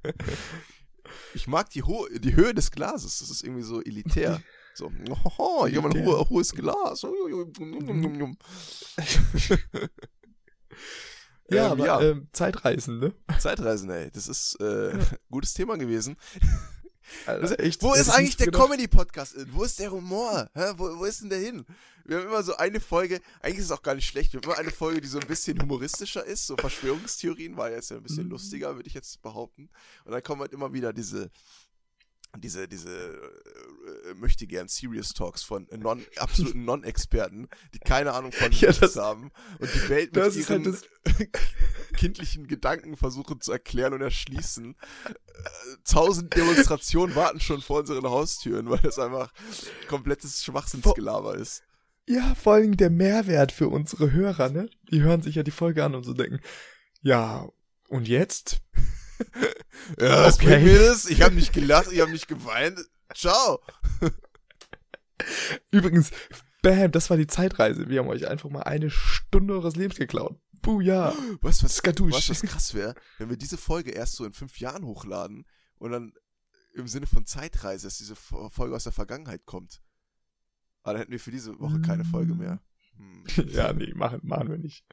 Ich 1.34 1.46
mag 1.46 1.70
die, 1.70 1.82
Ho 1.82 2.06
die 2.12 2.36
Höhe 2.36 2.54
des 2.54 2.70
Glases. 2.70 3.20
Das 3.20 3.30
ist 3.30 3.42
irgendwie 3.42 3.62
so 3.62 3.82
elitär. 3.82 4.42
So, 4.78 4.92
oh, 5.38 5.66
ich 5.66 5.76
habe 5.76 5.88
ein 5.88 6.06
hohe, 6.06 6.30
hohes 6.30 6.52
Glas. 6.52 7.02
ja, 7.02 7.10
ähm, 11.50 11.72
aber 11.72 11.84
ja. 11.84 12.00
Ähm, 12.00 12.28
Zeitreisen, 12.30 13.00
ne? 13.00 13.12
Zeitreisen, 13.40 13.90
ey. 13.90 14.08
Das 14.12 14.28
ist 14.28 14.56
äh, 14.60 14.96
ja. 14.96 15.04
gutes 15.32 15.52
Thema 15.54 15.76
gewesen. 15.76 16.16
Also 17.26 17.56
echt, 17.56 17.82
wo 17.82 17.92
ist 17.94 18.08
eigentlich 18.08 18.36
der 18.36 18.52
Comedy-Podcast? 18.52 19.34
Wo 19.52 19.64
ist 19.64 19.80
der 19.80 19.90
Humor? 19.90 20.48
Hä? 20.54 20.74
Wo, 20.76 20.96
wo 20.96 21.06
ist 21.06 21.22
denn 21.22 21.30
der 21.30 21.40
hin? 21.40 21.66
Wir 22.04 22.18
haben 22.18 22.28
immer 22.28 22.44
so 22.44 22.56
eine 22.56 22.78
Folge, 22.78 23.20
eigentlich 23.42 23.58
ist 23.58 23.64
es 23.64 23.72
auch 23.72 23.82
gar 23.82 23.96
nicht 23.96 24.06
schlecht, 24.06 24.32
wir 24.32 24.40
haben 24.40 24.44
immer 24.48 24.58
eine 24.58 24.70
Folge, 24.70 25.00
die 25.00 25.08
so 25.08 25.18
ein 25.18 25.26
bisschen 25.26 25.60
humoristischer 25.60 26.24
ist, 26.24 26.46
so 26.46 26.56
Verschwörungstheorien, 26.56 27.56
war 27.56 27.70
jetzt 27.70 27.90
ja 27.90 27.96
ein 27.96 28.02
bisschen 28.02 28.26
mhm. 28.26 28.30
lustiger, 28.30 28.76
würde 28.76 28.86
ich 28.86 28.94
jetzt 28.94 29.20
behaupten. 29.22 29.68
Und 30.04 30.12
dann 30.12 30.22
kommen 30.22 30.40
halt 30.40 30.52
immer 30.52 30.72
wieder 30.72 30.92
diese, 30.92 31.30
diese, 32.36 32.68
diese 32.68 32.90
äh, 32.90 34.14
möchte 34.14 34.46
gern 34.46 34.68
Serious 34.68 35.14
Talks 35.14 35.42
von 35.42 35.66
non, 35.76 36.04
absoluten 36.16 36.64
Non-Experten, 36.64 37.48
die 37.74 37.78
keine 37.78 38.12
Ahnung 38.12 38.32
von 38.32 38.52
ja, 38.52 38.72
das, 38.72 38.96
haben 38.96 39.30
und 39.58 39.74
die 39.74 39.88
Welt 39.88 40.14
mit 40.14 40.22
halt 40.22 40.36
ihren 40.36 40.64
halt 40.64 40.88
kindlichen 41.96 42.46
Gedanken 42.46 42.96
versuchen 42.96 43.40
zu 43.40 43.52
erklären 43.52 43.94
und 43.94 44.02
erschließen. 44.02 44.76
Äh, 45.06 45.12
tausend 45.84 46.34
Demonstrationen 46.36 47.14
warten 47.14 47.40
schon 47.40 47.62
vor 47.62 47.80
unseren 47.80 48.04
Haustüren, 48.04 48.68
weil 48.70 48.80
das 48.80 48.98
einfach 48.98 49.32
komplettes 49.88 50.44
Schwachsinnsgelaber 50.44 51.34
ist. 51.36 51.62
Ja, 52.06 52.34
vor 52.34 52.54
allem 52.54 52.76
der 52.76 52.90
Mehrwert 52.90 53.52
für 53.52 53.68
unsere 53.68 54.12
Hörer, 54.12 54.48
ne? 54.48 54.70
Die 54.90 55.02
hören 55.02 55.20
sich 55.20 55.34
ja 55.34 55.42
die 55.42 55.50
Folge 55.50 55.84
an 55.84 55.94
und 55.94 56.04
so 56.04 56.14
denken, 56.14 56.40
ja, 57.02 57.46
und 57.88 58.08
jetzt? 58.08 58.62
ja, 60.00 60.24
was 60.24 60.36
okay. 60.36 60.62
mir 60.62 60.78
das? 60.78 61.06
Ich 61.06 61.22
habe 61.22 61.34
nicht 61.34 61.52
gelacht, 61.52 61.92
ich 61.92 62.00
habe 62.00 62.10
nicht 62.10 62.28
geweint. 62.28 62.78
Ciao. 63.14 63.60
Übrigens, 65.70 66.10
bam, 66.62 66.92
das 66.92 67.10
war 67.10 67.16
die 67.16 67.26
Zeitreise. 67.26 67.88
Wir 67.88 68.00
haben 68.00 68.08
euch 68.08 68.28
einfach 68.28 68.50
mal 68.50 68.62
eine 68.62 68.90
Stunde 68.90 69.54
eures 69.54 69.76
Lebens 69.76 69.96
geklaut. 69.96 70.38
Puh, 70.62 70.80
ja. 70.80 71.14
Was, 71.40 71.62
was, 71.62 71.80
was, 71.82 72.28
was 72.30 72.42
krass 72.42 72.74
wäre, 72.74 72.94
wenn 73.18 73.30
wir 73.30 73.36
diese 73.36 73.56
Folge 73.56 73.90
erst 73.90 74.16
so 74.16 74.24
in 74.24 74.32
fünf 74.32 74.58
Jahren 74.58 74.84
hochladen 74.84 75.46
und 75.78 75.92
dann 75.92 76.12
im 76.74 76.88
Sinne 76.88 77.06
von 77.06 77.26
Zeitreise, 77.26 77.86
dass 77.86 77.98
diese 77.98 78.16
Folge 78.16 78.74
aus 78.74 78.84
der 78.84 78.92
Vergangenheit 78.92 79.44
kommt. 79.46 79.82
Aber 80.82 80.94
dann 80.94 81.00
hätten 81.00 81.12
wir 81.12 81.20
für 81.20 81.30
diese 81.30 81.58
Woche 81.58 81.80
keine 81.80 82.04
Folge 82.04 82.34
mehr. 82.34 82.60
Hm. 82.96 83.24
ja, 83.48 83.72
nee, 83.72 83.92
machen, 83.94 84.20
machen 84.22 84.50
wir 84.50 84.58
nicht. 84.58 84.84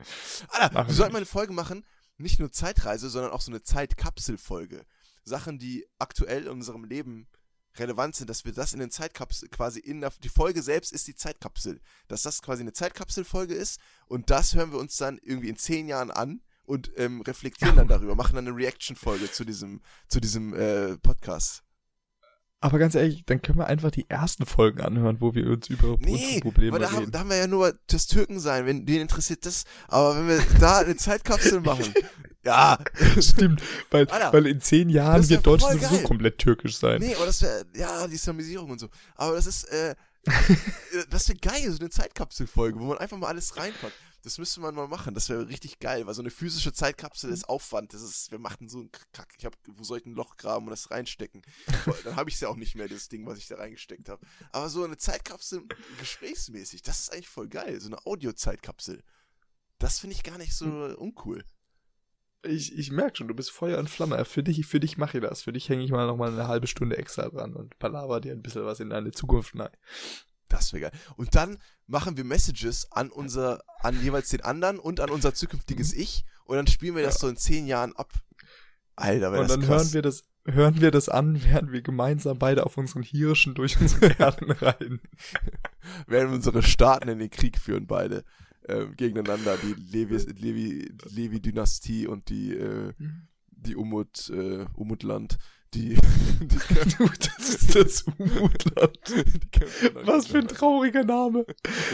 Alter, 0.50 0.74
machen 0.74 0.88
wir 0.88 0.94
sollten 0.96 1.14
mal 1.14 1.20
eine 1.20 1.26
Folge 1.26 1.54
machen, 1.54 1.86
nicht 2.18 2.40
nur 2.40 2.52
Zeitreise, 2.52 3.10
sondern 3.10 3.32
auch 3.32 3.42
so 3.42 3.52
eine 3.52 3.62
Zeitkapselfolge. 3.62 4.86
Sachen, 5.24 5.58
die 5.58 5.86
aktuell 5.98 6.44
in 6.44 6.50
unserem 6.50 6.84
Leben 6.84 7.28
relevant 7.78 8.16
sind, 8.16 8.30
dass 8.30 8.46
wir 8.46 8.54
das 8.54 8.74
in 8.74 8.80
den 8.80 8.92
Zeitkapsel 8.92 9.50
quasi 9.50 9.80
in 9.80 10.02
der, 10.02 10.12
die 10.24 10.30
Folge 10.30 10.62
selbst 10.62 10.94
ist 10.94 11.08
die 11.08 11.16
Zeitkapsel, 11.16 11.82
dass 12.08 12.22
das 12.22 12.42
quasi 12.42 12.62
eine 12.62 12.74
Zeitkapselfolge 12.74 13.54
ist 13.54 13.80
und 14.08 14.30
das 14.30 14.54
hören 14.54 14.72
wir 14.72 14.80
uns 14.80 14.96
dann 14.98 15.20
irgendwie 15.22 15.50
in 15.50 15.58
zehn 15.58 15.88
Jahren 15.88 16.12
an 16.12 16.42
und 16.64 16.92
ähm, 16.96 17.22
reflektieren 17.22 17.76
dann 17.76 17.88
darüber, 17.90 18.16
machen 18.16 18.36
dann 18.36 18.48
eine 18.48 18.56
Reaction-Folge 18.56 19.32
zu 19.32 19.44
diesem, 19.44 19.82
zu 20.08 20.22
diesem 20.22 20.54
äh, 20.54 20.98
Podcast. 20.98 21.65
Aber 22.66 22.80
ganz 22.80 22.96
ehrlich, 22.96 23.24
dann 23.28 23.44
können 23.44 23.60
wir 23.60 23.68
einfach 23.68 23.92
die 23.92 24.10
ersten 24.10 24.48
Folgen 24.48 24.82
anhören, 24.82 25.22
wo 25.22 25.36
wir 25.36 25.46
uns 25.52 25.70
über 25.70 25.98
nee, 26.00 26.14
unsere 26.14 26.40
Probleme 26.40 26.80
da 26.80 26.88
reden. 26.88 26.98
Haben, 26.98 27.12
da 27.12 27.20
haben 27.20 27.30
wir 27.30 27.38
ja 27.38 27.46
nur 27.46 27.78
das 27.86 28.08
Türken 28.08 28.40
sein, 28.40 28.66
wenn 28.66 28.88
den 28.88 29.02
interessiert 29.02 29.46
das. 29.46 29.66
Aber 29.88 30.18
wenn 30.18 30.28
wir 30.28 30.44
da 30.60 30.80
eine 30.80 30.96
Zeitkapsel 30.96 31.62
machen, 31.62 31.94
ja. 32.44 32.80
Stimmt, 33.20 33.62
weil, 33.92 34.08
Alter, 34.10 34.34
weil 34.34 34.48
in 34.48 34.62
zehn 34.62 34.90
Jahren 34.90 35.30
wird 35.30 35.46
Deutschland 35.46 35.80
sowieso 35.80 36.02
komplett 36.08 36.40
türkisch 36.40 36.78
sein. 36.78 37.02
Nee, 37.02 37.14
aber 37.14 37.28
das 37.28 37.44
wäre, 37.44 37.66
ja, 37.76 38.08
die 38.08 38.16
Islamisierung 38.16 38.72
und 38.72 38.80
so. 38.80 38.90
Aber 39.14 39.36
das 39.36 39.46
ist, 39.46 39.66
äh, 39.66 39.94
das 41.12 41.30
wäre 41.30 41.38
geil, 41.38 41.72
so 41.72 41.78
eine 41.78 41.92
Zeitkapselfolge, 41.92 42.80
wo 42.80 42.86
man 42.86 42.98
einfach 42.98 43.18
mal 43.18 43.28
alles 43.28 43.56
reinpackt. 43.58 43.94
Das 44.26 44.40
müsste 44.40 44.60
man 44.60 44.74
mal 44.74 44.88
machen. 44.88 45.14
Das 45.14 45.30
wäre 45.30 45.48
richtig 45.48 45.78
geil, 45.78 46.08
weil 46.08 46.16
so 46.16 46.24
eine 46.24 46.32
physische 46.32 46.74
Zeitkapsel 46.74 47.30
ist 47.30 47.48
Aufwand. 47.48 47.94
Das 47.94 48.02
ist, 48.02 48.32
wir 48.32 48.40
machten 48.40 48.68
so 48.68 48.80
einen 48.80 48.90
Kack. 49.14 49.36
Ich 49.38 49.46
hab, 49.46 49.56
wo 49.68 49.84
soll 49.84 50.00
ich 50.00 50.06
ein 50.08 50.16
Loch 50.16 50.36
graben 50.38 50.66
und 50.66 50.72
das 50.72 50.90
reinstecken? 50.90 51.44
Dann 52.04 52.16
habe 52.16 52.32
ich 52.32 52.36
es 52.36 52.42
ja 52.42 52.48
auch 52.48 52.56
nicht 52.56 52.74
mehr, 52.74 52.88
das 52.88 53.08
Ding, 53.08 53.28
was 53.28 53.38
ich 53.38 53.48
da 53.48 53.58
reingesteckt 53.58 54.10
habe. 54.10 54.26
Aber 54.52 54.68
so 54.70 54.84
eine 54.84 54.98
Zeitkapsel 54.98 55.66
gesprächsmäßig, 56.00 56.82
das 56.82 57.02
ist 57.02 57.14
eigentlich 57.14 57.28
voll 57.28 57.48
geil. 57.48 57.80
So 57.80 57.86
eine 57.86 58.04
Audio-Zeitkapsel. 58.04 59.04
Das 59.78 60.00
finde 60.00 60.16
ich 60.16 60.24
gar 60.24 60.40
nicht 60.40 60.56
so 60.56 60.66
hm. 60.66 60.96
uncool. 60.96 61.44
Ich, 62.42 62.76
ich 62.76 62.92
merke 62.92 63.18
schon, 63.18 63.28
du 63.28 63.36
bist 63.36 63.52
Feuer 63.52 63.78
und 63.78 63.92
Flamme. 63.92 64.26
Für 64.26 64.42
dich, 64.42 64.66
für 64.66 64.80
dich 64.80 64.98
mache 64.98 65.20
ich 65.20 65.24
das. 65.24 65.44
Für 65.44 65.54
dich 65.54 65.70
hänge 65.70 65.84
ich 65.84 65.92
mal 65.92 66.08
noch 66.08 66.18
mal 66.18 66.32
eine 66.32 66.48
halbe 66.48 66.66
Stunde 66.66 66.98
extra 66.98 67.30
dran 67.30 67.54
und 67.54 67.78
palaver 67.78 68.22
dir 68.22 68.32
ein 68.32 68.42
bisschen 68.42 68.66
was 68.66 68.80
in 68.80 68.90
deine 68.90 69.12
Zukunft 69.12 69.54
rein. 69.56 69.70
Das 70.48 70.74
wäre 70.74 70.90
geil. 70.90 71.00
Und 71.16 71.36
dann 71.36 71.58
machen 71.88 72.18
wir 72.18 72.24
Messages 72.24 72.92
an 72.92 73.10
unser, 73.10 73.64
an 73.82 74.02
jeweils 74.02 74.30
den 74.30 74.42
anderen 74.42 74.80
und 74.80 75.00
an 75.00 75.10
unser 75.10 75.34
zukünftiges 75.34 75.94
mhm. 75.94 76.02
Ich 76.02 76.26
und 76.46 76.58
dann 76.58 76.68
spielen 76.68 76.96
wir 76.96 77.04
das 77.04 77.20
so 77.20 77.28
in 77.28 77.38
zehn 77.38 77.68
Jahren 77.68 77.96
ab. 77.96 78.14
Alter, 78.96 79.32
wäre 79.32 79.44
das 79.44 79.52
Und 79.52 79.62
dann 79.62 79.68
krass. 79.68 79.84
hören 79.84 79.94
wir 79.94 80.02
das, 80.02 80.24
hören 80.46 80.82
wir 80.82 80.92
das 80.92 81.10
an, 81.10 81.44
während 81.44 81.72
wir 81.72 81.82
gemeinsam 81.82 82.38
beide 82.38 82.66
auf 82.66 82.78
unseren 82.78 83.04
Hirschen 83.04 83.56
durch 83.56 83.80
unsere 83.80 84.08
Erden 84.20 84.52
reiten. 84.52 85.02
während 86.08 86.32
wir 86.32 86.36
unsere 86.36 86.64
Staaten 86.64 87.10
in 87.10 87.20
den 87.20 87.30
Krieg 87.30 87.60
führen, 87.60 87.88
beide. 87.88 88.24
Ähm, 88.68 88.96
gegeneinander, 88.96 89.58
die 89.58 89.76
Levi-Dynastie 91.12 92.04
Levi, 92.04 92.08
und 92.08 92.30
die, 92.30 92.54
äh, 92.54 92.94
mhm. 92.98 93.28
die 93.52 93.76
Umut, 93.76 94.30
äh, 94.30 94.66
Umutland 94.74 95.38
die, 95.74 95.96
die 96.40 96.58
das 96.58 97.50
ist 97.50 97.76
das 97.76 98.02
Umutland. 98.04 99.00
Was 100.04 100.28
für 100.28 100.40
ein 100.40 100.48
trauriger 100.48 101.04
Name. 101.04 101.46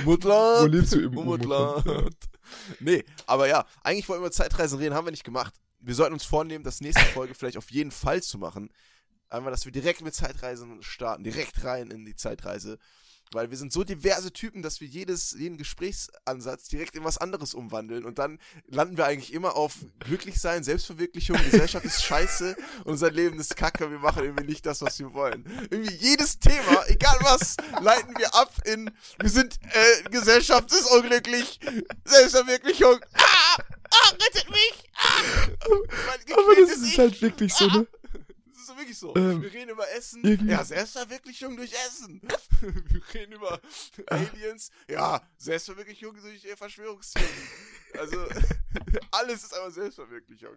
Umutland. 0.03 0.61
Wo 0.61 0.65
lebst 0.67 0.93
du 0.93 0.99
im 0.99 1.17
Umutland? 1.17 1.85
Umutland. 1.85 2.15
Nee, 2.79 3.03
aber 3.25 3.47
ja, 3.47 3.65
eigentlich 3.83 4.09
wollten 4.09 4.23
wir 4.23 4.31
Zeitreisen 4.31 4.79
reden, 4.79 4.95
haben 4.95 5.07
wir 5.07 5.11
nicht 5.11 5.23
gemacht. 5.23 5.53
Wir 5.79 5.95
sollten 5.95 6.13
uns 6.13 6.25
vornehmen, 6.25 6.63
das 6.63 6.81
nächste 6.81 7.05
Folge 7.05 7.33
vielleicht 7.33 7.57
auf 7.57 7.71
jeden 7.71 7.91
Fall 7.91 8.21
zu 8.21 8.37
machen. 8.37 8.69
Einmal, 9.29 9.51
dass 9.51 9.65
wir 9.65 9.71
direkt 9.71 10.01
mit 10.01 10.13
Zeitreisen 10.13 10.83
starten, 10.83 11.23
direkt 11.23 11.63
rein 11.63 11.89
in 11.89 12.05
die 12.05 12.15
Zeitreise. 12.15 12.77
Weil 13.33 13.49
wir 13.49 13.57
sind 13.57 13.71
so 13.71 13.85
diverse 13.85 14.33
Typen, 14.33 14.61
dass 14.61 14.81
wir 14.81 14.87
jedes, 14.87 15.31
jeden 15.31 15.57
Gesprächsansatz 15.57 16.67
direkt 16.67 16.95
in 16.95 17.03
was 17.05 17.17
anderes 17.17 17.53
umwandeln. 17.53 18.03
Und 18.03 18.19
dann 18.19 18.39
landen 18.67 18.97
wir 18.97 19.05
eigentlich 19.05 19.33
immer 19.33 19.55
auf 19.55 19.75
Glücklichsein, 19.99 20.63
Selbstverwirklichung, 20.63 21.37
Gesellschaft 21.51 21.85
ist 21.85 22.03
scheiße, 22.03 22.57
unser 22.83 23.09
Leben 23.09 23.39
ist 23.39 23.55
kacke, 23.55 23.89
wir 23.89 23.99
machen 23.99 24.23
irgendwie 24.23 24.45
nicht 24.45 24.65
das, 24.65 24.81
was 24.81 24.99
wir 24.99 25.13
wollen. 25.13 25.45
Irgendwie 25.69 25.95
jedes 25.95 26.39
Thema, 26.39 26.83
egal 26.87 27.17
was, 27.21 27.55
leiten 27.81 28.17
wir 28.17 28.35
ab 28.35 28.53
in, 28.65 28.91
wir 29.19 29.29
sind, 29.29 29.59
äh, 29.63 30.09
Gesellschaft 30.09 30.71
ist 30.73 30.91
unglücklich, 30.91 31.59
Selbstverwirklichung, 32.03 32.99
ah, 33.13 33.57
ah, 33.57 34.09
rettet 34.11 34.49
mich, 34.49 34.89
ah. 34.95 35.47
Aber 36.33 36.55
das 36.55 36.77
ist 36.77 36.97
halt 36.97 37.21
wirklich 37.21 37.53
so, 37.53 37.67
ne? 37.67 37.87
Ist 38.71 38.77
wirklich 38.77 38.97
so. 38.97 39.15
Ähm, 39.15 39.41
wir 39.41 39.53
reden 39.53 39.71
über 39.71 39.89
Essen. 39.91 40.47
Ja, 40.47 40.63
Selbstverwirklichung 40.63 41.55
durch 41.55 41.73
Essen. 41.73 42.21
wir 42.61 43.13
reden 43.13 43.33
über 43.33 43.59
Aliens. 44.07 44.71
Ja, 44.89 45.21
Selbstverwirklichung 45.37 46.15
durch 46.15 46.47
Verschwörungstheorien. 46.55 47.31
Also, 47.97 48.17
alles 49.11 49.43
ist 49.43 49.53
einfach 49.53 49.71
Selbstverwirklichung. 49.71 50.55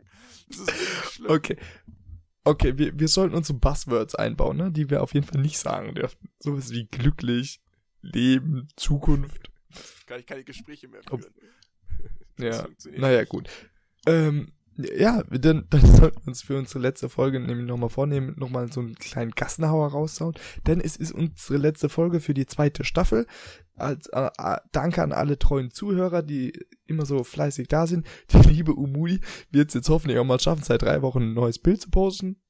Das 0.49 0.59
ist 0.59 0.67
wirklich 0.67 1.11
schlimm. 1.11 1.31
Okay. 1.31 1.57
Okay, 2.47 2.77
wir, 2.77 2.99
wir 2.99 3.09
sollten 3.09 3.35
unsere 3.35 3.59
Buzzwords 3.59 4.15
einbauen, 4.15 4.59
ne? 4.59 4.71
die 4.71 4.91
wir 4.91 5.03
auf 5.03 5.15
jeden 5.15 5.27
Fall 5.27 5.41
nicht 5.41 5.59
sagen 5.59 5.95
dürfen. 5.95 6.29
Sowas 6.39 6.71
wie 6.71 6.85
glücklich, 6.85 7.61
Leben, 8.03 8.69
Zukunft. 8.77 9.51
Kann 10.07 10.21
ich 10.21 10.27
keine 10.27 10.45
Gespräche 10.45 10.89
mehr 10.89 11.03
führen. 11.03 11.25
ja, 12.39 12.69
naja, 12.97 13.25
gut. 13.25 13.49
Ähm, 14.07 14.53
ja, 14.77 15.23
dann, 15.31 15.67
dann 15.71 15.81
sollten 15.97 16.21
wir 16.23 16.29
uns 16.29 16.43
für 16.43 16.59
unsere 16.59 16.81
letzte 16.81 17.09
Folge 17.09 17.41
nämlich 17.41 17.67
nochmal 17.67 17.91
vornehmen, 17.91 18.35
nochmal 18.39 18.73
so 18.73 18.81
einen 18.81 18.95
kleinen 18.95 19.31
Gassenhauer 19.33 19.89
raushauen, 19.89 20.35
denn 20.67 20.81
es 20.81 20.97
ist 20.97 21.13
unsere 21.13 21.59
letzte 21.59 21.89
Folge 21.89 22.21
für 22.21 22.35
die 22.35 22.47
zweite 22.47 22.85
Staffel. 22.85 23.27
Als, 23.77 24.07
äh, 24.09 24.31
äh, 24.39 24.59
danke 24.73 25.03
an 25.03 25.13
alle 25.13 25.39
treuen 25.39 25.71
Zuhörer, 25.71 26.23
die 26.23 26.53
immer 26.87 27.07
so 27.07 27.25
fleißig 27.25 27.67
da 27.67 27.89
sind. 27.89 28.07
Die 28.33 28.49
liebe 28.49 28.73
Umuli 28.73 29.21
wird 29.51 29.69
es 29.71 29.75
jetzt 29.75 29.89
hoffentlich 29.89 30.19
auch 30.19 30.25
mal 30.25 30.39
schaffen, 30.39 30.63
seit 30.63 30.83
drei 30.83 31.03
Wochen 31.03 31.23
ein 31.23 31.35
neues 31.35 31.59
Bild 31.59 31.81
zu 31.81 31.91
posten. 31.91 32.41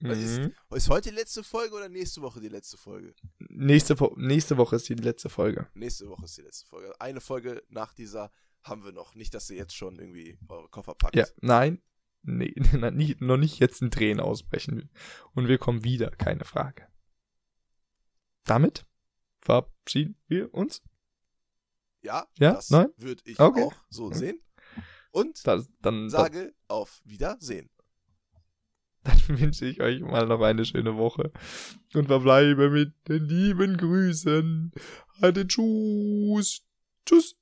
Mhm. 0.00 0.10
Ist, 0.10 0.40
ist, 0.74 0.90
heute 0.90 1.08
die 1.08 1.14
letzte 1.14 1.42
Folge 1.42 1.74
oder 1.74 1.88
nächste 1.88 2.20
Woche 2.20 2.40
die 2.40 2.48
letzte 2.48 2.76
Folge? 2.76 3.14
Nächste, 3.38 3.96
nächste 4.16 4.58
Woche 4.58 4.76
ist 4.76 4.88
die 4.88 4.94
letzte 4.94 5.30
Folge. 5.30 5.68
Nächste 5.72 6.08
Woche 6.08 6.24
ist 6.26 6.36
die 6.36 6.42
letzte 6.42 6.66
Folge. 6.66 6.92
Eine 7.00 7.22
Folge 7.22 7.62
nach 7.70 7.94
dieser 7.94 8.30
haben 8.64 8.84
wir 8.84 8.92
noch. 8.92 9.14
Nicht, 9.14 9.34
dass 9.34 9.50
ihr 9.50 9.56
jetzt 9.56 9.76
schon 9.76 9.98
irgendwie 9.98 10.38
eure 10.48 10.68
Koffer 10.68 10.94
packt. 10.94 11.16
Ja, 11.16 11.26
nein. 11.40 11.80
Nee, 12.22 12.54
nicht, 12.92 13.20
noch 13.20 13.36
nicht 13.36 13.58
jetzt 13.58 13.82
in 13.82 13.90
Tränen 13.90 14.20
ausbrechen. 14.20 14.90
Und 15.34 15.46
wir 15.48 15.58
kommen 15.58 15.84
wieder, 15.84 16.10
keine 16.10 16.44
Frage. 16.44 16.88
Damit 18.44 18.86
verabschieden 19.40 20.16
wir 20.26 20.52
uns. 20.52 20.82
Ja, 22.02 22.26
ja? 22.38 22.54
das 22.54 22.70
würde 22.70 23.22
ich 23.24 23.38
okay. 23.38 23.62
auch 23.62 23.74
so 23.88 24.12
sehen. 24.12 24.40
Und 25.10 25.46
das, 25.46 25.68
dann, 25.80 26.10
sage 26.10 26.46
dann, 26.46 26.54
auf 26.68 27.00
Wiedersehen. 27.04 27.70
Dann 29.04 29.20
wünsche 29.40 29.66
ich 29.66 29.80
euch 29.80 30.00
mal 30.00 30.26
noch 30.26 30.40
eine 30.40 30.64
schöne 30.64 30.96
Woche 30.96 31.30
und 31.94 32.06
verbleibe 32.06 32.70
mit 32.70 32.94
den 33.08 33.24
lieben 33.24 33.76
Grüßen. 33.76 34.72
Hatte 35.20 35.46
Tschüss. 35.46 36.62
Tschüss. 37.06 37.36